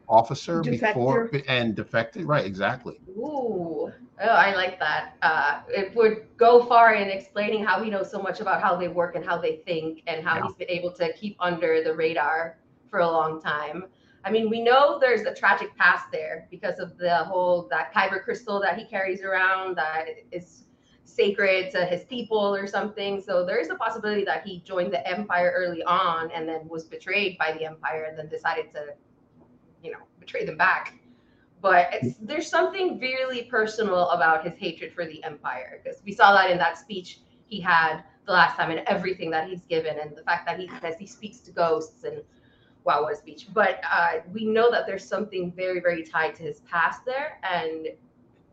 officer 0.09 0.63
before 0.63 1.31
and 1.49 1.75
defected? 1.75 2.25
Right, 2.25 2.45
exactly. 2.45 2.99
Ooh, 3.11 3.93
oh, 4.21 4.27
I 4.27 4.55
like 4.55 4.79
that. 4.81 5.15
Uh, 5.23 5.61
it 5.69 5.95
would 5.95 6.27
go 6.37 6.65
far 6.67 6.95
in 6.95 7.09
explaining 7.09 7.65
how 7.65 7.83
he 7.83 7.89
knows 7.89 8.11
so 8.11 8.21
much 8.21 8.41
about 8.41 8.61
how 8.61 8.77
they 8.77 8.89
work 8.89 9.15
and 9.15 9.25
how 9.25 9.39
they 9.39 9.57
think, 9.65 10.03
and 10.07 10.27
how 10.27 10.37
Yeah. 10.37 10.43
he's 10.47 10.55
been 10.55 10.71
able 10.71 10.93
to 10.93 11.13
keep 11.13 11.37
under 11.41 11.83
the 11.83 11.95
radar 11.95 12.59
for 12.91 13.01
a 13.01 13.07
long 13.07 13.41
time. 13.41 13.87
I 14.25 14.31
mean, 14.31 14.51
we 14.51 14.61
know 14.61 14.99
there's 14.99 15.23
a 15.23 15.33
tragic 15.33 15.75
past 15.77 16.07
there 16.11 16.49
because 16.51 16.81
of 16.81 16.99
the 16.99 17.19
whole 17.19 17.69
that 17.71 17.95
kyber 17.95 18.23
crystal 18.25 18.61
that 18.61 18.77
he 18.77 18.85
carries 18.85 19.23
around 19.23 19.77
that 19.77 20.07
is 20.33 20.65
sacred 21.17 21.71
to 21.73 21.85
his 21.87 22.05
people 22.05 22.55
or 22.55 22.67
something. 22.67 23.23
So 23.23 23.45
there 23.47 23.59
is 23.59 23.71
a 23.71 23.75
possibility 23.75 24.25
that 24.25 24.47
he 24.47 24.61
joined 24.61 24.93
the 24.93 25.07
empire 25.09 25.53
early 25.57 25.83
on 25.85 26.31
and 26.31 26.49
then 26.49 26.69
was 26.69 26.85
betrayed 26.85 27.39
by 27.39 27.53
the 27.53 27.65
empire 27.65 28.05
and 28.09 28.19
then 28.19 28.29
decided 28.29 28.73
to, 28.75 28.95
you 29.83 29.93
know, 29.93 30.01
betray 30.21 30.45
them 30.45 30.57
back 30.57 30.95
but 31.61 31.95
there's 32.21 32.49
something 32.49 32.99
really 33.01 33.43
personal 33.45 34.11
about 34.11 34.45
his 34.45 34.57
hatred 34.59 34.93
for 34.93 35.05
the 35.07 35.23
empire 35.25 35.81
because 35.83 36.01
we 36.05 36.13
saw 36.13 36.33
that 36.33 36.51
in 36.51 36.59
that 36.59 36.79
speech 36.79 37.21
he 37.47 37.61
had 37.61 38.03
the 38.27 38.33
last 38.33 38.57
time 38.57 38.71
and 38.71 38.81
everything 38.87 39.31
that 39.31 39.49
he's 39.49 39.63
given 39.63 39.99
and 39.99 40.17
the 40.17 40.23
fact 40.23 40.47
that 40.47 40.59
he 40.59 40.71
says 40.81 40.95
he 40.99 41.07
speaks 41.07 41.39
to 41.39 41.51
ghosts 41.51 42.05
and 42.05 42.23
wow 42.85 43.03
what 43.03 43.13
a 43.13 43.17
speech 43.17 43.49
but 43.53 43.81
uh, 43.91 44.19
we 44.33 44.45
know 44.45 44.71
that 44.71 44.87
there's 44.87 45.05
something 45.05 45.53
very 45.53 45.81
very 45.81 46.05
tied 46.05 46.35
to 46.35 46.43
his 46.43 46.61
past 46.61 47.05
there 47.05 47.39
and 47.43 47.89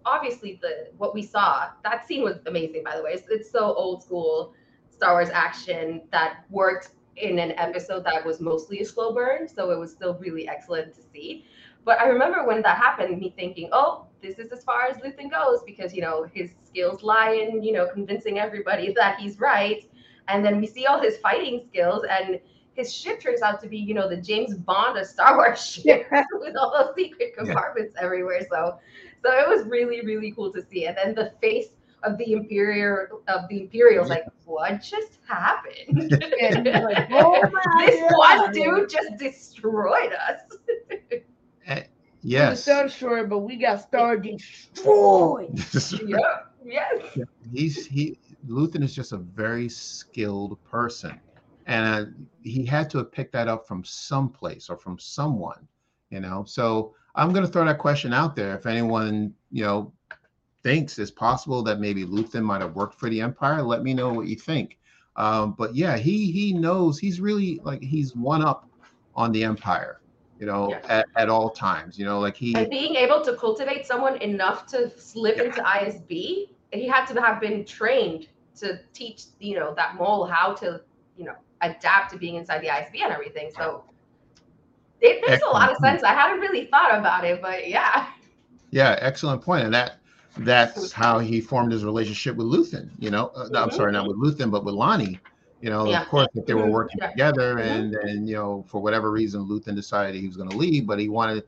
obviously 0.06 0.60
the 0.62 0.90
what 0.98 1.14
we 1.14 1.22
saw 1.22 1.70
that 1.84 2.08
scene 2.08 2.24
was 2.24 2.38
amazing 2.46 2.84
by 2.84 2.96
the 2.96 3.04
way. 3.04 3.12
It's, 3.12 3.28
it's 3.30 3.52
so 3.52 3.74
old 3.74 4.04
school 4.04 4.54
star 4.90 5.14
wars 5.14 5.30
action 5.30 6.02
that 6.12 6.46
worked 6.50 6.90
in 7.18 7.40
an 7.40 7.52
episode 7.58 8.04
that 8.06 8.26
was 8.26 8.40
mostly 8.40 8.80
a 8.80 8.86
slow 8.86 9.14
burn 9.14 9.48
so 9.48 9.70
it 9.72 9.78
was 9.78 9.92
still 9.92 10.16
really 10.16 10.48
excellent 10.48 10.94
to 10.96 11.02
see. 11.14 11.46
But 11.86 12.00
I 12.00 12.08
remember 12.08 12.46
when 12.46 12.62
that 12.62 12.78
happened, 12.78 13.20
me 13.20 13.34
thinking, 13.36 13.70
oh, 13.74 14.08
this 14.22 14.40
is 14.40 14.52
as 14.52 14.64
far 14.64 14.88
as 14.88 14.98
Luthen 14.98 15.30
goes 15.30 15.62
because 15.66 15.94
you 15.94 16.02
know 16.02 16.26
his 16.34 16.52
skills 16.66 17.04
lie 17.04 17.32
in 17.32 17.62
you 17.62 17.74
know 17.74 17.88
convincing 17.88 18.40
everybody 18.40 18.94
that 18.98 19.20
he's 19.20 19.40
right, 19.40 19.84
and 20.28 20.46
then 20.46 20.60
we 20.60 20.68
see 20.68 20.86
all 20.86 21.02
his 21.02 21.18
fighting 21.18 21.62
skills 21.68 22.04
and 22.10 22.40
his 22.74 22.94
ship 22.94 23.20
turns 23.22 23.42
out 23.42 23.62
to 23.62 23.68
be 23.68 23.78
you 23.78 23.94
know 23.94 24.10
the 24.10 24.18
James 24.18 24.56
Bond 24.56 24.98
of 24.98 25.06
Star 25.06 25.36
Wars 25.36 25.66
ship 25.84 26.08
with 26.34 26.56
all 26.56 26.72
those 26.72 26.96
secret 26.96 27.36
compartments 27.38 27.94
yeah. 27.96 28.04
everywhere. 28.04 28.42
So, 28.50 28.80
so 29.24 29.32
it 29.32 29.48
was 29.48 29.66
really 29.68 30.06
really 30.06 30.32
cool 30.32 30.52
to 30.54 30.62
see, 30.62 30.86
and 30.86 30.98
then 30.98 31.16
the 31.16 31.34
face 31.42 31.70
of 32.04 32.18
the 32.18 32.34
imperial 32.34 33.22
of 33.28 33.48
the 33.50 33.62
imperials 33.62 34.10
like 34.10 34.26
what 34.46 34.82
just 34.82 35.20
happened? 35.28 36.12
Like, 36.44 37.08
oh 37.12 37.42
this 37.80 38.02
God. 38.02 38.18
one 38.18 38.52
dude 38.52 38.90
just 38.90 39.18
destroyed 39.18 40.12
us. 40.14 40.42
Uh, 41.68 41.80
yes. 42.22 42.64
star 42.64 42.84
destroyer 42.84 43.26
but 43.26 43.40
we 43.40 43.56
got 43.56 43.82
star 43.82 44.18
destroyed. 44.18 45.58
Yeah 46.06 46.18
yes. 46.66 47.02
Yeah. 47.16 47.24
he's 47.52 47.86
he 47.86 48.18
Luthen 48.48 48.84
is 48.84 48.94
just 48.94 49.14
a 49.14 49.18
very 49.18 49.70
skilled 49.70 50.62
person 50.64 51.20
and 51.68 51.86
uh, 51.86 52.10
he 52.42 52.66
had 52.66 52.90
to 52.90 52.98
have 52.98 53.12
picked 53.12 53.34
that 53.34 53.48
up 53.48 53.68
from 53.68 53.84
someplace 53.84 54.70
or 54.70 54.78
from 54.78 54.98
someone 55.00 55.68
you 56.10 56.20
know 56.20 56.44
so 56.46 56.94
i'm 57.16 57.32
going 57.32 57.46
to 57.46 57.52
throw 57.52 57.66
that 57.66 57.78
question 57.78 58.14
out 58.14 58.36
there 58.36 58.56
if 58.56 58.66
anyone 58.66 59.34
you 59.52 59.64
know 59.64 59.92
thinks 60.64 60.98
it's 60.98 61.12
possible 61.12 61.62
that 61.62 61.80
maybe 61.80 62.06
Luthen 62.06 62.44
might 62.44 62.62
have 62.62 62.76
worked 62.76 62.96
for 62.96 63.10
the 63.10 63.22
Empire. 63.22 63.62
Let 63.62 63.84
me 63.84 63.94
know 63.94 64.12
what 64.12 64.28
you 64.28 64.36
think. 64.36 64.80
Um, 65.16 65.54
but 65.58 65.76
yeah, 65.76 65.98
he 65.98 66.32
he 66.32 66.54
knows 66.54 66.98
he's 66.98 67.20
really 67.20 67.60
like 67.64 67.84
he's 67.84 68.16
one 68.16 68.42
up 68.44 68.68
on 69.16 69.32
the 69.32 69.44
Empire, 69.44 70.02
you 70.40 70.48
know, 70.48 70.70
yeah. 70.70 70.80
at, 70.88 71.06
at 71.16 71.30
all 71.30 71.52
times. 71.52 72.00
You 72.00 72.06
know, 72.06 72.20
like 72.20 72.36
he 72.36 72.56
and 72.56 72.70
being 72.70 72.96
able 72.96 73.22
to 73.22 73.36
cultivate 73.36 73.86
someone 73.86 74.20
enough 74.22 74.66
to 74.68 74.90
slip 75.00 75.38
yeah. 75.38 75.44
into 75.44 75.62
ISB, 75.62 76.48
he 76.72 76.88
had 76.88 77.06
to 77.08 77.22
have 77.22 77.40
been 77.40 77.64
trained 77.64 78.28
to 78.56 78.80
teach, 78.94 79.26
you 79.40 79.56
know, 79.56 79.74
that 79.76 79.98
mole 79.98 80.26
how 80.26 80.54
to, 80.54 80.82
you 81.18 81.26
know, 81.26 81.36
adapt 81.68 82.12
to 82.12 82.18
being 82.18 82.36
inside 82.36 82.62
the 82.62 82.68
ISB 82.68 83.02
and 83.04 83.12
everything. 83.12 83.52
So 83.56 83.84
it 85.02 85.22
makes 85.22 85.34
excellent. 85.34 85.56
a 85.56 85.58
lot 85.58 85.72
of 85.72 85.78
sense. 85.78 86.04
I 86.04 86.14
hadn't 86.14 86.40
really 86.40 86.66
thought 86.66 86.98
about 86.98 87.26
it, 87.26 87.42
but 87.42 87.70
yeah. 87.70 88.08
Yeah, 88.72 88.98
excellent 89.02 89.42
point. 89.42 89.66
And 89.66 89.74
that 89.74 89.98
that's 90.38 90.92
how 90.92 91.20
he 91.20 91.40
formed 91.42 91.72
his 91.72 91.86
relationship 91.86 92.36
with 92.36 92.48
Luthen. 92.48 92.90
You 92.98 93.12
know, 93.12 93.28
uh, 93.36 93.50
I'm 93.56 93.72
sorry, 93.72 93.92
not 93.92 94.08
with 94.08 94.18
Luthen, 94.18 94.50
but 94.50 94.64
with 94.66 94.76
Lonni. 94.76 95.20
You 95.62 95.70
know, 95.70 95.86
yeah. 95.86 96.02
of 96.02 96.10
course, 96.10 96.28
that 96.34 96.46
they 96.46 96.54
were 96.54 96.64
mm-hmm. 96.64 96.72
working 96.72 96.98
yeah. 97.00 97.10
together, 97.12 97.60
and 97.60 97.96
and 97.96 98.28
you 98.28 98.36
know, 98.36 98.66
for 98.68 98.82
whatever 98.82 99.12
reason, 99.12 99.48
Luthen 99.48 99.76
decided 99.76 100.20
he 100.20 100.28
was 100.28 100.36
going 100.36 100.50
to 100.50 100.58
leave, 100.58 100.86
but 100.86 101.00
he 101.00 101.08
wanted 101.08 101.44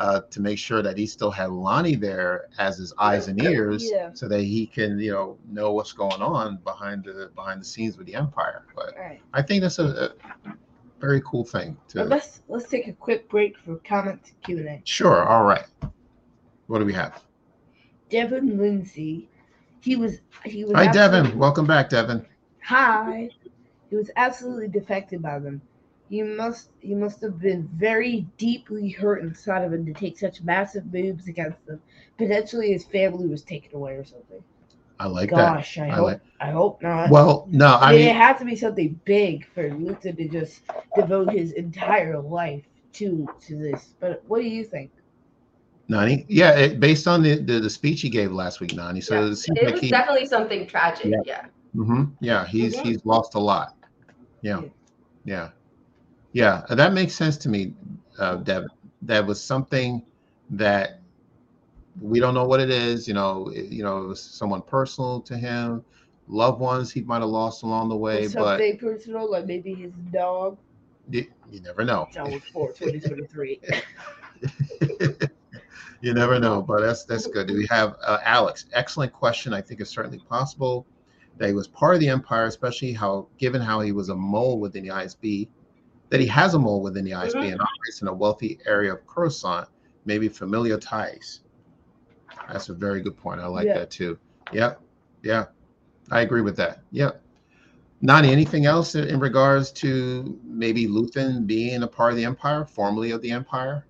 uh, 0.00 0.22
to 0.30 0.40
make 0.40 0.58
sure 0.58 0.80
that 0.80 0.96
he 0.96 1.06
still 1.06 1.30
had 1.30 1.50
Lonni 1.50 2.00
there 2.00 2.48
as 2.58 2.78
his 2.78 2.94
eyes 2.98 3.28
and 3.28 3.40
ears, 3.42 3.84
yeah. 3.88 4.10
so 4.14 4.26
that 4.28 4.40
he 4.40 4.66
can 4.66 4.98
you 4.98 5.12
know 5.12 5.36
know 5.46 5.72
what's 5.72 5.92
going 5.92 6.22
on 6.22 6.56
behind 6.64 7.04
the 7.04 7.30
behind 7.34 7.60
the 7.60 7.64
scenes 7.66 7.98
with 7.98 8.06
the 8.06 8.14
Empire. 8.14 8.64
But 8.74 8.94
right. 8.98 9.20
I 9.34 9.42
think 9.42 9.60
that's 9.60 9.78
a, 9.78 10.14
a 10.46 10.52
very 11.00 11.20
cool 11.20 11.44
thing. 11.44 11.76
To 11.88 11.98
well, 11.98 12.06
let's 12.06 12.40
let's 12.48 12.66
take 12.66 12.88
a 12.88 12.94
quick 12.94 13.28
break 13.28 13.58
for 13.58 13.76
comment 13.76 14.32
Q 14.42 14.58
and 14.58 14.68
A. 14.68 14.80
Sure. 14.84 15.28
All 15.28 15.44
right. 15.44 15.66
What 16.66 16.78
do 16.78 16.86
we 16.86 16.94
have? 16.94 17.22
Devin 18.08 18.56
Lindsay. 18.56 19.28
He 19.82 19.96
was 19.96 20.22
he 20.46 20.64
was. 20.64 20.72
Hi, 20.76 20.90
Devin. 20.90 21.36
Welcome 21.38 21.66
back, 21.66 21.90
Devin. 21.90 22.24
Hi. 22.64 23.28
He 23.90 23.96
was 23.96 24.10
absolutely 24.16 24.68
defected 24.68 25.20
by 25.20 25.40
them. 25.40 25.60
He 26.10 26.22
must 26.22 26.70
he 26.80 26.96
must 26.96 27.22
have 27.22 27.38
been 27.38 27.70
very 27.76 28.26
deeply 28.36 28.90
hurt 28.90 29.22
inside 29.22 29.62
of 29.62 29.72
him 29.72 29.86
to 29.86 29.92
take 29.92 30.18
such 30.18 30.42
massive 30.42 30.92
moves 30.92 31.28
against 31.28 31.64
them. 31.66 31.80
Potentially, 32.18 32.72
his 32.72 32.84
family 32.84 33.28
was 33.28 33.42
taken 33.42 33.76
away 33.76 33.92
or 33.92 34.04
something. 34.04 34.42
I 34.98 35.06
like 35.06 35.30
Gosh, 35.30 35.76
that. 35.76 35.84
I, 35.84 35.86
I 35.86 35.90
hope 35.90 36.04
like... 36.04 36.20
I 36.40 36.50
hope 36.50 36.82
not. 36.82 37.10
Well, 37.10 37.46
no, 37.50 37.76
I 37.76 37.92
mean, 37.92 38.08
it 38.08 38.16
had 38.16 38.38
to 38.38 38.44
be 38.44 38.56
something 38.56 39.00
big 39.04 39.46
for 39.54 39.70
Luthen 39.70 40.16
to 40.16 40.28
just 40.28 40.62
devote 40.96 41.32
his 41.32 41.52
entire 41.52 42.20
life 42.20 42.64
to 42.94 43.28
to 43.46 43.56
this. 43.56 43.94
But 44.00 44.24
what 44.26 44.42
do 44.42 44.48
you 44.48 44.64
think? 44.64 44.90
Nani? 45.86 46.26
Yeah, 46.28 46.56
it, 46.56 46.80
based 46.80 47.06
on 47.06 47.22
the, 47.22 47.36
the, 47.36 47.60
the 47.60 47.70
speech 47.70 48.00
he 48.00 48.10
gave 48.10 48.32
last 48.32 48.60
week, 48.60 48.74
Nani. 48.74 49.00
So 49.00 49.14
yeah. 49.14 49.30
it, 49.30 49.48
it 49.48 49.64
like 49.64 49.72
was 49.74 49.80
he, 49.80 49.90
definitely 49.90 50.26
something 50.26 50.66
tragic. 50.66 51.06
Yeah. 51.06 51.20
Yeah. 51.24 51.44
Mm-hmm. 51.76 52.04
Yeah. 52.20 52.46
He's 52.46 52.76
mm-hmm. 52.76 52.88
he's 52.88 53.06
lost 53.06 53.36
a 53.36 53.40
lot. 53.40 53.76
Yeah. 54.42 54.62
Yeah. 55.24 55.50
Yeah. 56.32 56.64
That 56.68 56.92
makes 56.92 57.14
sense 57.14 57.36
to 57.38 57.48
me, 57.48 57.74
uh, 58.18 58.36
Deb. 58.36 58.66
That 59.02 59.26
was 59.26 59.42
something 59.42 60.02
that 60.50 61.00
we 62.00 62.20
don't 62.20 62.34
know 62.34 62.46
what 62.46 62.60
it 62.60 62.70
is. 62.70 63.08
You 63.08 63.14
know. 63.14 63.48
It, 63.48 63.66
you 63.66 63.82
know, 63.82 64.04
it 64.04 64.06
was 64.06 64.22
someone 64.22 64.62
personal 64.62 65.20
to 65.22 65.36
him, 65.36 65.84
loved 66.28 66.60
ones 66.60 66.90
he 66.90 67.02
might 67.02 67.20
have 67.20 67.28
lost 67.28 67.62
along 67.62 67.88
the 67.88 67.96
way. 67.96 68.28
Something 68.28 68.72
but 68.72 68.80
personal, 68.80 69.30
like 69.30 69.46
maybe 69.46 69.74
his 69.74 69.92
dog. 70.12 70.58
You, 71.10 71.26
you 71.50 71.60
never 71.60 71.84
know. 71.84 72.08
John 72.12 72.40
4, 72.52 72.72
2023. 72.72 73.60
you 76.00 76.14
never 76.14 76.38
know, 76.38 76.62
but 76.62 76.80
that's 76.80 77.04
that's 77.04 77.26
good. 77.26 77.48
Do 77.48 77.54
we 77.54 77.66
have 77.68 77.96
uh, 78.02 78.18
Alex? 78.24 78.66
Excellent 78.72 79.12
question. 79.12 79.52
I 79.52 79.60
think 79.60 79.80
it's 79.80 79.90
certainly 79.90 80.18
possible 80.18 80.86
that 81.38 81.48
he 81.48 81.54
was 81.54 81.66
part 81.68 81.94
of 81.94 82.00
the 82.00 82.08
empire, 82.08 82.46
especially 82.46 82.92
how 82.92 83.26
given 83.38 83.60
how 83.60 83.80
he 83.80 83.92
was 83.92 84.08
a 84.08 84.14
mole 84.14 84.60
within 84.60 84.84
the 84.84 84.90
ISB, 84.90 85.48
that 86.10 86.20
he 86.20 86.26
has 86.26 86.54
a 86.54 86.58
mole 86.58 86.82
within 86.82 87.04
the 87.04 87.12
ISB 87.12 87.32
mm-hmm. 87.32 87.52
and 87.52 87.60
operates 87.60 88.02
in 88.02 88.08
a 88.08 88.12
wealthy 88.12 88.58
area 88.66 88.92
of 88.92 89.06
Coruscant, 89.06 89.68
maybe 90.04 90.28
familiar 90.28 90.78
ties. 90.78 91.40
That's 92.48 92.68
a 92.68 92.74
very 92.74 93.00
good 93.00 93.16
point. 93.16 93.40
I 93.40 93.46
like 93.46 93.66
yeah. 93.66 93.74
that 93.74 93.90
too. 93.90 94.18
Yeah, 94.52 94.74
yeah, 95.22 95.46
I 96.10 96.20
agree 96.22 96.42
with 96.42 96.56
that. 96.56 96.80
Yeah. 96.90 97.12
Nani, 98.02 98.32
anything 98.32 98.64
else 98.64 98.94
in 98.94 99.20
regards 99.20 99.70
to 99.72 100.38
maybe 100.42 100.86
Luthen 100.86 101.46
being 101.46 101.82
a 101.82 101.86
part 101.86 102.12
of 102.12 102.16
the 102.16 102.24
Empire, 102.24 102.64
formerly 102.64 103.10
of 103.10 103.20
the 103.20 103.30
Empire? 103.30 103.84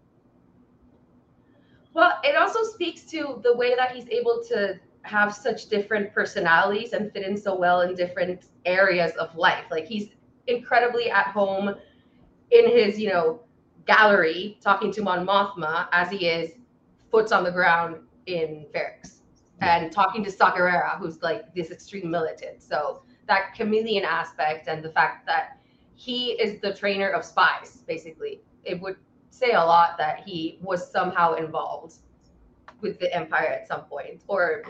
Well, 1.94 2.18
it 2.24 2.36
also 2.36 2.64
speaks 2.64 3.02
to 3.02 3.40
the 3.44 3.56
way 3.56 3.76
that 3.76 3.92
he's 3.92 4.08
able 4.08 4.42
to 4.48 4.80
have 5.02 5.34
such 5.34 5.68
different 5.68 6.12
personalities 6.12 6.92
and 6.92 7.12
fit 7.12 7.24
in 7.24 7.36
so 7.36 7.54
well 7.56 7.82
in 7.82 7.94
different 7.94 8.42
areas 8.64 9.12
of 9.12 9.34
life. 9.36 9.64
Like 9.70 9.86
he's 9.86 10.08
incredibly 10.48 11.10
at 11.10 11.26
home 11.28 11.76
in 12.50 12.70
his, 12.70 12.98
you 12.98 13.08
know, 13.08 13.40
gallery 13.86 14.58
talking 14.60 14.92
to 14.92 15.02
Mon 15.02 15.26
Mothma 15.26 15.88
as 15.92 16.10
he 16.10 16.26
is 16.26 16.52
foots 17.10 17.32
on 17.32 17.44
the 17.44 17.50
ground 17.50 17.96
in 18.26 18.66
Ferrix 18.74 19.20
and 19.60 19.92
talking 19.92 20.24
to 20.24 20.30
Saw 20.30 20.52
Gerrera, 20.52 20.98
who's 20.98 21.20
like 21.22 21.54
this 21.54 21.70
extreme 21.70 22.10
militant. 22.10 22.62
So 22.62 23.02
that 23.26 23.54
chameleon 23.54 24.04
aspect 24.04 24.68
and 24.68 24.82
the 24.82 24.90
fact 24.90 25.26
that 25.26 25.58
he 25.94 26.32
is 26.32 26.60
the 26.60 26.72
trainer 26.72 27.10
of 27.10 27.24
spies, 27.24 27.82
basically, 27.86 28.40
it 28.64 28.80
would 28.80 28.96
say 29.30 29.52
a 29.52 29.60
lot 29.60 29.98
that 29.98 30.22
he 30.24 30.58
was 30.62 30.90
somehow 30.90 31.34
involved 31.34 31.96
with 32.80 32.98
the 32.98 33.14
empire 33.14 33.46
at 33.46 33.68
some 33.68 33.82
point. 33.82 34.22
Or 34.28 34.62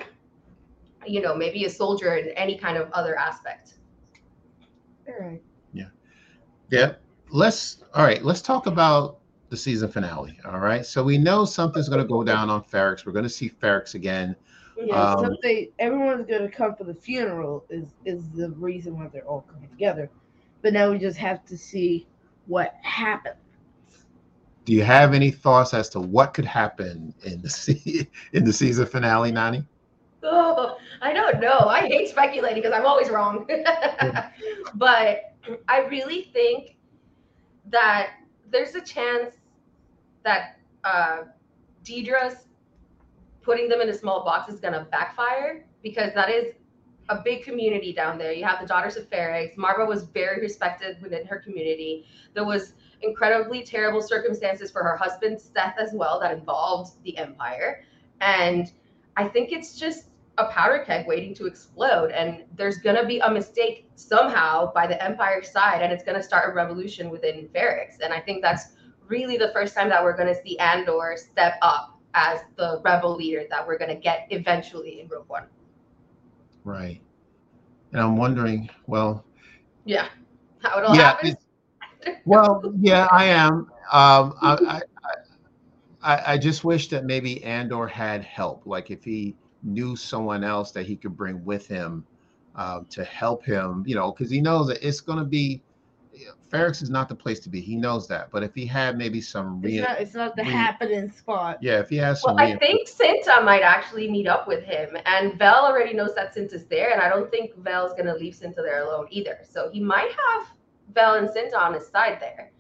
you 1.07 1.23
know 1.23 1.35
maybe 1.35 1.65
a 1.65 1.71
soldier 1.71 2.17
in 2.17 2.29
any 2.31 2.59
kind 2.59 2.77
of 2.77 2.91
other 2.93 3.17
aspect. 3.17 3.75
All 5.07 5.15
right. 5.19 5.43
Yeah. 5.73 5.87
Yeah 6.71 6.95
let's 7.31 7.83
all 7.95 8.05
right 8.05 8.25
let's 8.25 8.43
talk 8.43 8.67
about 8.67 9.19
the 9.51 9.57
season 9.57 9.91
finale 9.91 10.39
all 10.45 10.59
right 10.59 10.87
so 10.87 11.03
we 11.03 11.19
know 11.19 11.45
something's 11.45 11.89
going 11.89 12.01
to 12.01 12.07
go 12.07 12.23
down 12.23 12.51
on 12.51 12.63
Ferrix. 12.63 13.05
we're 13.05 13.13
going 13.13 13.25
to 13.25 13.29
see 13.29 13.49
Ferrix 13.49 13.95
again 13.95 14.37
yeah 14.77 15.13
um, 15.13 15.25
something 15.25 15.69
everyone's 15.79 16.27
going 16.27 16.43
to 16.43 16.49
come 16.49 16.75
for 16.75 16.85
the 16.85 16.95
funeral 16.95 17.65
is 17.69 17.95
is 18.05 18.31
the 18.31 18.51
reason 18.53 18.97
why 18.97 19.09
they're 19.09 19.27
all 19.27 19.43
coming 19.43 19.69
together 19.69 20.11
but 20.63 20.73
now 20.73 20.91
we 20.91 20.99
just 20.99 21.19
have 21.19 21.45
to 21.47 21.57
see 21.57 22.07
what 22.47 22.75
happens 22.83 23.37
do 24.65 24.77
you 24.77 24.85
have 24.85 25.15
any 25.15 25.31
thoughts 25.31 25.75
as 25.75 25.89
to 25.91 26.01
what 26.01 26.35
could 26.35 26.45
happen 26.45 27.15
in 27.25 27.43
the 27.43 27.51
se- 27.51 28.09
in 28.33 28.45
the 28.45 28.53
season 28.53 28.87
finale, 28.87 29.33
Nani? 29.33 29.65
Oh, 30.23 30.77
I 31.01 31.13
don't 31.13 31.41
know. 31.41 31.61
I 31.61 31.89
hate 31.89 32.09
speculating 32.09 32.63
because 32.63 32.79
I'm 32.79 32.87
always 32.87 33.09
wrong. 33.09 33.49
but 34.75 35.35
I 35.67 35.81
really 35.91 36.31
think 36.33 36.77
that 37.71 38.11
there's 38.51 38.75
a 38.75 38.81
chance 38.81 39.35
that 40.25 40.59
uh, 40.85 41.23
Dedra's 41.85 42.47
putting 43.43 43.69
them 43.69 43.81
in 43.81 43.89
a 43.89 43.95
small 43.95 44.25
box 44.25 44.53
is 44.53 44.61
going 44.61 44.75
to 44.75 44.87
backfire 44.91 45.65
because 45.83 46.13
that 46.15 46.31
is 46.31 46.55
a 47.09 47.21
big 47.25 47.43
community 47.43 47.93
down 47.93 48.19
there. 48.19 48.33
You 48.33 48.45
have 48.45 48.61
the 48.61 48.67
Daughters 48.67 48.97
of 48.97 49.09
Ferrix. 49.11 49.57
Marva 49.57 49.85
was 49.85 50.05
very 50.05 50.41
respected 50.41 51.01
within 51.03 51.27
her 51.27 51.39
community. 51.39 52.07
There 52.35 52.45
was 52.45 52.75
incredibly 53.03 53.65
terrible 53.65 54.03
circumstances 54.03 54.71
for 54.71 54.83
her 54.83 54.97
husband's 54.97 55.45
death 55.45 55.75
as 55.79 55.91
well 55.93 56.21
that 56.21 56.33
involved 56.33 57.03
the 57.03 57.17
empire. 57.19 57.83
And 58.21 58.71
I 59.17 59.27
think 59.27 59.51
it's 59.51 59.77
just 59.77 60.10
a 60.39 60.47
powder 60.47 60.83
keg 60.87 61.07
waiting 61.07 61.35
to 61.35 61.47
explode. 61.47 62.11
And 62.13 62.45
there's 62.57 62.79
going 62.79 62.97
to 62.97 63.07
be 63.07 63.19
a 63.21 63.31
mistake 63.31 63.89
somehow 63.97 64.73
by 64.73 64.87
the 64.87 65.03
empire 65.03 65.43
side, 65.43 65.83
and 65.83 65.93
it's 65.93 66.05
going 66.05 66.17
to 66.17 66.23
start 66.23 66.51
a 66.51 66.55
revolution 66.55 67.11
within 67.11 67.49
Ferrix. 67.55 68.01
And 68.03 68.13
I 68.13 68.21
think 68.21 68.43
that's 68.43 68.73
really 69.07 69.37
the 69.37 69.51
first 69.53 69.75
time 69.75 69.89
that 69.89 70.03
we're 70.03 70.17
going 70.17 70.33
to 70.35 70.41
see 70.43 70.59
Andor 70.59 71.17
step 71.17 71.55
up 71.63 72.01
as 72.15 72.41
the 72.57 72.81
rebel 72.85 73.17
leader 73.17 73.45
that 73.51 73.67
we're 73.67 73.79
gonna 73.79 73.95
get 73.95 74.27
eventually 74.31 75.01
in 75.01 75.09
Rogue 75.09 75.29
One. 75.29 75.45
Right. 76.65 77.01
And 77.93 78.01
I'm 78.01 78.17
wondering, 78.17 78.69
well, 78.87 79.25
Yeah, 79.85 80.09
how 80.61 80.79
it 80.79 80.85
all 80.85 80.95
yeah, 80.95 81.03
happens. 81.03 81.37
well, 82.25 82.73
yeah, 82.79 83.09
I 83.11 83.25
am. 83.27 83.71
Um, 83.93 84.35
I, 84.43 84.59
I, 84.67 84.81
I, 86.03 86.33
I 86.35 86.39
just 86.39 86.65
wish 86.65 86.89
that 86.89 87.05
maybe 87.05 87.43
Andor 87.45 87.87
had 87.87 88.25
help. 88.25 88.67
Like 88.67 88.91
if 88.91 89.05
he 89.05 89.37
knew 89.63 89.97
someone 89.97 90.45
else 90.45 90.71
that 90.73 90.87
he 90.87 90.97
could 90.97 91.17
bring 91.17 91.45
with 91.45 91.67
him 91.67 92.05
um, 92.57 92.87
to 92.91 93.05
help 93.05 93.45
him, 93.45 93.85
you 93.87 93.95
know, 93.95 94.13
because 94.13 94.31
he 94.31 94.41
knows 94.41 94.67
that 94.69 94.87
it's 94.87 95.01
going 95.01 95.19
to 95.19 95.25
be. 95.25 95.63
Ferrix 96.51 96.83
is 96.83 96.91
not 96.91 97.09
the 97.09 97.15
place 97.15 97.39
to 97.41 97.49
be. 97.49 97.61
He 97.61 97.77
knows 97.77 98.09
that. 98.09 98.31
But 98.33 98.43
if 98.43 98.55
he 98.55 98.67
had 98.67 98.99
maybe 98.99 99.21
some 99.21 99.61
It's 99.63 99.73
real, 99.73 99.85
not. 99.85 100.01
It's 100.01 100.15
not 100.15 100.37
the 100.37 100.43
we- 100.43 100.51
happening 100.51 101.11
spot. 101.11 101.59
yeah, 101.63 101.79
if 101.79 101.89
he 101.89 101.97
has 101.99 102.21
some, 102.21 102.35
Well, 102.35 102.45
I 102.45 102.59
think 102.59 102.89
Cinta 102.89 103.45
might 103.45 103.63
actually 103.63 104.11
meet 104.11 104.27
up 104.27 104.49
with 104.49 104.65
him, 104.65 104.97
and 105.07 105.39
Vel 105.39 105.65
already 105.65 105.95
knows 105.95 106.15
that 106.17 106.35
Cinta's 106.35 106.67
there, 106.67 106.91
and 106.93 107.01
I 107.01 107.09
don't 107.09 107.31
think 107.31 107.57
Vel's 107.59 107.95
gonna 107.95 108.15
leave 108.17 108.35
Cinta 108.35 108.57
there 108.57 108.83
alone 108.85 109.07
either. 109.11 109.39
So 109.49 109.71
he 109.71 109.81
might 109.81 110.11
have 110.11 110.49
Vel 110.93 111.15
and 111.15 111.29
Cinta 111.29 111.57
on 111.57 111.73
his 111.75 111.87
side 111.87 112.19
there. 112.21 112.51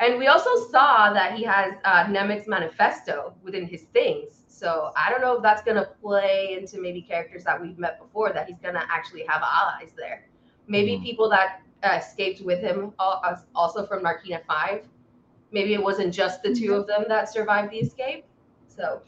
And 0.00 0.18
we 0.18 0.28
also 0.28 0.50
saw 0.70 1.12
that 1.12 1.34
he 1.34 1.42
has 1.44 1.74
uh, 1.84 2.04
Nemik's 2.04 2.46
manifesto 2.46 3.34
within 3.42 3.66
his 3.66 3.82
things. 3.92 4.39
So 4.60 4.92
I 4.94 5.10
don't 5.10 5.22
know 5.22 5.36
if 5.36 5.42
that's 5.42 5.62
gonna 5.62 5.88
play 6.02 6.54
into 6.58 6.82
maybe 6.82 7.00
characters 7.00 7.44
that 7.44 7.58
we've 7.58 7.78
met 7.78 7.98
before 7.98 8.30
that 8.34 8.46
he's 8.46 8.58
gonna 8.62 8.84
actually 8.90 9.24
have 9.26 9.40
allies 9.42 9.92
there. 9.96 10.26
Maybe 10.68 10.96
Hmm. 10.96 11.02
people 11.02 11.30
that 11.30 11.62
uh, 11.82 11.98
escaped 11.98 12.42
with 12.42 12.60
him 12.60 12.92
as- 13.24 13.46
also 13.54 13.86
from 13.86 14.02
Narkina 14.04 14.44
Five. 14.46 14.84
Maybe 15.50 15.72
it 15.72 15.82
wasn't 15.82 16.12
just 16.12 16.42
the 16.42 16.54
two 16.54 16.74
of 16.74 16.86
them 16.86 17.04
that 17.08 17.32
survived 17.32 17.72
the 17.72 17.78
escape. 17.78 18.24
So 18.68 19.00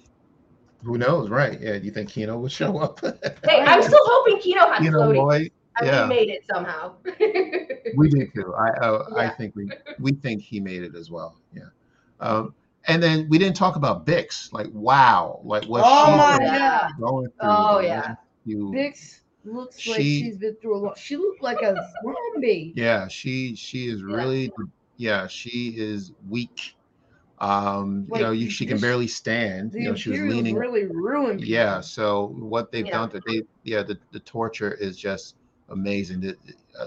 who 0.83 0.97
knows, 0.97 1.29
right? 1.29 1.61
Yeah, 1.61 1.79
do 1.79 1.85
you 1.85 1.91
think 1.91 2.09
Kino 2.09 2.39
would 2.39 2.51
show 2.51 2.79
up? 2.79 2.99
Hey, 3.45 3.61
I'm 3.61 3.83
still 3.83 4.01
hoping 4.05 4.39
Kino 4.39 4.61
had 4.61 4.79
Kino 4.79 4.93
floating. 4.93 5.23
boy, 5.23 5.51
yeah. 5.83 6.07
made 6.07 6.31
it 6.31 6.45
somehow. 6.51 6.95
we 7.97 8.09
did 8.09 8.33
too. 8.35 8.55
I 8.55 8.69
uh, 8.87 9.05
I 9.19 9.29
think 9.29 9.55
we 9.55 9.71
we 10.01 10.13
think 10.13 10.41
he 10.41 10.61
made 10.61 10.83
it 10.83 10.95
as 10.95 11.11
well. 11.11 11.37
Yeah. 11.55 11.69
Um, 12.21 12.55
and 12.89 13.03
then 13.03 13.29
we 13.29 13.39
didn't 13.39 13.57
talk 13.57 13.77
about 13.77 14.07
Bix. 14.07 14.53
Like, 14.53 14.69
wow, 14.73 15.41
like 15.45 15.65
what 15.65 15.83
Oh 15.85 16.07
she's 16.07 16.17
my 16.17 16.39
been 16.39 16.47
god! 16.47 16.91
going 17.01 17.27
through. 17.27 17.51
Oh, 17.51 17.79
the 17.79 17.85
yeah. 17.87 18.01
last 18.01 18.19
few- 18.45 18.73
Bix 18.73 19.21
looks 19.45 19.87
like 19.87 19.97
She- 19.99 20.21
she's 20.21 20.37
been 20.39 20.55
through 20.57 20.77
a 20.77 20.79
lot. 20.79 20.99
She 20.99 21.17
looked 21.17 21.43
like 21.43 21.63
a 21.63 21.75
zombie. 22.03 22.73
Yeah, 22.77 23.09
she 23.09 23.55
she 23.55 23.87
is 23.89 24.01
Yeah. 24.01 24.15
really 24.17 24.53
yeah 24.97 25.27
she 25.27 25.75
is 25.77 26.13
weak. 26.29 26.77
Um, 27.39 28.07
Like, 28.09 28.21
you 28.21 28.27
know, 28.27 28.31
you, 28.33 28.51
she 28.51 28.67
can 28.67 28.79
barely 28.79 29.09
stand. 29.09 29.73
The 29.73 29.81
You 29.83 29.89
know, 29.91 29.95
she 29.97 30.11
was 30.11 30.19
Imperials 30.21 30.37
leaning. 30.37 30.57
really 30.57 30.85
ruined. 30.87 31.41
people. 31.41 31.53
Yeah. 31.53 31.81
So 31.81 32.29
what 32.39 32.71
they've 32.71 32.87
Yeah. 32.87 32.93
done 32.93 33.11
to 33.11 33.21
they 33.27 33.43
yeah 33.65 33.83
the 33.83 33.99
the 34.13 34.21
torture 34.21 34.75
is 34.75 34.97
just 34.97 35.35
amazing. 35.69 36.21
The, 36.21 36.37
uh, 36.79 36.87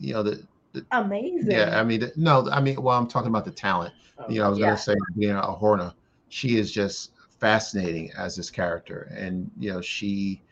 you 0.00 0.12
know 0.14 0.22
the 0.24 0.44
amazing. 0.92 1.50
yeah 1.50 1.78
I 1.78 1.84
mean 1.84 2.10
no 2.16 2.48
I 2.50 2.60
mean 2.60 2.80
well 2.82 2.96
I'm 2.98 3.06
talking 3.08 3.28
about 3.28 3.44
the 3.44 3.50
talent. 3.50 3.94
you 4.28 4.40
know, 4.40 4.46
I 4.46 4.48
was 4.48 4.58
Yeah. 4.58 4.66
gonna 4.66 4.78
say 4.78 4.94
being 5.16 5.32
a 5.36 5.42
Horna, 5.42 5.94
she 6.28 6.56
is 6.58 6.72
just 6.72 7.12
fascinating 7.40 8.10
as 8.16 8.36
this 8.36 8.50
character, 8.50 9.10
and 9.16 9.50
you 9.58 9.72
know, 9.72 9.80
she 9.80 10.42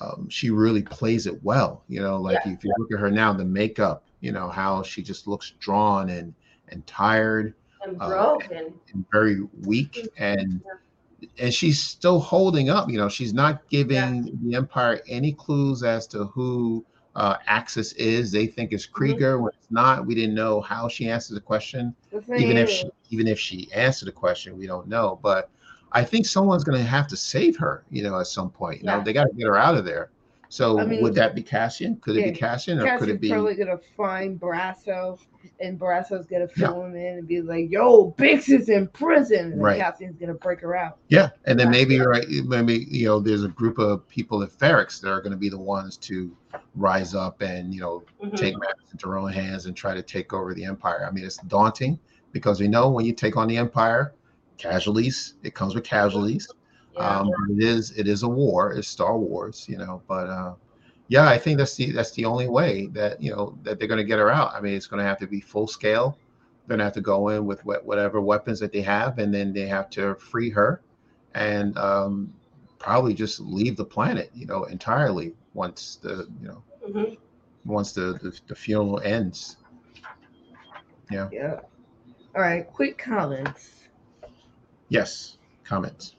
um, 0.00 0.28
she 0.28 0.50
really 0.50 0.82
plays 0.82 1.26
it 1.26 1.42
well. 1.42 1.84
You 1.88 2.00
know, 2.00 2.16
like 2.20 2.38
if 2.46 2.64
you 2.64 2.72
look 2.78 2.92
at 2.92 3.00
her 3.00 3.10
now, 3.10 3.32
the 3.32 3.44
makeup, 3.44 4.04
you 4.20 4.32
know, 4.32 4.48
how 4.48 4.82
she 4.82 5.02
just 5.02 5.26
looks 5.26 5.52
drawn 5.58 6.08
and 6.10 6.34
and 6.68 6.86
tired 6.86 7.54
and 7.82 8.00
uh, 8.00 8.08
broken. 8.08 8.74
and 8.92 9.04
very 9.12 9.40
weak, 9.64 10.08
and 10.18 10.60
and 11.38 11.52
she's 11.52 11.82
still 11.82 12.20
holding 12.20 12.70
up. 12.70 12.88
You 12.90 12.98
know, 12.98 13.08
she's 13.08 13.32
not 13.34 13.68
giving 13.68 14.38
the 14.44 14.56
Empire 14.56 15.00
any 15.08 15.32
clues 15.32 15.82
as 15.82 16.06
to 16.08 16.24
who. 16.26 16.84
Uh, 17.18 17.36
Axis 17.48 17.94
is 17.94 18.30
they 18.30 18.46
think 18.46 18.72
it's 18.72 18.86
Kreegyr. 18.86 19.40
When 19.40 19.52
it's 19.52 19.70
not. 19.70 20.06
We 20.06 20.14
didn't 20.14 20.36
know 20.36 20.60
how 20.60 20.86
she 20.86 21.10
answered 21.10 21.34
the 21.34 21.40
question. 21.40 21.92
Even 22.38 22.56
if 22.56 22.70
she 22.70 22.88
even 23.10 23.26
if 23.26 23.40
she 23.40 23.68
answered 23.74 24.06
the 24.06 24.12
question 24.12 24.56
we 24.56 24.66
don't 24.66 24.86
know. 24.86 25.18
But 25.22 25.50
i 25.92 26.04
think 26.04 26.26
someone's 26.26 26.64
going 26.64 26.78
to 26.78 26.84
have 26.86 27.08
to 27.08 27.16
save 27.16 27.56
her 27.56 27.82
you 27.90 28.02
know 28.02 28.20
at 28.20 28.28
some 28.28 28.50
point. 28.50 28.80
You 28.80 28.86
know 28.86 29.02
they 29.02 29.12
got 29.12 29.24
to 29.24 29.34
get 29.34 29.46
her 29.46 29.56
out 29.56 29.76
of 29.76 29.84
there 29.84 30.10
so 30.48 30.80
I 30.80 30.84
mean, 30.84 31.02
would 31.02 31.14
that 31.14 31.34
be 31.34 31.42
cassian 31.42 31.96
could 32.00 32.16
it 32.16 32.24
be 32.32 32.38
cassian 32.38 32.78
or 32.78 32.98
could 32.98 33.08
it 33.08 33.20
be 33.20 33.28
probably 33.28 33.54
gonna 33.54 33.78
find 33.96 34.40
Brasso, 34.40 35.18
and 35.60 35.78
Brasso's 35.78 36.26
gonna 36.26 36.48
fill 36.48 36.84
him 36.84 36.96
in 36.96 37.18
and 37.18 37.28
be 37.28 37.40
like, 37.42 37.70
"Yo, 37.70 38.12
Bix 38.18 38.48
is 38.48 38.68
in 38.68 38.88
prison," 38.88 39.52
and 39.52 39.62
Right. 39.62 39.80
Cassian's 39.80 40.16
gonna 40.16 40.34
break 40.34 40.60
her 40.60 40.74
out. 40.74 40.98
yeah 41.08 41.30
and 41.46 41.58
then 41.58 41.68
Yeah. 41.68 41.72
maybe 41.72 42.00
right 42.00 42.26
maybe 42.46 42.86
you 42.90 43.06
know 43.06 43.20
there's 43.20 43.44
a 43.44 43.48
group 43.48 43.78
of 43.78 44.06
people 44.08 44.42
at 44.42 44.50
Ferrix 44.50 45.00
that 45.00 45.10
are 45.10 45.20
going 45.20 45.32
to 45.32 45.38
be 45.38 45.48
the 45.48 45.58
ones 45.58 45.96
to 45.98 46.34
rise 46.74 47.14
up 47.14 47.40
and 47.42 47.74
you 47.74 47.80
know 47.80 48.02
Mhm. 48.22 48.36
take 48.36 48.54
matters 48.58 48.88
into 48.92 49.06
their 49.06 49.18
own 49.18 49.32
hands 49.32 49.66
and 49.66 49.76
try 49.76 49.94
to 49.94 50.02
take 50.02 50.32
over 50.32 50.54
the 50.54 50.64
empire 50.64 51.06
i 51.06 51.10
mean 51.10 51.24
it's 51.24 51.38
daunting 51.48 51.98
because 52.32 52.60
we 52.60 52.68
know 52.68 52.90
when 52.90 53.04
you 53.04 53.12
take 53.12 53.36
on 53.36 53.48
the 53.48 53.56
empire 53.56 54.14
casualties 54.58 55.34
it 55.42 55.54
comes 55.54 55.74
with 55.74 55.84
casualties 55.84 56.48
Yeah. 56.98 57.20
um 57.20 57.28
it 57.50 57.62
is 57.64 57.92
it 57.92 58.08
is 58.08 58.22
a 58.22 58.28
war 58.28 58.72
it's 58.72 58.88
star 58.88 59.18
wars 59.18 59.66
you 59.68 59.78
know 59.78 60.02
but 60.08 60.28
uh 60.28 60.54
yeah 61.08 61.28
i 61.28 61.38
think 61.38 61.58
that's 61.58 61.76
the 61.76 61.92
that's 61.92 62.12
the 62.12 62.24
only 62.24 62.48
way 62.48 62.86
that 62.92 63.20
you 63.22 63.30
know 63.30 63.58
that 63.62 63.78
they're 63.78 63.88
going 63.88 63.98
to 63.98 64.04
get 64.04 64.18
her 64.18 64.30
out 64.30 64.52
i 64.54 64.60
mean 64.60 64.74
it's 64.74 64.86
going 64.86 65.02
to 65.02 65.06
have 65.08 65.18
to 65.18 65.26
be 65.26 65.40
full 65.40 65.66
scale 65.66 66.18
they're 66.66 66.76
going 66.76 66.78
to 66.78 66.84
have 66.84 66.92
to 66.94 67.00
go 67.00 67.28
in 67.28 67.46
with 67.46 67.64
what, 67.64 67.84
whatever 67.84 68.20
weapons 68.20 68.58
that 68.60 68.72
they 68.72 68.82
have 68.82 69.18
and 69.18 69.32
then 69.32 69.52
they 69.52 69.66
have 69.66 69.88
to 69.90 70.14
free 70.16 70.50
her 70.50 70.82
and 71.34 71.76
um 71.78 72.32
probably 72.78 73.14
just 73.14 73.40
leave 73.40 73.76
the 73.76 73.84
planet 73.84 74.30
you 74.34 74.46
know 74.46 74.64
entirely 74.64 75.34
once 75.54 75.98
the 76.02 76.26
you 76.40 76.48
know 76.48 76.62
Mhm. 76.88 77.16
once 77.64 77.92
the 77.92 78.18
the, 78.22 78.38
the 78.48 78.54
funeral 78.54 79.00
ends 79.00 79.56
Yeah. 81.10 81.28
Yeah. 81.32 81.60
All 82.34 82.42
right. 82.42 82.66
Quick 82.66 82.98
comments. 82.98 83.88
yes 84.88 85.38
comments 85.64 86.14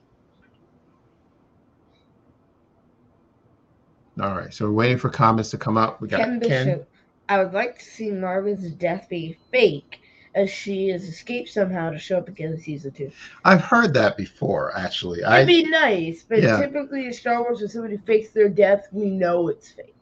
all 4.20 4.34
right 4.36 4.52
so 4.52 4.66
we're 4.66 4.72
waiting 4.72 4.98
for 4.98 5.08
comments 5.10 5.50
to 5.50 5.58
come 5.58 5.76
up 5.76 6.00
we 6.00 6.08
got 6.08 6.18
Ken 6.20 6.40
ken, 6.40 6.86
I 7.28 7.42
would 7.42 7.52
like 7.52 7.78
to 7.78 7.84
see 7.84 8.10
Marvin's 8.10 8.70
death 8.72 9.06
be 9.08 9.36
fake, 9.52 10.00
as 10.34 10.50
she 10.50 10.88
has 10.88 11.04
escaped 11.04 11.48
somehow 11.48 11.90
to 11.90 11.98
show 11.98 12.18
up 12.18 12.28
again 12.28 12.52
in 12.52 12.60
season 12.60 12.90
two. 12.92 13.10
i've 13.44 13.60
heard 13.62 13.94
that 13.94 14.16
before 14.16 14.76
actually 14.76 15.20
It'd 15.20 15.30
i 15.32 15.44
be 15.44 15.64
nice, 15.64 16.24
but 16.28 16.42
Yeah. 16.42 16.60
typically 16.60 17.06
in 17.06 17.12
Star 17.12 17.42
Wars, 17.42 17.60
when 17.60 17.68
somebody 17.68 17.96
fakes 17.98 18.30
their 18.30 18.48
death, 18.48 18.88
we 18.92 19.10
know 19.10 19.48
it's 19.48 19.70
fake. 19.70 19.94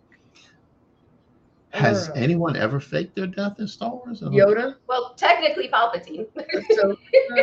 I 1.78 1.82
don't 1.82 1.94
has 1.94 2.08
know. 2.08 2.14
anyone 2.14 2.56
ever 2.56 2.80
faked 2.80 3.14
their 3.16 3.26
death 3.26 3.58
in 3.60 3.66
star 3.68 3.90
wars 3.90 4.20
Yoda? 4.22 4.76
Well, 4.88 5.14
technically 5.16 5.68
Palpatine. 5.68 6.26
So, 6.74 6.96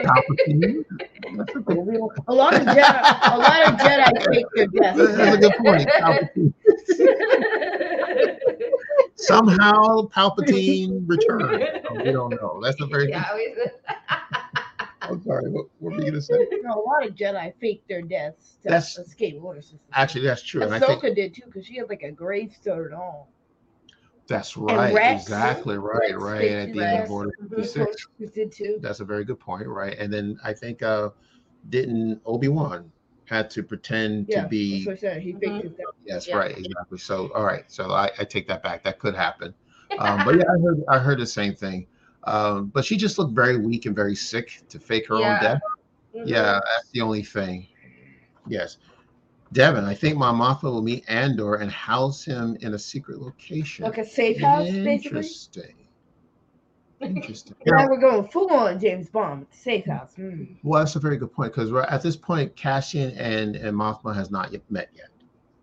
Palpatine? 0.04 0.84
A 2.28 2.34
lot 2.34 2.54
of 2.56 2.62
Jedi, 2.62 3.34
a 3.34 3.38
lot 3.38 3.68
of 3.68 3.76
Jedi 3.80 4.26
fake 4.34 4.46
their 4.56 4.68
death. 4.68 4.96
That's 4.98 5.36
a 5.36 5.38
good 5.38 5.54
point. 5.58 5.88
Palpatine. 5.90 6.54
Somehow 9.16 10.08
Palpatine 10.16 11.04
returned. 11.08 11.64
Oh, 11.90 11.96
we 11.96 12.12
don't 12.12 12.30
know. 12.32 12.60
That's 12.64 12.80
a 12.82 12.86
very. 12.86 13.10
yeah, 13.10 13.34
we- 13.34 13.56
I'm 15.02 15.22
sorry. 15.24 15.50
What, 15.52 15.68
what 15.80 15.94
were 15.94 16.00
you 16.00 16.06
gonna 16.12 16.22
say? 16.22 16.34
No, 16.64 16.74
a 16.74 16.82
lot 16.82 17.06
of 17.08 17.14
Jedi 17.16 17.54
fake 17.62 17.84
their 17.88 18.02
deaths 18.02 18.58
to 18.64 18.70
That's- 18.70 18.98
escape 18.98 19.38
order 19.42 19.62
system. 19.62 19.80
Actually, 19.94 20.26
that's 20.26 20.42
true, 20.42 20.64
and 20.64 20.74
I 20.74 20.80
Ahsoka 20.80 21.02
think 21.02 21.16
did 21.16 21.34
too, 21.36 21.44
because 21.46 21.66
she 21.68 21.78
had 21.78 21.90
like 21.90 22.02
a 22.04 22.12
gravestone 22.12 22.86
and 22.86 22.94
all. 22.94 23.30
That's 24.28 24.58
right. 24.58 24.94
Rex- 24.94 25.24
exactly 25.24 25.78
right. 25.78 26.12
Rex 26.12 26.14
Right 26.14 26.42
faked 26.42 26.70
at 26.70 26.74
the 26.74 26.88
end 26.88 27.04
of 27.04 27.12
Order 27.12 27.32
Mhm. 27.44 27.50
56. 27.56 28.08
Did 28.34 28.52
too. 28.52 28.78
That's 28.82 29.00
a 29.00 29.06
very 29.06 29.24
good 29.24 29.40
point. 29.40 29.68
Right, 29.68 29.98
and 29.98 30.12
then 30.12 30.40
I 30.44 30.54
think 30.54 30.82
uh 30.82 31.10
didn't 31.70 32.22
Obi 32.26 32.48
Wan 32.48 32.92
had 33.26 33.50
to 33.52 33.64
pretend 33.64 34.28
Yeah, 34.30 34.44
to 34.44 34.48
be 34.50 34.86
That's 34.86 34.88
what 35.04 35.10
I 35.10 35.14
said. 35.14 35.22
He 35.22 35.34
faked 35.34 35.46
Mhm. 35.46 35.62
his 35.64 35.72
death. 35.72 35.86
Yes, 36.06 36.28
Yeah. 36.28 36.38
right, 36.38 36.58
exactly. 36.58 36.98
So, 37.00 37.32
all 37.34 37.44
right, 37.44 37.66
so 37.72 37.92
I, 37.92 38.12
I 38.20 38.24
take 38.24 38.48
that 38.48 38.62
back. 38.62 38.84
That 38.84 39.00
could 39.00 39.16
happen. 39.16 39.54
Um, 39.98 40.24
but 40.26 40.36
yeah, 40.38 40.44
I 40.44 40.60
heard 40.62 40.84
I 40.90 41.00
heard 41.00 41.20
the 41.20 41.26
same 41.28 41.56
thing. 41.56 41.88
Um, 42.26 42.68
but 42.68 42.84
she 42.86 42.98
just 42.98 43.18
looked 43.20 43.34
very 43.36 43.58
weak 43.58 43.86
and 43.86 43.96
very 43.96 44.16
sick 44.16 44.62
to 44.70 44.80
fake 44.80 45.08
her 45.08 45.20
Yeah. 45.20 45.36
own 45.36 45.44
death. 45.44 45.62
Mhm. 46.16 46.28
Yeah, 46.28 46.60
that's 46.76 46.90
the 46.92 47.02
only 47.02 47.24
thing. 47.24 47.68
Yes, 48.48 48.78
Devin, 49.54 49.86
I 49.86 49.94
think 49.94 50.18
my 50.18 50.32
Mothma 50.32 50.64
will 50.64 50.82
meet 50.82 51.06
Andor 51.08 51.56
and 51.56 51.72
house 51.72 52.26
him 52.26 52.58
in 52.62 52.74
a 52.74 52.80
secret 52.80 53.20
location. 53.22 53.86
Like 53.86 53.98
a 53.98 54.06
safe 54.06 54.40
house, 54.42 54.66
basically. 54.66 54.94
Interesting. 55.20 55.76
Interesting. 57.02 57.56
Now 57.66 57.88
we're 57.88 58.00
going 58.00 58.28
full 58.30 58.52
on 58.52 58.80
James 58.80 59.10
Bond 59.10 59.46
safe 59.52 59.86
house. 59.86 60.14
Mm. 60.18 60.56
Well, 60.64 60.82
that's 60.82 60.96
a 60.96 61.00
very 61.00 61.18
good 61.18 61.32
point 61.34 61.54
because 61.54 61.72
we're 61.72 61.84
at 61.84 62.02
this 62.02 62.16
point, 62.16 62.56
Cassian 62.56 63.12
and 63.18 63.56
and 63.56 63.78
Mothma 63.78 64.16
has 64.16 64.32
not 64.32 64.52
yet 64.52 64.62
met 64.70 64.90
yet. 64.96 65.10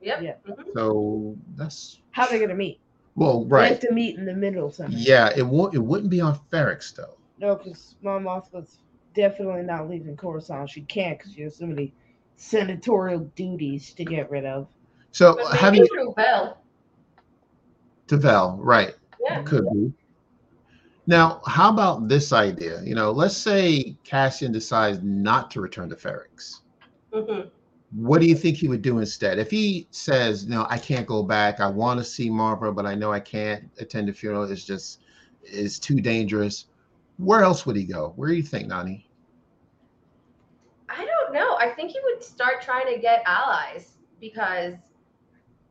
Yep. 0.03 0.22
Yeah. 0.22 0.35
Mhm. 0.49 0.74
So 0.74 1.37
that's 1.57 2.01
How 2.11 2.26
they're 2.26 2.39
gonna 2.41 2.55
meet? 2.55 2.80
well, 3.14 3.45
They 3.45 3.49
right. 3.51 3.68
have 3.70 3.80
to 3.80 3.93
meet 3.93 4.18
in 4.18 4.24
the 4.26 4.35
middle 4.35 4.70
somehow. 4.70 4.97
Yeah, 4.99 5.30
it 5.37 5.43
won't. 5.47 5.74
It 5.74 5.78
wouldn't 5.78 6.11
be 6.11 6.20
on 6.20 6.39
Ferrix 6.53 6.95
though. 6.95 7.16
No, 7.39 7.57
because 7.57 7.95
Mom 8.03 8.24
Moth 8.24 8.53
was 8.53 8.78
definitely 9.14 9.62
not 9.62 9.89
leaving 9.89 10.16
Coruscant. 10.16 10.70
She 10.70 10.83
can't 10.83 11.18
because 11.18 11.33
she 11.35 11.43
has 11.43 11.57
so 11.57 11.66
many 11.66 11.93
senatorial 12.43 13.20
duties 13.36 13.95
to 13.95 14.05
get 14.05 14.30
rid 14.30 14.45
of. 14.45 14.66
So 15.12 15.36
But 15.36 15.57
have 15.57 15.74
you 15.76 15.86
through 15.86 16.12
Bell. 16.14 16.59
to 18.09 18.16
Vel, 18.16 18.59
right? 18.61 18.95
Yeah. 19.20 19.43
Could 19.43 19.64
be. 19.72 19.93
Now, 21.07 21.40
how 21.47 21.70
about 21.70 22.09
this 22.09 22.32
idea? 22.32 22.82
You 22.82 22.95
know, 22.95 23.11
let's 23.12 23.36
say 23.36 23.97
Cassian 24.05 24.53
decides 24.53 25.01
not 25.03 25.51
to 25.53 25.61
return 25.61 25.88
to 25.90 25.97
Ferrix. 25.97 26.61
Mhm. 27.12 27.51
What 27.95 28.20
do 28.20 28.26
you 28.26 28.34
think 28.34 28.57
he 28.57 28.68
would 28.68 28.82
do 28.82 28.99
instead? 28.99 29.38
If 29.38 29.51
he 29.51 29.86
says, 29.90 30.47
"No, 30.49 30.66
I 30.68 30.78
can't 30.78 31.07
go 31.07 31.22
back. 31.22 31.61
I 31.61 31.68
want 31.68 32.01
to 32.01 32.05
see 32.05 32.30
Marva, 32.30 32.72
but 32.72 32.86
I 32.86 32.95
know 32.95 33.12
I 33.12 33.20
can't 33.20 33.70
attend 33.78 34.09
the 34.09 34.12
funeral. 34.12 34.51
It's 34.51 34.64
just 34.64 35.01
it's 35.43 35.78
too 35.78 36.01
dangerous." 36.01 36.66
Where 37.18 37.43
else 37.43 37.66
would 37.66 37.76
he 37.76 37.84
go? 37.84 38.14
Where 38.16 38.30
do 38.30 38.34
you 38.34 38.43
think, 38.43 38.68
Nani? 38.68 39.07
I 41.62 41.68
think 41.68 41.92
he 41.92 42.00
would 42.02 42.24
start 42.24 42.60
trying 42.60 42.92
to 42.92 43.00
get 43.00 43.22
allies 43.24 43.98
because 44.20 44.74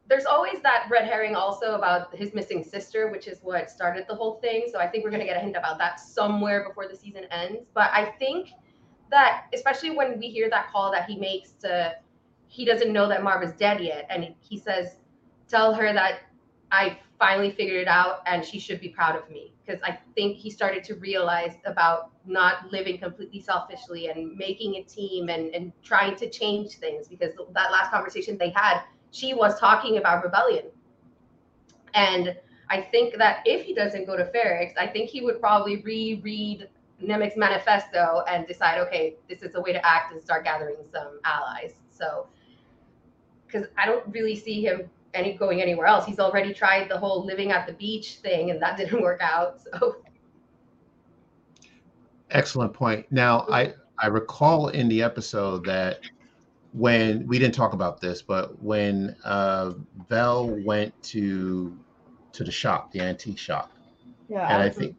there's 0.08 0.26
always 0.26 0.62
that 0.64 0.88
red 0.90 1.06
herring 1.06 1.36
also 1.36 1.76
about 1.76 2.16
his 2.16 2.34
missing 2.34 2.64
sister, 2.64 3.12
which 3.12 3.28
is 3.28 3.40
what 3.42 3.70
started 3.70 4.06
the 4.08 4.16
whole 4.16 4.36
thing. 4.36 4.68
So 4.72 4.80
I 4.80 4.88
think 4.88 5.04
we're 5.04 5.10
going 5.10 5.22
to 5.22 5.26
get 5.26 5.36
a 5.36 5.42
hint 5.42 5.58
about 5.58 5.78
that 5.80 6.00
somewhere 6.00 6.66
before 6.66 6.88
the 6.88 6.96
season 6.96 7.26
ends. 7.30 7.68
But 7.74 7.90
I 7.92 8.06
think 8.20 8.52
that, 9.10 9.48
especially 9.54 9.92
when 9.92 10.18
we 10.18 10.30
hear 10.30 10.50
that 10.50 10.72
call 10.72 10.92
that 10.94 11.10
he 11.10 11.18
makes 11.18 11.52
to, 11.64 11.96
he 12.48 12.64
doesn't 12.64 12.94
know 12.94 13.10
that 13.10 13.22
Marv 13.22 13.44
is 13.44 13.52
dead 13.54 13.82
yet. 13.82 14.08
And 14.10 14.34
he 14.40 14.58
says, 14.58 14.96
tell 15.50 15.74
her 15.74 15.92
that 15.92 16.22
I 16.72 16.98
finally 17.20 17.52
figured 17.52 17.82
it 17.82 17.88
out 17.90 18.22
and 18.28 18.46
she 18.46 18.60
should 18.60 18.80
be 18.80 18.88
proud 18.88 19.18
of 19.18 19.30
me. 19.30 19.54
Because 19.72 19.84
I 19.88 20.00
think 20.16 20.38
he 20.38 20.50
started 20.50 20.84
to 20.86 20.96
realize 20.96 21.54
about 21.66 22.12
not 22.26 22.72
living 22.72 22.98
completely 22.98 23.40
selfishly 23.40 24.10
and 24.10 24.36
making 24.36 24.76
a 24.76 24.84
team 24.84 25.30
and, 25.30 25.54
and 25.56 25.72
trying 25.82 26.16
to 26.18 26.30
change 26.30 26.74
things. 26.74 27.08
Because 27.08 27.34
that 27.54 27.72
last 27.72 27.92
conversation 27.92 28.38
they 28.38 28.50
had, 28.50 28.82
she 29.12 29.34
was 29.34 29.60
talking 29.60 29.98
about 29.98 30.24
rebellion. 30.24 30.66
And 31.94 32.36
I 32.70 32.82
think 32.82 33.18
that 33.18 33.44
if 33.46 33.66
he 33.66 33.74
doesn't 33.74 34.06
go 34.06 34.18
to 34.18 34.26
Ferrix, 34.26 34.74
I 34.78 34.88
think 34.88 35.10
he 35.10 35.22
would 35.22 35.40
probably 35.40 35.82
reread 35.82 36.68
Nemik's 37.02 37.38
manifesto 37.38 38.24
and 38.28 38.46
decide, 38.48 38.80
okay, 38.80 39.16
this 39.30 39.42
is 39.42 39.56
a 39.56 39.62
way 39.62 39.74
to 39.74 39.86
act 39.86 40.14
and 40.14 40.22
start 40.22 40.44
gathering 40.44 40.78
some 40.92 41.20
allies. 41.24 41.74
So, 41.90 42.28
because 43.48 43.68
I 43.78 43.86
don't 43.86 44.06
really 44.14 44.36
see 44.36 44.66
him 44.66 44.90
any 45.14 45.34
going 45.34 45.62
anywhere 45.62 45.86
else. 45.88 46.06
He's 46.06 46.20
already 46.20 46.54
tried 46.54 46.90
the 46.90 46.98
whole 46.98 47.26
living 47.26 47.52
at 47.52 47.68
the 47.68 47.74
beach 47.74 48.16
thing, 48.16 48.52
and 48.52 48.62
that 48.62 48.78
didn't 48.78 49.02
work 49.02 49.22
out. 49.22 49.62
So, 49.62 49.98
Excellent 52.32 52.74
point. 52.74 53.06
Now, 53.12 53.46
I 53.52 53.74
I 54.00 54.08
recall 54.08 54.70
in 54.70 54.88
the 54.88 55.04
episode 55.04 55.66
that 55.66 56.00
when 56.74 57.28
we 57.28 57.38
didn't 57.38 57.54
talk 57.54 57.74
about 57.74 58.00
this, 58.00 58.22
but 58.22 58.62
when 58.64 59.16
uh, 59.26 59.74
Vel 60.08 60.48
went 60.64 60.94
to 61.04 61.78
to 62.32 62.44
the 62.46 62.52
shop, 62.52 62.92
the 62.94 63.02
antique 63.02 63.38
shop, 63.38 63.72
Yeah, 64.30 64.48
and 64.48 64.62
I 64.64 64.66
I- 64.68 64.70
think 64.70 64.96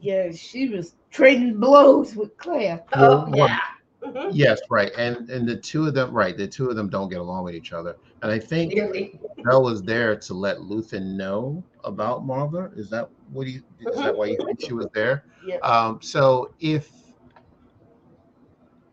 yeah, 0.00 0.30
she 0.32 0.68
was 0.68 0.94
trading 1.10 1.58
blows 1.58 2.14
with 2.16 2.36
Kleya. 2.36 2.82
oh 2.94 3.26
Well, 3.30 3.48
yeah. 3.48 3.58
Mhm. 4.04 4.30
yes, 4.32 4.60
right, 4.70 4.92
and 4.96 5.28
and 5.30 5.48
the 5.48 5.56
two 5.56 5.86
of 5.88 5.94
them, 5.94 6.12
right, 6.12 6.36
the 6.36 6.46
two 6.46 6.68
of 6.70 6.76
them 6.76 6.88
don't 6.88 7.08
get 7.08 7.18
along 7.18 7.42
with 7.44 7.54
each 7.56 7.72
other, 7.72 7.96
and 8.22 8.30
I 8.30 8.38
think 8.38 8.72
Clearly. 8.72 9.18
Vel 9.44 9.62
was 9.62 9.82
there 9.82 10.16
to 10.16 10.34
let 10.34 10.58
Luthen 10.58 11.16
know 11.16 11.62
about 11.84 12.24
Marva. 12.24 12.70
Is 12.76 12.90
that 12.90 13.08
what 13.30 13.46
you? 13.46 13.62
Is 13.80 13.96
that 13.96 14.16
why 14.16 14.26
you 14.26 14.38
think 14.44 14.60
she 14.60 14.72
was 14.72 14.86
there? 14.94 15.24
Yeah. 15.46 15.56
Um, 15.58 16.00
so 16.00 16.54
if 16.60 16.90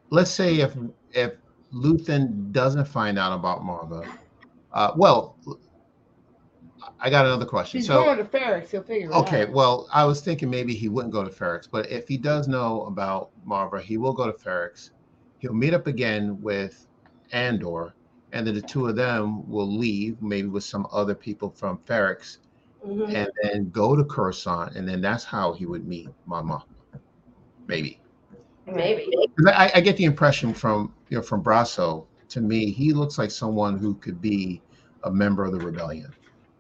let's 0.10 0.32
say 0.32 0.58
if 0.58 0.76
if 1.12 1.34
Luthen 1.74 2.52
doesn't 2.52 2.86
find 2.86 3.20
out 3.20 3.34
about 3.34 3.64
Marva, 3.64 4.04
uh, 4.74 4.92
well, 4.96 5.38
I 7.00 7.10
got 7.10 7.26
another 7.26 7.46
question. 7.46 7.80
She's 7.80 7.88
so 7.88 8.04
going 8.04 8.18
to 8.18 8.24
Ferrix. 8.24 8.70
He'll 8.70 8.84
figure 8.84 9.10
it 9.10 9.14
okay, 9.14 9.44
out. 9.44 9.52
well, 9.52 9.88
I 9.92 10.04
was 10.06 10.22
thinking 10.22 10.50
maybe 10.50 10.74
he 10.74 10.90
wouldn't 10.90 11.14
go 11.14 11.24
to 11.24 11.30
Ferrix, 11.30 11.68
but 11.70 11.90
if 11.90 12.08
he 12.08 12.18
does 12.18 12.48
know 12.48 12.84
about 12.86 13.32
Marva, 13.46 13.82
he 13.82 13.98
will 13.98 14.14
go 14.14 14.32
to 14.32 14.34
Ferrix. 14.34 14.92
He'll 15.40 15.54
meet 15.54 15.74
up 15.74 15.88
again 15.88 16.42
with 16.42 16.88
Andor, 17.32 17.94
and 18.32 18.46
then 18.46 18.56
the 18.56 18.62
two 18.62 18.88
of 18.88 18.96
them 18.96 19.48
will 19.50 19.68
leave, 19.78 20.22
maybe 20.22 20.48
with 20.48 20.64
some 20.64 20.88
other 20.92 21.16
people 21.16 21.50
from 21.50 21.80
Ferrix, 21.80 22.38
Mhm. 22.86 23.14
and 23.16 23.30
then 23.44 23.70
go 23.70 23.96
to 23.96 24.04
Coruscant, 24.04 24.76
and 24.76 24.88
then 24.88 25.02
that's 25.02 25.24
how 25.24 25.54
he 25.54 25.66
would 25.66 25.88
meet 25.88 26.10
Mama. 26.26 26.64
Maybe. 27.68 28.00
Maybe. 28.66 29.08
I, 29.48 29.72
I 29.76 29.82
get 29.82 29.98
the 29.98 30.06
impression 30.06 30.54
from 30.54 30.94
you 31.10 31.18
know 31.18 31.24
from 31.24 31.44
Brasso 31.44 32.08
to 32.30 32.42
me, 32.42 32.72
he 32.72 32.94
looks 32.94 33.18
like 33.18 33.32
someone 33.32 33.78
who 33.78 33.96
could 33.96 34.22
be 34.22 34.62
a 35.04 35.12
member 35.12 35.44
of 35.46 35.52
the 35.52 35.60
rebellion. 35.60 36.14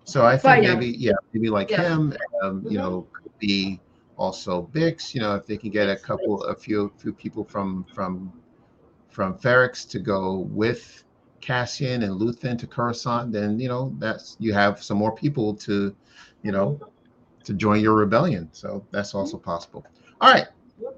So 0.05 0.25
I 0.25 0.37
think 0.37 0.63
maybe 0.63 0.95
yeah, 0.97 1.13
maybe 1.33 1.49
like 1.49 1.69
Yeah. 1.69 1.83
him, 1.83 2.13
um, 2.43 2.63
you 2.67 2.77
Mhm. 2.77 2.81
know, 2.81 3.07
could 3.13 3.31
be 3.39 3.79
also 4.17 4.67
Bix. 4.73 5.13
You 5.13 5.21
know, 5.21 5.35
if 5.35 5.45
they 5.45 5.57
can 5.57 5.69
get 5.69 5.89
a 5.89 5.95
couple, 5.95 6.43
a 6.43 6.55
few, 6.55 6.91
few 6.97 7.13
people 7.13 7.43
from 7.43 7.85
from 7.93 8.33
from 9.09 9.37
Ferrix 9.37 9.87
to 9.89 9.99
go 9.99 10.39
with 10.51 11.03
Cassian 11.41 12.03
and 12.03 12.19
Luthen 12.19 12.57
to 12.59 12.67
Coruscant, 12.67 13.31
then 13.31 13.59
you 13.59 13.67
know 13.67 13.93
that's 13.99 14.35
you 14.39 14.53
have 14.53 14.83
some 14.83 14.97
more 14.97 15.13
people 15.15 15.53
to, 15.55 15.95
you 16.43 16.51
know, 16.51 16.79
to 17.43 17.53
join 17.53 17.81
your 17.81 17.95
rebellion. 17.95 18.49
So 18.51 18.85
that's 18.91 19.13
also 19.13 19.37
possible. 19.37 19.85
All 20.21 20.31
right, 20.31 20.47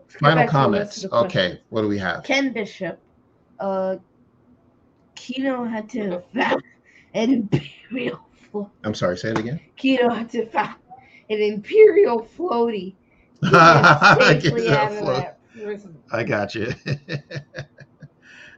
final 0.07 0.37
back 0.37 0.47
to 0.47 0.51
the 0.51 0.51
comments. 0.51 0.95
rest 0.95 1.05
of 1.05 1.11
the 1.11 1.17
Okay, 1.17 1.61
what 1.69 1.81
do 1.81 1.87
we 1.87 1.97
have? 1.99 2.23
Ken 2.23 2.51
Bishop, 2.51 2.99
uh, 3.59 3.97
Kino 5.15 5.63
had 5.63 5.89
to 5.89 6.21
found 6.33 6.63
an 7.13 7.31
imperial. 7.31 8.19
Flo- 8.51 8.71
I'm 8.83 8.93
sorry, 8.93 9.17
say 9.17 9.29
it 9.29 9.37
again. 9.37 9.59
Kino 9.75 10.09
had 10.09 10.29
to 10.31 10.45
found 10.47 10.75
an 11.29 11.41
imperial 11.41 12.21
floaty. 12.37 12.95
I 13.43 14.33
get 14.33 14.41
get 14.41 14.43
safely 14.43 14.67
that 14.69 14.91
out 14.91 14.93
float. 14.93 15.25
I 16.11 16.23
got 16.23 16.55
you. 16.55 16.73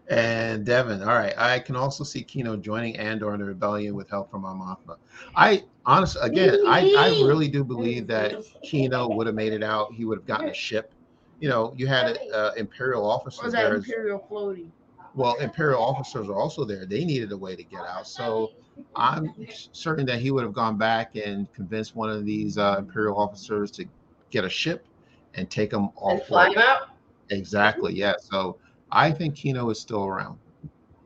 and 0.10 0.66
Devin, 0.66 1.02
all 1.02 1.16
right. 1.16 1.34
I 1.38 1.60
can 1.60 1.76
also 1.76 2.04
see 2.04 2.24
Kino 2.24 2.58
joining 2.58 2.98
Andor 2.98 3.34
in 3.34 3.40
the 3.40 3.46
rebellion 3.46 3.96
with 3.96 4.10
help 4.10 4.30
from 4.30 4.44
Mothma. 4.44 4.98
I 5.36 5.64
honestly, 5.86 6.22
again, 6.24 6.60
I, 6.66 6.94
I 6.98 7.08
really 7.26 7.48
do 7.48 7.64
believe 7.64 8.08
that 8.08 8.36
Kino 8.64 9.08
would 9.10 9.28
have 9.28 9.36
made 9.36 9.54
it 9.54 9.64
out. 9.64 9.94
He 9.94 10.06
would 10.06 10.18
have 10.18 10.28
gotten 10.28 10.50
a 10.50 10.54
ship. 10.54 10.94
You 11.40 11.50
know, 11.50 11.74
you 11.76 11.88
had 11.88 12.18
uh, 12.34 12.52
Imperial 12.58 13.06
Or 13.06 13.14
officers 13.14 13.52
that 13.54 13.64
there. 13.64 13.76
imperial 13.76 14.26
floaty. 14.30 14.68
Well, 15.16 15.36
Imperial 15.36 15.82
officers 15.82 16.28
are 16.28 16.36
also 16.36 16.66
there. 16.66 16.86
They 16.86 17.06
needed 17.06 17.32
a 17.32 17.38
way 17.38 17.56
to 17.56 17.64
get 17.64 17.82
out. 17.82 18.08
So 18.08 18.52
I'm 18.96 19.34
certain 19.72 20.06
that 20.08 20.20
he 20.20 20.32
would 20.32 20.44
have 20.44 20.54
gone 20.54 20.78
back 20.78 21.16
and 21.16 21.52
convinced 21.54 21.96
one 21.96 22.10
of 22.10 22.26
these 22.26 22.58
uh, 22.58 22.78
Imperial 22.80 23.18
officers 23.18 23.72
to 23.72 23.86
get 24.32 24.44
a 24.44 24.50
ship 24.50 24.88
and 25.36 25.50
take 25.50 25.70
them 25.72 25.90
And 26.04 26.22
fly 26.24 26.54
out. 26.58 26.90
Exactly. 27.30 27.94
Yeah. 27.94 28.14
So 28.20 28.58
I 28.94 29.12
think 29.12 29.36
Kino 29.36 29.70
is 29.72 29.80
still 29.80 30.06
around. 30.06 30.38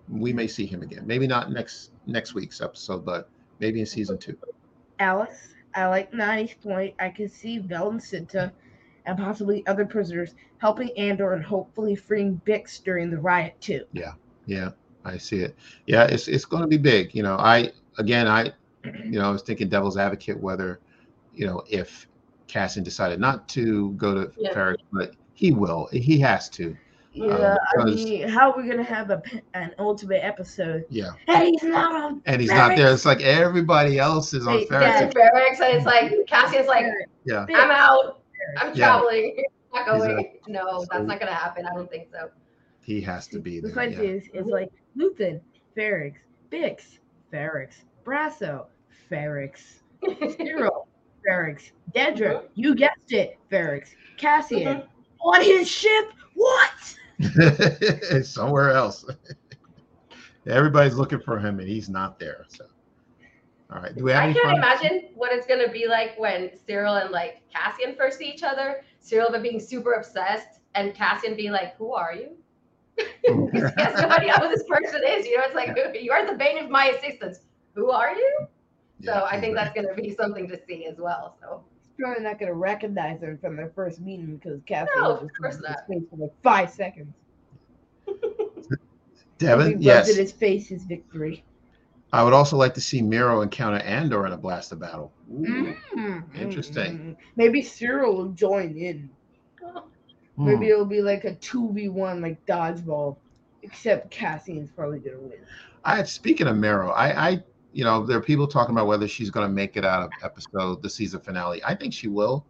We 0.10 0.34
may 0.34 0.48
see 0.48 0.66
him 0.66 0.84
again. 0.84 1.08
Maybe 1.08 1.26
not 1.26 1.52
next 1.52 1.92
next 2.06 2.34
week's 2.34 2.62
episode, 2.62 3.04
but 3.06 3.30
maybe 3.60 3.80
in 3.80 3.86
season 3.86 4.18
two. 4.18 4.38
Alice, 5.00 5.54
I 5.74 5.88
like 5.88 6.14
Nani's 6.14 6.54
point. 6.54 6.94
I 7.00 7.10
can 7.10 7.30
see 7.30 7.60
Vel 7.60 7.90
and 7.90 8.00
Cinta 8.00 8.52
and 9.06 9.18
possibly 9.18 9.66
other 9.68 9.86
prisoners 9.86 10.36
helping 10.60 10.90
Andor 10.98 11.34
and 11.34 11.44
hopefully 11.44 11.96
freeing 11.96 12.42
Bix 12.46 12.84
during 12.84 13.10
the 13.10 13.18
riot 13.18 13.56
too. 13.62 13.86
Yeah, 13.94 14.14
yeah, 14.46 14.70
I 15.06 15.18
see 15.18 15.40
it. 15.40 15.56
Yeah, 15.86 16.04
it's 16.06 16.28
it's 16.28 16.46
going 16.46 16.62
to 16.64 16.68
be 16.68 16.78
big. 16.78 17.16
You 17.16 17.24
know, 17.24 17.38
I 17.38 17.72
again, 17.98 18.28
I, 18.28 18.52
you 18.84 19.20
know, 19.20 19.28
I 19.30 19.32
was 19.32 19.44
thinking 19.44 19.70
devil's 19.70 19.98
advocate 19.98 20.40
whether, 20.40 20.80
you 21.34 21.46
know, 21.46 21.64
if 21.70 22.08
Cassian 22.48 22.84
decided 22.84 23.20
not 23.20 23.48
to 23.50 23.92
go 23.92 24.14
to 24.14 24.32
Yeah. 24.38 24.54
Ferrix, 24.54 24.78
but 24.92 25.16
he 25.34 25.52
will. 25.52 25.88
He 25.92 26.20
has 26.20 26.50
to. 26.50 26.76
Uh, 27.22 27.26
yeah, 27.26 27.56
I 27.56 27.84
because- 27.86 28.06
mean, 28.06 28.28
how 28.28 28.52
are 28.52 28.58
we 28.62 28.68
gonna 28.70 28.84
have 28.84 29.10
a 29.10 29.18
p- 29.18 29.42
an 29.54 29.74
ultimate 29.80 30.24
episode? 30.24 30.86
Yeah. 30.90 31.12
Hey, 31.28 31.52
he's 31.52 31.64
not 31.64 31.96
on. 31.96 32.22
And 32.26 32.42
he's 32.42 32.50
not 32.52 32.76
there. 32.76 32.92
It's 32.94 33.06
like 33.06 33.22
everybody 33.22 34.00
else 34.00 34.34
is 34.34 34.46
on 34.48 34.60
Hey, 34.60 34.66
Ferrix. 34.66 34.82
yeah. 34.82 35.00
And 35.04 35.18
and 35.62 35.76
it's 35.76 35.86
like 35.86 36.12
Cassian's 36.28 36.68
like, 36.68 36.86
Yeah. 37.26 37.46
I'm 37.56 37.72
out. 37.72 38.22
I'm 38.58 38.70
Yeah. 38.76 38.86
traveling. 38.88 39.44
Not 39.74 39.96
He's 39.96 40.04
a- 40.06 40.08
going. 40.08 40.38
no, 40.48 40.86
that's 40.92 41.06
not 41.06 41.20
gonna 41.20 41.34
happen. 41.34 41.66
I 41.66 41.74
don't 41.74 41.90
think 41.90 42.08
so. 42.12 42.30
He 42.82 43.02
has 43.02 43.28
to 43.28 43.40
be 43.40 43.60
The 43.60 43.68
there. 43.68 43.90
yeah. 43.90 44.00
is 44.00 44.24
it's 44.34 44.48
like 44.48 44.70
Luthen, 44.98 45.42
Ferrix, 45.78 46.16
Bix, 46.52 47.00
Ferrix, 47.32 47.74
Brasso, 48.06 48.68
Ferrix, 49.12 49.82
Syril, 50.04 50.88
Ferrix, 51.28 51.72
Dedra, 51.94 52.36
mm-hmm. 52.38 52.46
you 52.56 52.74
guessed 52.76 53.12
it, 53.12 53.38
Ferrix, 53.52 53.90
Cassian 54.18 54.78
mm-hmm. 54.78 55.28
on 55.28 55.42
his 55.44 55.68
ship. 55.70 56.12
What? 56.34 56.72
somewhere 58.24 58.72
else. 58.72 59.06
Everybody's 60.48 60.96
looking 60.96 61.20
for 61.20 61.38
him, 61.40 61.60
and 61.60 61.68
he's 61.68 61.90
not 61.90 62.20
there. 62.20 62.46
So, 62.48 62.66
all 63.72 63.82
right. 63.82 63.96
Do 63.96 64.04
we 64.04 64.12
have 64.12 64.30
I 64.30 64.34
can't 64.34 64.58
imagine 64.58 65.10
what 65.14 65.32
it's 65.34 65.46
gonna 65.46 65.70
be 65.70 65.88
like 65.88 66.18
when 66.18 66.52
Syril 66.68 67.02
and 67.02 67.12
like 67.12 67.42
Cassian 67.54 67.96
first 67.96 68.20
see 68.20 68.30
each 68.30 68.44
other. 68.44 68.84
Syril 69.02 69.32
being 69.42 69.60
super 69.60 69.94
obsessed, 69.94 70.60
and 70.76 70.94
Cassian 70.94 71.36
being 71.36 71.52
like, 71.52 71.76
"Who 71.78 71.94
are 71.94 72.14
you?" 72.14 72.38
he 72.98 73.60
has 73.78 74.02
no 74.02 74.10
idea 74.10 74.34
who 74.40 74.50
this 74.50 74.64
person 74.64 75.02
is. 75.06 75.26
You 75.26 75.38
know, 75.38 75.44
it's 75.46 75.56
like 75.56 75.78
you 76.02 76.12
are 76.12 76.26
the 76.26 76.34
bane 76.36 76.58
of 76.58 76.70
my 76.70 76.90
existence. 76.90 77.40
Who 77.76 77.92
are 77.92 78.14
you? 78.14 78.48
So 79.04 79.12
Yeah, 79.14 79.24
I 79.30 79.40
think 79.40 79.56
right. 79.56 79.64
that's 79.66 79.74
going 79.74 79.88
to 79.88 80.02
be 80.02 80.16
something 80.16 80.48
to 80.50 80.58
see 80.66 80.86
as 80.86 80.98
well. 80.98 81.38
So 81.40 81.64
probably 82.00 82.24
not 82.24 82.40
gonna 82.40 82.54
recognize 82.54 83.22
her 83.22 83.38
from 83.42 83.56
their 83.56 83.72
first 83.76 84.00
meeting 84.00 84.38
because 84.38 84.62
Cassie 84.66 84.90
No, 84.96 85.10
was 85.10 85.22
just 85.22 85.40
course 85.40 85.56
in 85.56 85.64
his 85.64 85.76
face 85.88 86.10
for 86.10 86.18
like 86.18 86.34
five 86.44 86.70
seconds. 86.70 87.14
Devin, 89.38 89.82
yes. 89.82 90.10
in 90.10 90.16
his 90.18 90.32
face 90.32 90.68
his 90.68 90.84
victory. 90.84 91.44
I 92.14 92.24
would 92.24 92.34
also 92.34 92.56
like 92.56 92.74
to 92.76 92.82
see 92.82 93.02
Meero 93.02 93.44
encounter 93.44 93.80
Andor 93.80 94.26
in 94.26 94.32
a 94.34 94.38
blaster 94.38 94.76
battle. 94.76 95.12
Ooh. 95.32 95.76
Mm, 95.96 96.24
Interesting. 96.36 97.00
mm. 97.00 97.16
Maybe 97.36 97.62
Syril 97.62 98.16
will 98.16 98.30
join 98.30 98.78
in. 98.78 99.10
Hmm. 99.62 100.46
Maybe 100.46 100.70
it'll 100.70 100.86
be 100.86 101.02
like 101.02 101.26
a 101.26 101.36
two 101.36 101.72
v 101.74 101.90
one 101.90 102.22
like 102.22 102.44
dodgeball, 102.46 103.18
except 103.64 104.10
Cassian's 104.12 104.72
probably 104.72 105.00
gonna 105.00 105.20
win. 105.20 105.40
I 105.84 106.04
speaking 106.04 106.48
of 106.48 106.56
Meero, 106.56 106.94
I, 106.96 107.30
I, 107.30 107.44
you 107.78 107.84
know, 107.84 108.04
there 108.04 108.18
are 108.18 108.22
people 108.22 108.48
talking 108.48 108.74
about 108.74 108.88
whether 108.88 109.08
she's 109.08 109.30
going 109.30 109.48
to 109.48 109.54
make 109.54 109.78
it 109.78 109.86
out 109.86 110.02
of 110.02 110.10
episode 110.24 110.82
the 110.82 110.90
season 110.90 111.20
finale. 111.20 111.64
I 111.64 111.76
think 111.76 111.94
she 111.94 112.08
will. 112.08 112.44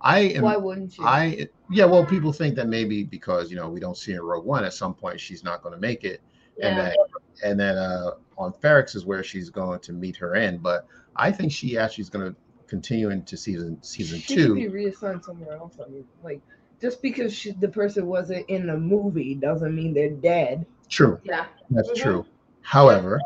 I 0.00 0.20
am. 0.20 0.42
Why 0.42 0.56
wouldn't 0.56 0.96
you? 0.96 1.04
I 1.04 1.46
yeah. 1.70 1.84
Well, 1.84 2.02
people 2.06 2.32
think 2.32 2.54
that 2.54 2.66
maybe 2.66 3.04
because 3.04 3.50
you 3.50 3.56
know 3.56 3.68
we 3.68 3.78
don't 3.78 3.98
see 3.98 4.12
her 4.12 4.20
in 4.20 4.24
Rogue 4.24 4.46
One 4.46 4.64
at 4.64 4.72
some 4.72 4.94
point 4.94 5.20
she's 5.20 5.44
not 5.44 5.62
going 5.62 5.74
to 5.74 5.78
make 5.78 6.04
it, 6.04 6.22
and 6.62 6.78
that 6.78 6.96
and 7.44 7.60
then 7.60 7.76
uh, 7.76 8.12
on 8.38 8.54
Ferrix 8.54 8.96
is 8.96 9.04
where 9.04 9.22
she's 9.22 9.50
going 9.50 9.80
to 9.80 9.92
meet 9.92 10.16
her 10.16 10.34
end. 10.34 10.62
But 10.62 10.86
I 11.14 11.30
think 11.30 11.52
she 11.52 11.76
actually 11.76 12.00
is 12.02 12.08
going 12.08 12.30
to 12.30 12.36
continue 12.66 13.10
into 13.10 13.36
season 13.36 13.82
season 13.82 14.18
she 14.20 14.34
could 14.34 14.54
be 14.54 14.62
two. 14.62 14.70
reassigned 14.70 15.22
somewhere 15.22 15.58
else. 15.58 15.74
I 15.78 15.90
mean, 15.90 16.06
like 16.24 16.40
just 16.80 17.02
because 17.02 17.34
she, 17.34 17.50
the 17.50 17.68
person 17.68 18.06
wasn't 18.06 18.48
in 18.48 18.66
the 18.66 18.78
movie 18.78 19.34
doesn't 19.34 19.74
mean 19.74 19.92
they're 19.92 20.08
dead. 20.08 20.64
True, 20.88 21.20
yeah, 21.22 21.44
that's 21.68 21.90
Mhm. 21.90 21.96
true. 21.96 22.26
However, 22.62 23.20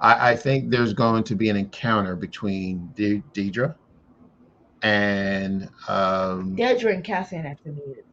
I, 0.00 0.32
I 0.32 0.36
think 0.36 0.70
there's 0.70 0.92
going 0.92 1.24
to 1.24 1.34
be 1.34 1.48
an 1.48 1.56
encounter 1.56 2.16
between 2.16 2.90
De- 2.94 3.22
Deidre 3.32 3.74
and 4.84 5.70
um, 5.88 6.54
Dedra 6.56 6.92
and 6.92 7.02
Cassian 7.02 7.44
have 7.44 7.60
to 7.62 7.70
meet. 7.70 8.04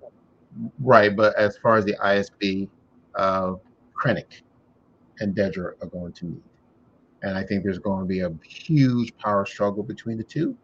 right. 0.80 1.16
But 1.16 1.38
as 1.38 1.58
far 1.58 1.76
as 1.76 1.86
the 1.86 1.96
ISB, 1.98 2.70
uh, 3.16 3.56
Krennic 3.94 4.42
and 5.20 5.36
Dedra 5.36 5.74
are 5.82 5.88
going 5.92 6.14
to 6.14 6.26
meet, 6.26 6.44
and 7.24 7.38
I 7.38 7.44
think 7.44 7.64
there's 7.64 7.80
going 7.80 8.00
to 8.00 8.06
be 8.06 8.22
a 8.22 8.32
huge 8.44 9.16
power 9.18 9.46
struggle 9.46 9.84
between 9.84 10.18
the 10.18 10.24
two. 10.24 10.58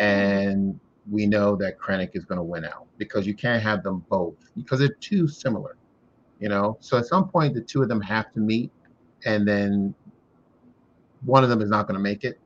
and 0.00 0.80
we 1.10 1.26
know 1.26 1.56
that 1.56 1.78
Krennic 1.78 2.10
is 2.14 2.24
going 2.24 2.38
to 2.38 2.42
win 2.42 2.64
out 2.64 2.86
because 2.96 3.26
you 3.26 3.34
can't 3.34 3.62
have 3.62 3.82
them 3.82 4.04
both 4.08 4.34
because 4.56 4.78
they're 4.78 4.96
too 5.00 5.28
similar, 5.28 5.76
you 6.40 6.48
know. 6.48 6.78
So 6.80 6.96
at 6.96 7.06
some 7.06 7.28
point, 7.28 7.54
the 7.54 7.60
two 7.60 7.82
of 7.82 7.88
them 7.88 8.00
have 8.00 8.32
to 8.32 8.40
meet, 8.40 8.72
and 9.26 9.46
then 9.46 9.94
one 11.24 11.42
of 11.42 11.50
them 11.50 11.60
is 11.62 11.68
not 11.68 11.86
going 11.86 11.96
to 11.96 12.02
make 12.02 12.24
it, 12.24 12.38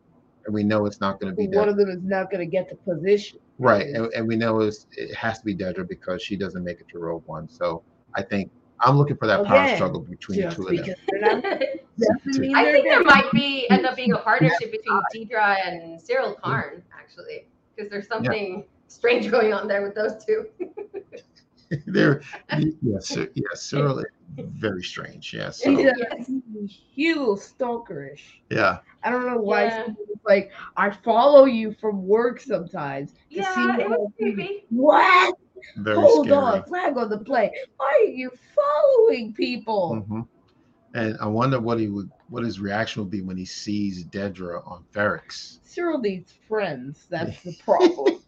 and 0.45 0.55
we 0.55 0.63
know 0.63 0.87
it's 0.87 1.01
not 1.01 1.21
going 1.21 1.33
to 1.33 1.37
be 1.37 1.49
one 1.49 1.69
Dedra. 1.69 1.71
of 1.71 1.77
them 1.77 1.91
is 1.91 2.03
not 2.03 2.31
gonna 2.31 2.47
get 2.47 2.69
the 2.69 2.77
position. 2.77 3.39
right, 3.59 3.87
and, 3.87 4.13
and 4.13 4.27
we 4.27 4.37
know 4.37 4.61
it's, 4.61 4.87
it 4.93 5.15
has 5.15 5.39
to 5.39 5.45
be 5.45 5.55
Dedra 5.55 5.89
because 5.89 6.23
she 6.23 6.37
doesn't 6.37 6.65
make 6.65 6.81
it 6.81 6.89
to 6.89 6.99
Rogue 6.99 7.23
One. 7.27 7.49
So 7.49 7.83
I 8.15 8.23
think 8.23 8.51
I'm 8.81 8.97
looking 8.97 9.17
for 9.17 9.27
that 9.27 9.45
power 9.45 9.75
struggle 9.75 10.01
between 10.01 10.43
the 10.43 10.55
two 10.55 10.69
of 10.69 10.77
them. 10.77 10.95
not 11.21 11.45
I 12.55 12.73
think 12.73 12.89
there 12.89 13.05
might 13.05 13.31
be 13.33 13.69
end 13.71 13.87
up 13.87 13.97
being 13.97 14.13
a 14.13 14.19
partnership 14.19 14.73
between 14.73 15.01
Deidre 15.15 15.67
and 15.67 16.01
Syril 16.01 16.41
Karn 16.41 16.83
actually, 16.99 17.47
because 17.75 17.91
there's 17.91 18.09
something 18.09 18.65
strange 18.89 19.31
going 19.31 19.53
on 19.53 19.69
there 19.69 19.83
with 19.83 19.95
those 19.95 20.25
two. 20.25 20.47
They're 21.87 22.23
yes, 22.83 23.17
yes, 23.17 23.55
Syril 23.55 24.01
is 24.01 24.07
very 24.37 24.83
strange. 24.83 25.33
Yes, 25.33 25.63
He's, 25.63 25.79
so, 25.79 25.81
Yes. 25.81 26.31
He's 26.69 27.17
a 27.17 27.19
little 27.19 27.37
stalkerish. 27.37 28.23
yeah. 28.51 28.79
I 29.05 29.11
don't 29.11 29.27
know 29.27 29.39
why. 29.41 29.69
Yeah. 29.69 29.85
she's 29.87 29.95
like 30.27 30.51
I 30.77 30.91
follow 30.91 31.45
you 31.45 31.73
from 31.81 32.07
work 32.07 32.41
sometimes. 32.41 33.13
to 33.35 33.43
see 33.43 33.67
Yeah, 33.67 33.79
it 33.79 33.89
what 33.89 34.01
was 34.01 34.13
creepy. 34.21 34.65
What? 34.71 35.35
Very 35.77 35.97
Hold 35.97 36.27
scary. 36.27 36.35
on, 36.37 36.65
flag 36.65 36.97
on 36.97 37.09
the 37.11 37.19
play. 37.19 37.51
Why 37.77 38.03
are 38.05 38.11
you 38.11 38.31
following 38.55 39.33
people? 39.35 40.05
hmm 40.07 40.21
And 40.95 41.17
I 41.21 41.27
wonder 41.27 41.61
what 41.61 41.79
he 41.81 41.89
would, 41.89 42.11
what 42.29 42.45
his 42.45 42.61
reaction 42.61 43.03
would 43.03 43.11
be 43.11 43.23
when 43.23 43.37
he 43.37 43.45
sees 43.47 44.05
Dedra 44.05 44.67
on 44.67 44.85
Ferrix. 44.95 45.59
Syril 45.67 46.01
needs 46.01 46.33
friends. 46.49 47.07
That's 47.11 47.43
the 47.43 47.53
problem. 47.65 48.21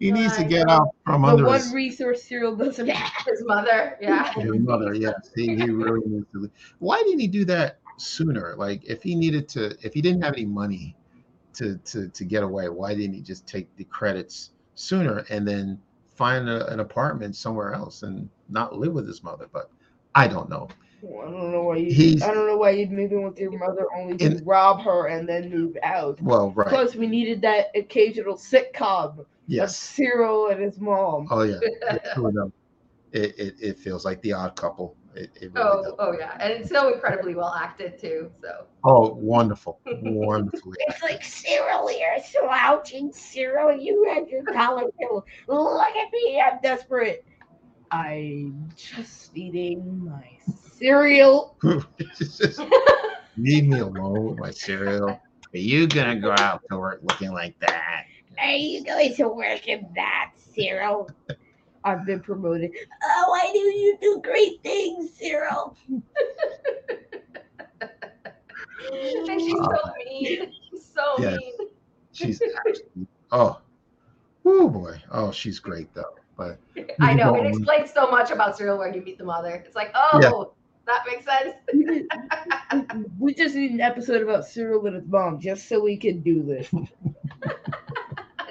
He 0.00 0.10
needs 0.10 0.34
to 0.38 0.44
get 0.44 0.68
out 0.68 0.94
from 1.04 1.22
the 1.22 1.28
under 1.28 1.44
one 1.44 1.60
his, 1.60 1.74
resource 1.74 2.26
Syril 2.26 2.58
doesn't 2.58 2.88
have. 2.88 3.26
His 3.26 3.44
mother, 3.44 3.98
yeah. 4.00 4.32
his 4.32 4.50
mother. 4.54 4.94
Yes, 4.94 5.30
he, 5.36 5.54
he 5.54 5.68
really 5.68 6.00
needs 6.06 6.26
to. 6.32 6.40
leave. 6.40 6.50
Why 6.78 7.02
didn't 7.02 7.20
he 7.20 7.26
do 7.26 7.44
that 7.44 7.80
sooner? 7.98 8.54
Like, 8.56 8.82
if 8.84 9.02
he 9.02 9.14
needed 9.14 9.46
to, 9.50 9.76
if 9.82 9.92
he 9.92 10.00
didn't 10.00 10.22
have 10.22 10.32
any 10.32 10.46
money 10.46 10.96
to 11.52 11.76
to 11.76 12.08
to 12.08 12.24
get 12.24 12.42
away, 12.42 12.70
why 12.70 12.94
didn't 12.94 13.12
he 13.12 13.20
just 13.20 13.46
take 13.46 13.68
the 13.76 13.84
credits 13.84 14.52
sooner 14.74 15.26
and 15.28 15.46
then 15.46 15.78
find 16.16 16.48
a, 16.48 16.66
an 16.72 16.80
apartment 16.80 17.36
somewhere 17.36 17.74
else 17.74 18.02
and 18.02 18.30
not 18.48 18.74
live 18.74 18.94
with 18.94 19.06
his 19.06 19.22
mother? 19.22 19.48
But 19.52 19.70
I 20.14 20.28
don't 20.28 20.48
know. 20.48 20.68
Well, 21.02 21.28
I 21.28 21.30
don't 21.30 21.52
know 21.52 21.62
why 21.64 21.76
you. 21.76 21.92
He's- 21.92 22.22
I 22.22 22.32
don't 22.32 22.46
know 22.46 22.56
why 22.56 22.70
you'd 22.70 22.90
move 22.90 23.12
in 23.12 23.22
with 23.22 23.38
your 23.38 23.52
mother 23.58 23.86
only 23.94 24.16
to 24.16 24.24
In- 24.24 24.44
rob 24.46 24.80
her 24.82 25.08
and 25.08 25.28
then 25.28 25.50
move 25.50 25.76
out. 25.82 26.20
Well, 26.22 26.52
right. 26.52 26.68
Plus, 26.68 26.94
we 26.94 27.06
needed 27.06 27.42
that 27.42 27.66
occasional 27.74 28.36
sitcom 28.36 29.18
of 29.18 29.26
Yes. 29.50 29.76
Syril 29.98 30.52
and 30.52 30.62
his 30.62 30.78
mom. 30.80 31.26
Oh 31.30 31.42
yeah. 31.42 31.58
yeah, 31.90 31.98
who 32.14 32.24
would 32.24 32.34
know? 32.34 32.52
It, 33.12 33.34
it 33.36 33.54
it 33.60 33.78
feels 33.78 34.04
like 34.04 34.22
the 34.22 34.32
odd 34.32 34.54
couple. 34.54 34.96
It, 35.16 35.30
it 35.40 35.52
really 35.52 35.66
Oh, 35.66 35.82
does. 35.82 35.94
oh 35.98 36.12
yeah, 36.16 36.36
and 36.38 36.52
it's 36.52 36.68
so 36.68 36.92
incredibly 36.94 37.34
well 37.34 37.52
acted 37.54 37.98
too. 38.00 38.30
So 38.40 38.66
Oh, 38.84 39.14
wonderful, 39.14 39.80
wonderfully. 40.02 40.76
It's 40.86 41.02
like 41.02 41.22
Syril, 41.22 41.90
you're 41.90 42.22
slouching. 42.22 43.10
Syril, 43.10 43.82
you 43.82 44.08
had 44.14 44.28
your 44.28 44.44
collar 44.44 44.84
pulled. 45.02 45.24
Look 45.48 45.96
at 45.96 46.12
me, 46.12 46.40
I'm 46.40 46.60
desperate. 46.62 47.26
I'm 47.90 48.68
just 48.76 49.36
eating 49.36 50.04
my 50.04 50.28
cereal. 50.78 51.58
Leave 53.36 53.66
me 53.66 53.80
alone 53.80 54.26
with 54.26 54.38
my 54.38 54.52
cereal. 54.52 55.08
Are 55.08 55.20
you 55.52 55.88
gonna 55.88 56.20
go 56.20 56.30
out 56.38 56.62
to 56.70 56.78
work 56.78 57.00
looking 57.02 57.32
like 57.32 57.58
that? 57.58 58.04
Are 58.40 58.52
you 58.52 58.84
going 58.84 59.14
to 59.16 59.28
work 59.28 59.68
in 59.68 59.86
that, 59.94 60.32
Syril? 60.56 61.10
I've 61.84 62.04
been 62.06 62.20
promoted. 62.20 62.72
Oh, 63.02 63.40
I 63.42 63.50
knew 63.52 63.60
you 63.60 63.98
do 64.00 64.20
great 64.22 64.62
things, 64.62 65.10
Syril. 65.20 65.76
and 65.88 66.02
she's 69.40 69.52
so 69.52 69.92
mean. 70.04 70.52
She's 70.70 70.86
so 70.94 71.14
Yes. 71.18 71.38
mean. 71.38 71.52
She's 72.12 72.42
oh, 73.30 73.60
oh 74.44 74.68
boy, 74.68 75.00
oh 75.10 75.30
she's 75.30 75.58
great 75.58 75.92
though. 75.94 76.14
But 76.36 76.58
I 77.00 77.14
know. 77.14 77.34
It 77.36 77.46
explains 77.46 77.92
so 77.92 78.10
much 78.10 78.30
about 78.30 78.58
Syril 78.58 78.78
when 78.78 78.94
you 78.94 79.02
meet 79.02 79.18
the 79.18 79.24
mother. 79.24 79.62
It's 79.66 79.76
like, 79.76 79.90
oh, 79.94 80.52
that 80.86 81.04
makes 81.06 81.24
sense. 81.24 81.54
we 83.18 83.34
just 83.34 83.54
need 83.54 83.70
an 83.70 83.80
episode 83.80 84.22
about 84.22 84.44
Syril 84.44 84.86
and 84.86 84.96
his 84.96 85.06
mom 85.06 85.40
just 85.40 85.68
so 85.68 85.82
we 85.82 85.96
can 85.96 86.20
do 86.20 86.42
this. 86.42 86.68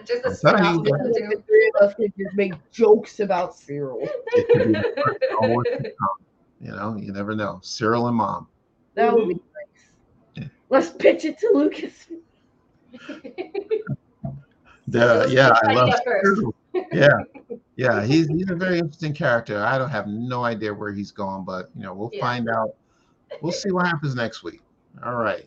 Just 0.10 0.44
a 0.44 0.50
I'm 0.50 0.58
telling 0.58 0.86
spin-off 0.86 1.14
the 1.14 1.44
three 1.46 1.72
of 1.76 1.88
us 1.88 1.94
can 1.96 2.12
just 2.18 2.36
make 2.36 2.54
jokes 2.72 3.20
about 3.20 3.54
Syril. 3.56 3.98
it 4.34 4.48
could 4.48 4.68
be 4.68 4.74
the 4.74 5.04
first 5.06 5.20
always 5.40 5.66
to 5.68 5.84
come. 5.84 6.18
You 6.60 6.72
know, 6.72 6.98
you 6.98 7.14
never 7.14 7.36
know. 7.36 7.60
Syril 7.64 8.08
and 8.08 8.18
mom. 8.18 8.48
That 8.96 9.14
would 9.14 9.28
be 9.28 9.36
nice. 9.36 9.44
Yeah. 10.36 10.44
Let's 10.70 10.90
pitch 10.90 11.26
it 11.26 11.38
to 11.40 11.52
Lucas. 11.54 12.08
The, 14.92 15.06
Let's 15.06 15.32
yeah, 15.32 15.52
I 15.66 15.74
love. 15.74 15.94
Syril. 16.26 16.52
Yeah, 16.92 17.10
yeah, 17.76 18.04
he's 18.04 18.28
he's 18.28 18.50
a 18.50 18.56
very 18.56 18.80
interesting 18.80 19.14
character. 19.14 19.64
I 19.64 19.78
don't 19.78 19.92
have 19.92 20.08
no 20.08 20.44
idea 20.44 20.74
where 20.74 20.92
he's 20.92 21.12
going, 21.12 21.46
but 21.46 21.70
you 21.76 21.84
know, 21.84 21.94
we'll 21.94 22.10
Yeah. 22.12 22.22
find 22.22 22.50
out. 22.50 22.72
We'll 23.42 23.52
see 23.52 23.72
what 23.72 23.86
happens 23.86 24.16
next 24.16 24.42
week. 24.42 24.62
All 25.06 25.18
right. 25.18 25.46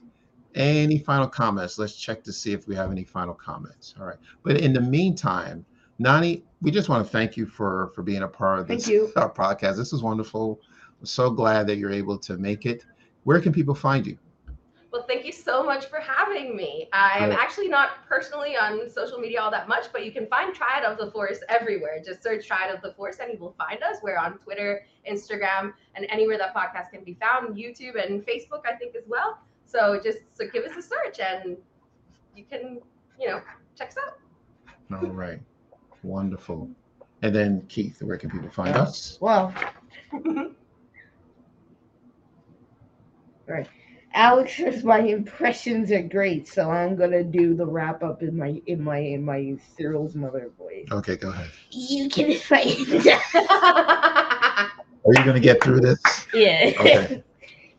Any 0.55 0.99
final 0.99 1.27
comments? 1.27 1.79
Let's 1.79 1.97
check 1.97 2.23
to 2.25 2.33
see 2.33 2.53
if 2.53 2.69
we 2.69 2.75
have 2.75 2.91
any 2.91 3.05
final 3.05 3.35
comments. 3.35 3.95
All 3.99 4.07
right. 4.07 4.19
But 4.43 4.59
in 4.61 4.73
the 4.73 4.81
meantime, 4.81 5.65
Nani, 5.99 6.45
we 6.61 6.71
just 6.71 6.89
want 6.89 7.05
to 7.05 7.11
thank 7.11 7.37
you 7.37 7.47
for 7.47 7.91
for 7.95 8.03
being 8.03 8.23
a 8.23 8.29
part 8.29 8.61
of 8.61 8.69
Thank 8.69 8.81
this 8.81 8.89
you. 8.89 9.13
our 9.17 9.31
podcast. 9.31 9.77
This 9.77 9.93
is 9.93 10.03
wonderful. 10.03 10.61
I'm 11.01 11.07
so 11.07 11.31
glad 11.31 11.67
that 11.69 11.77
you're 11.77 11.93
able 11.93 12.19
to 12.19 12.37
make 12.37 12.67
it. 12.67 12.85
Where 13.25 13.41
can 13.41 13.53
people 13.53 13.75
find 13.75 14.07
you? 14.07 14.19
Well, 14.93 15.05
thank 15.09 15.25
you 15.25 15.33
so 15.33 15.63
much 15.63 15.87
for 15.87 16.01
having 16.01 16.55
me. 16.55 16.87
I'm 16.93 17.31
Great. 17.31 17.39
actually 17.39 17.69
not 17.69 18.05
personally 18.07 18.57
on 18.57 18.91
social 18.91 19.19
media 19.19 19.41
all 19.41 19.51
that 19.51 19.67
much, 19.67 19.87
but 19.91 20.05
you 20.05 20.13
can 20.13 20.27
find 20.27 20.55
Triad 20.55 20.85
of 20.85 20.99
the 20.99 21.11
Force 21.11 21.39
everywhere. 21.49 22.03
Just 22.05 22.23
search 22.23 22.47
Triad 22.47 22.75
of 22.75 22.83
the 22.83 22.93
Force 22.93 23.17
and 23.19 23.33
you 23.33 23.39
will 23.39 23.55
find 23.57 23.83
us. 23.83 23.97
We're 24.03 24.19
on 24.19 24.37
Twitter, 24.39 24.85
Instagram, 25.11 25.73
and 25.95 26.07
anywhere 26.11 26.37
that 26.37 26.55
podcast 26.55 26.91
can 26.91 27.05
be 27.05 27.15
found, 27.15 27.57
YouTube 27.57 27.95
and 28.05 28.21
Facebook, 28.27 28.67
I 28.67 28.75
think, 28.75 28.95
as 28.95 29.05
well. 29.09 29.39
So 29.73 29.99
just 30.05 30.19
so 30.35 30.47
give 30.53 30.65
us 30.65 30.77
a 30.77 30.83
search 30.83 31.19
and 31.21 31.57
you 32.37 32.45
can, 32.45 32.81
you 33.19 33.29
know, 33.29 33.41
check 33.77 33.89
us 33.89 33.97
out. 34.07 34.19
All 35.03 35.09
right. 35.11 35.41
Wonderful. 36.03 36.69
And 37.23 37.35
then 37.35 37.65
Keith, 37.69 38.03
where 38.03 38.19
can 38.19 38.31
people 38.31 38.51
find 38.51 38.75
Yeah. 38.75 38.83
us? 38.83 39.17
Well, 39.21 39.55
All 40.13 40.51
right. 43.49 43.67
Alex 44.15 44.57
says 44.59 44.85
my 44.85 44.99
impressions 45.01 45.91
are 45.91 46.03
great, 46.03 46.47
so 46.47 46.71
I'm 46.71 46.97
gonna 46.97 47.25
do 47.25 47.55
the 47.55 47.65
wrap 47.65 48.03
up 48.03 48.23
in 48.23 48.37
my 48.37 48.61
in 48.67 48.85
my 48.85 48.99
in 48.99 49.25
my 49.25 49.57
Syril's 49.75 50.15
mother 50.15 50.51
voice. 50.59 50.89
Okay, 50.93 51.17
go 51.17 51.31
ahead. 51.31 51.49
You 51.71 52.11
can 52.11 52.35
find 52.39 52.69
Are 55.07 55.15
you 55.15 55.25
going 55.25 55.35
to 55.35 55.41
get 55.41 55.63
through 55.63 55.81
this? 55.81 55.99
yeah. 56.35 56.73
Okay. 56.79 57.23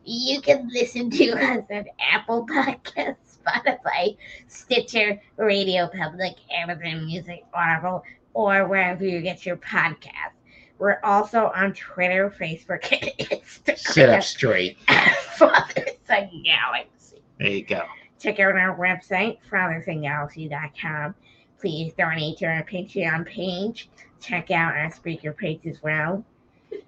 You 0.05 0.41
can 0.41 0.69
listen 0.73 1.09
to 1.11 1.31
us 1.33 1.63
on 1.71 1.85
Apple 1.99 2.45
Podcasts, 2.47 3.37
Spotify, 3.45 4.17
Stitcher, 4.47 5.21
Radio 5.37 5.87
Public, 5.87 6.35
Amazon 6.51 7.05
Music, 7.05 7.43
Audible, 7.53 8.03
or 8.33 8.67
wherever 8.67 9.05
you 9.05 9.21
get 9.21 9.45
your 9.45 9.57
podcasts. 9.57 10.33
We're 10.79 10.99
also 11.03 11.51
on 11.55 11.73
Twitter, 11.73 12.33
Facebook, 12.37 12.91
and 12.91 13.39
Sit 13.77 14.09
up 14.09 14.19
Instagram. 14.19 14.23
straight. 14.23 14.77
Fathers 15.37 15.89
and 16.09 16.29
Galaxy. 16.43 17.21
There 17.39 17.47
you 17.49 17.63
go. 17.63 17.83
Check 18.19 18.39
out 18.39 18.55
our 18.55 18.77
website, 18.77 19.37
fathersandgalaxy.com. 19.51 21.15
Please 21.59 21.93
donate 21.97 22.37
to 22.39 22.45
our 22.45 22.63
Patreon 22.63 23.25
page. 23.25 23.89
Check 24.19 24.51
out 24.51 24.75
our 24.75 24.91
speaker 24.91 25.31
page 25.33 25.61
as 25.65 25.81
well. 25.83 26.23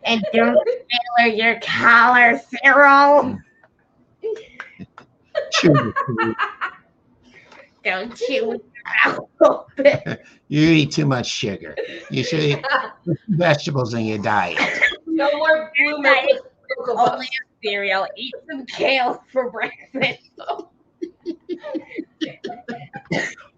And 0.04 0.24
don't 0.34 0.58
tailor 1.18 1.34
your 1.34 1.60
collar, 1.62 2.40
Syril. 2.64 3.40
Chew. 5.52 5.94
Don't 7.84 8.16
chew 8.16 8.34
your 8.34 8.60
mouth. 9.06 9.66
You 10.48 10.62
eat 10.62 10.92
too 10.92 11.08
much 11.08 11.26
sugar. 11.26 11.76
You 12.12 12.24
should 12.24 12.40
eat 12.40 12.64
vegetables 13.30 13.96
in 13.96 14.06
your 14.06 14.20
diet. 14.20 14.60
no 15.08 15.28
more 15.38 15.72
blue 15.76 16.00
milk 16.00 16.24
with 16.24 16.42
Cocoa 16.78 16.96
Puffs. 16.96 17.12
Only 17.14 17.26
a 17.26 17.68
cereal. 17.68 18.08
Eat 18.16 18.34
some 18.48 18.66
kale 18.68 19.24
for 19.32 19.50
breakfast. 19.50 20.30
All 20.40 20.72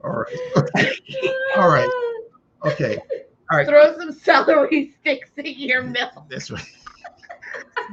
right. 0.04 0.70
All 1.58 1.70
right. 1.70 1.90
Okay. 2.66 2.98
All 3.52 3.58
right. 3.58 3.68
Throw 3.68 3.98
some 3.98 4.12
celery 4.12 4.94
sticks 5.02 5.30
in 5.38 5.46
your 5.46 5.84
milk. 5.84 6.30
This 6.30 6.52
way. 6.52 6.62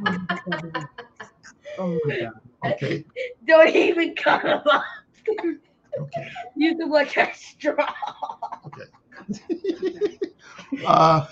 Oh 1.76 1.98
my 2.04 2.20
god. 2.20 2.72
Okay. 2.72 3.04
Don't 3.46 3.74
even 3.74 4.14
cut 4.14 4.42
them 4.42 4.62
up. 4.70 4.84
Okay. 5.98 6.28
Use 6.56 6.76
them 6.78 6.90
like 6.90 7.16
a 7.16 7.34
straw. 7.34 7.92
uh, 10.86 11.26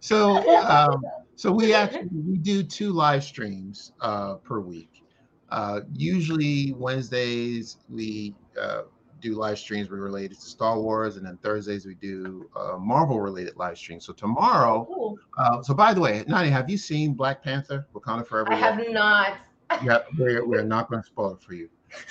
so 0.00 0.36
um, 0.64 1.02
so 1.36 1.50
we 1.50 1.74
actually 1.74 2.08
we 2.12 2.36
do 2.38 2.62
two 2.62 2.92
live 2.92 3.24
streams 3.24 3.92
uh, 4.00 4.34
per 4.36 4.60
week. 4.60 5.02
Uh, 5.50 5.80
usually 5.92 6.72
Wednesdays 6.76 7.78
we 7.88 8.34
uh, 8.60 8.82
do 9.24 9.34
live 9.34 9.58
streams 9.58 9.90
we're 9.90 9.96
related 10.02 10.38
to 10.38 10.46
Star 10.46 10.78
Wars, 10.78 11.16
and 11.16 11.24
then 11.26 11.38
Thursdays 11.38 11.86
we 11.86 11.94
do 11.94 12.48
uh, 12.54 12.76
Marvel 12.78 13.20
related 13.20 13.56
live 13.56 13.78
streams. 13.78 14.04
So 14.04 14.12
tomorrow, 14.12 14.84
Cool. 14.84 15.18
uh, 15.38 15.62
so 15.62 15.72
by 15.72 15.94
the 15.94 16.00
way, 16.00 16.22
Nani, 16.28 16.50
have 16.50 16.68
you 16.68 16.76
seen 16.76 17.14
Black 17.14 17.42
Panther: 17.42 17.86
Wakanda 17.94 18.26
Forever? 18.26 18.52
I 18.52 18.60
yet? 18.60 18.74
have 18.74 18.92
not. 18.92 19.38
Yeah, 19.82 20.00
we're, 20.18 20.46
we're 20.46 20.62
not 20.62 20.90
going 20.90 21.02
to 21.02 21.06
spoil 21.06 21.32
it 21.34 21.40
for 21.42 21.54
you. 21.54 21.68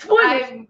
I 0.09 0.65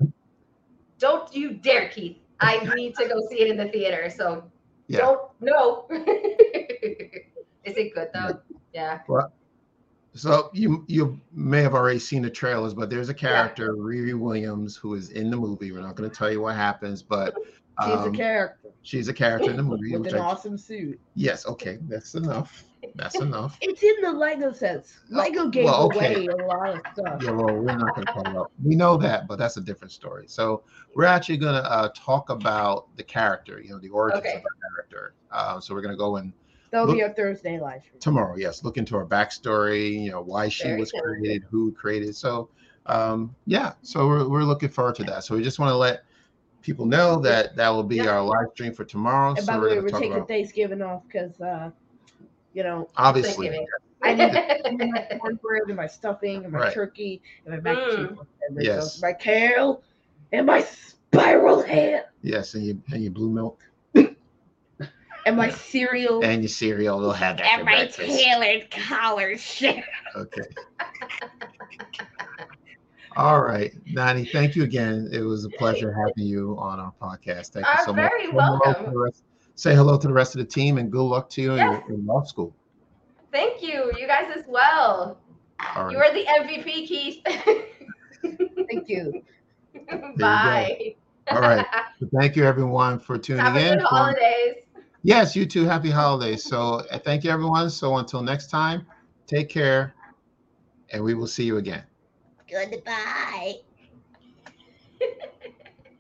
don't 1.00 1.34
you 1.34 1.54
dare, 1.54 1.88
Keith. 1.90 2.18
I 2.42 2.60
need 2.76 2.94
to 2.96 3.08
go 3.08 3.16
see 3.30 3.40
it 3.42 3.48
in 3.50 3.56
the 3.58 3.70
theater. 3.70 4.10
So 4.16 4.44
Yeah. 4.88 5.00
don't 5.00 5.22
no. 5.40 5.88
Is 5.92 7.78
it 7.78 7.96
good 7.96 8.10
though? 8.14 8.38
Yeah. 8.74 9.00
So 10.16 10.52
you 10.54 10.86
you 10.88 11.20
may 11.34 11.62
have 11.62 11.74
already 11.74 12.00
seen 12.00 12.22
the 12.22 12.30
trailers, 12.30 12.74
but 12.74 12.90
there's 12.90 13.10
a 13.10 13.14
character, 13.14 13.74
Riri 13.74 14.18
Williams, 14.18 14.76
who 14.76 14.94
is 14.94 15.10
in 15.10 15.32
the 15.32 15.38
movie. 15.38 15.72
We're 15.72 15.82
not 15.82 15.96
going 15.96 16.10
to 16.10 16.16
tell 16.16 16.32
you 16.32 16.42
what 16.42 16.56
happens, 16.56 17.02
but 17.02 17.36
She's 17.82 17.94
a 17.94 17.98
um, 18.04 18.16
character 18.16 18.64
she's 18.84 19.08
a 19.08 19.14
character 19.14 19.50
in 19.50 19.58
the 19.58 19.64
movie. 19.64 19.98
with 19.98 20.14
an 20.14 20.20
I, 20.20 20.26
awesome 20.26 20.58
suit. 20.58 21.00
yes, 21.16 21.48
okay, 21.48 21.80
that's 21.88 22.14
enough. 22.14 22.66
That's 22.96 23.16
enough. 23.22 23.58
It's 23.62 23.82
in 23.82 23.96
the 24.02 24.12
Lego 24.12 24.52
sets. 24.54 25.00
Lego 25.10 25.48
gave 25.48 25.66
well, 25.66 25.86
okay. 25.86 26.16
away 26.16 26.28
a 26.28 26.36
lot 26.46 26.70
of 26.70 26.82
stuff. 26.94 27.24
Yeah, 27.24 27.32
well, 27.32 27.56
we're 27.56 27.76
not 27.76 27.96
going 27.96 28.06
to 28.06 28.14
talk 28.14 28.28
about. 28.28 28.52
We 28.64 28.76
know 28.76 28.98
that, 28.98 29.28
but 29.28 29.40
that's 29.40 29.58
a 29.58 29.62
different 29.62 29.92
story. 29.92 30.26
So 30.28 30.64
we're 30.96 31.06
actually 31.06 31.38
going 31.38 31.56
to 31.56 31.72
uh, 31.72 31.90
talk 31.96 32.30
about 32.30 32.96
the 32.98 33.04
character. 33.04 33.60
You 33.60 33.72
know, 33.72 33.80
the 33.80 33.90
origins 33.90 34.20
Okay. 34.26 34.36
of 34.38 34.44
the 34.44 34.50
character. 34.76 35.16
Uh, 35.32 35.60
so 35.60 35.74
we're 35.74 35.82
going 35.82 35.94
to 35.94 35.98
go 35.98 36.18
in 36.74 36.80
That'll 36.80 36.96
be 36.96 37.04
our 37.04 37.10
Thursday 37.14 37.60
live 37.60 37.84
stream. 37.84 38.00
tomorrow. 38.00 38.36
Yes, 38.36 38.64
look 38.64 38.78
into 38.78 38.96
her 38.96 39.06
backstory. 39.06 40.02
You 40.02 40.12
know, 40.12 40.22
why 40.22 40.50
she 40.50 40.68
Very 40.70 40.80
was 40.80 40.92
cool. 40.92 41.02
created, 41.02 41.44
who 41.50 41.72
created. 41.74 42.16
So, 42.16 42.50
um, 42.88 43.36
yeah. 43.46 43.74
So 43.84 44.08
we're 44.08 44.28
we're 44.28 44.44
looking 44.44 44.70
forward 44.70 44.96
to 44.96 45.04
that. 45.06 45.24
So 45.24 45.36
we 45.36 45.44
just 45.44 45.60
want 45.60 45.72
to 45.72 45.76
let 45.78 46.04
people 46.62 46.86
know 46.86 47.20
that 47.22 47.56
that 47.56 47.70
will 47.70 47.84
be 47.84 47.98
Yeah. 47.98 48.10
our 48.10 48.22
live 48.24 48.48
stream 48.54 48.74
for 48.74 48.86
tomorrow. 48.86 49.30
And 49.32 49.40
so 49.40 49.46
by 49.46 49.54
the 49.54 49.60
we're 49.62 49.68
way, 49.68 49.76
going 49.76 49.88
to 49.88 49.94
we're 49.94 50.00
taking 50.00 50.16
about 50.16 50.28
Thanksgiving 50.28 50.82
off 50.82 51.04
because, 51.08 51.40
uh, 51.42 51.72
you 52.54 52.64
know, 52.64 52.90
obviously. 52.98 53.48
Thanksgiving. 53.50 53.68
I 54.06 54.14
need 54.16 54.90
my 54.92 55.18
cornbread 55.20 55.64
and 55.68 55.78
my 55.78 55.88
stuffing 55.88 56.44
and 56.44 56.52
my 56.52 56.60
Right. 56.60 56.74
turkey 56.74 57.22
and 57.46 57.56
my 57.56 57.62
mac 57.62 57.78
and 57.84 57.92
cheese. 57.92 57.98
Mm. 57.98 58.10
and 58.50 58.58
everything. 58.58 58.76
Yes. 58.76 59.02
My 59.02 59.14
kale 59.14 59.82
and 60.34 60.46
my 60.46 60.62
spiral 60.62 61.62
ham 61.62 62.04
Yes, 62.22 62.56
and 62.56 62.66
you 62.66 62.82
and 62.92 63.02
your 63.04 63.12
blue 63.12 63.30
milk 63.30 63.62
and 65.26 65.38
my 65.38 65.50
cereal. 65.52 66.24
and 66.24 66.42
your 66.42 66.50
cereal. 66.50 67.00
They'll 67.00 67.12
have 67.12 67.38
that 67.38 67.46
for 67.46 67.52
And 67.58 67.66
my 67.66 67.76
breakfast. 67.76 68.20
tailored 68.20 68.70
collar 68.72 69.38
shirt. 69.38 69.84
Okay. 70.16 70.42
All 73.16 73.42
right, 73.44 73.72
Nani. 73.86 74.26
Thank 74.26 74.56
you 74.56 74.64
again. 74.64 75.08
It 75.14 75.22
was 75.22 75.46
a 75.46 75.50
pleasure 75.50 75.92
having 75.94 76.28
you 76.28 76.58
on 76.60 76.80
our 76.80 76.92
podcast. 77.00 77.50
Thank 77.52 77.68
you 77.68 77.72
Uh, 77.72 77.86
so 77.86 77.94
much. 77.94 78.10
very 78.10 78.26
Say 78.26 78.32
hello 78.32 78.58
to 78.58 78.62
welcome. 78.66 78.94
the 78.94 79.00
rest- 79.00 79.24
Say 79.56 79.76
hello 79.76 79.98
to 80.00 80.08
the 80.08 80.14
rest 80.14 80.34
of 80.36 80.40
the 80.40 80.48
team 80.48 80.80
and 80.80 80.92
good 80.92 81.04
luck 81.04 81.30
to 81.32 81.42
you 81.44 81.52
in, 81.52 81.58
Yes. 81.58 81.84
in 81.90 82.04
law 82.08 82.24
school. 82.24 82.56
Thank 83.32 83.62
you. 83.62 83.92
You 84.00 84.08
guys 84.08 84.32
as 84.36 84.46
well. 84.48 85.20
All 85.76 85.92
You 85.92 86.00
are 86.00 86.12
the 86.12 86.26
MVP, 86.26 86.88
Keith. 86.88 87.22
Thank 88.68 88.90
you. 88.90 89.24
Bye. 90.18 90.96
All 91.30 91.40
right. 91.40 91.66
So 92.00 92.08
thank 92.20 92.36
you 92.36 92.46
everyone 92.46 93.00
for 93.00 93.18
tuning 93.20 93.44
Have 93.46 93.56
a 93.56 93.60
in. 93.60 93.74
good 93.78 93.82
for- 93.82 93.88
holidays. 93.90 94.56
Yes, 95.04 95.36
you 95.36 95.46
too. 95.46 95.66
Happy 95.66 95.92
holidays. 95.92 96.44
So 96.46 96.82
uh, 96.92 97.00
thank 97.00 97.24
you 97.24 97.32
everyone. 97.32 97.70
So 97.70 97.98
until 97.98 98.22
next 98.24 98.48
time, 98.48 98.86
take 99.28 99.50
care 99.50 99.96
and 100.92 101.04
we 101.04 101.14
will 101.14 101.28
see 101.28 101.44
you 101.46 101.58
again. 101.58 101.84
Goodbye. 102.50 103.56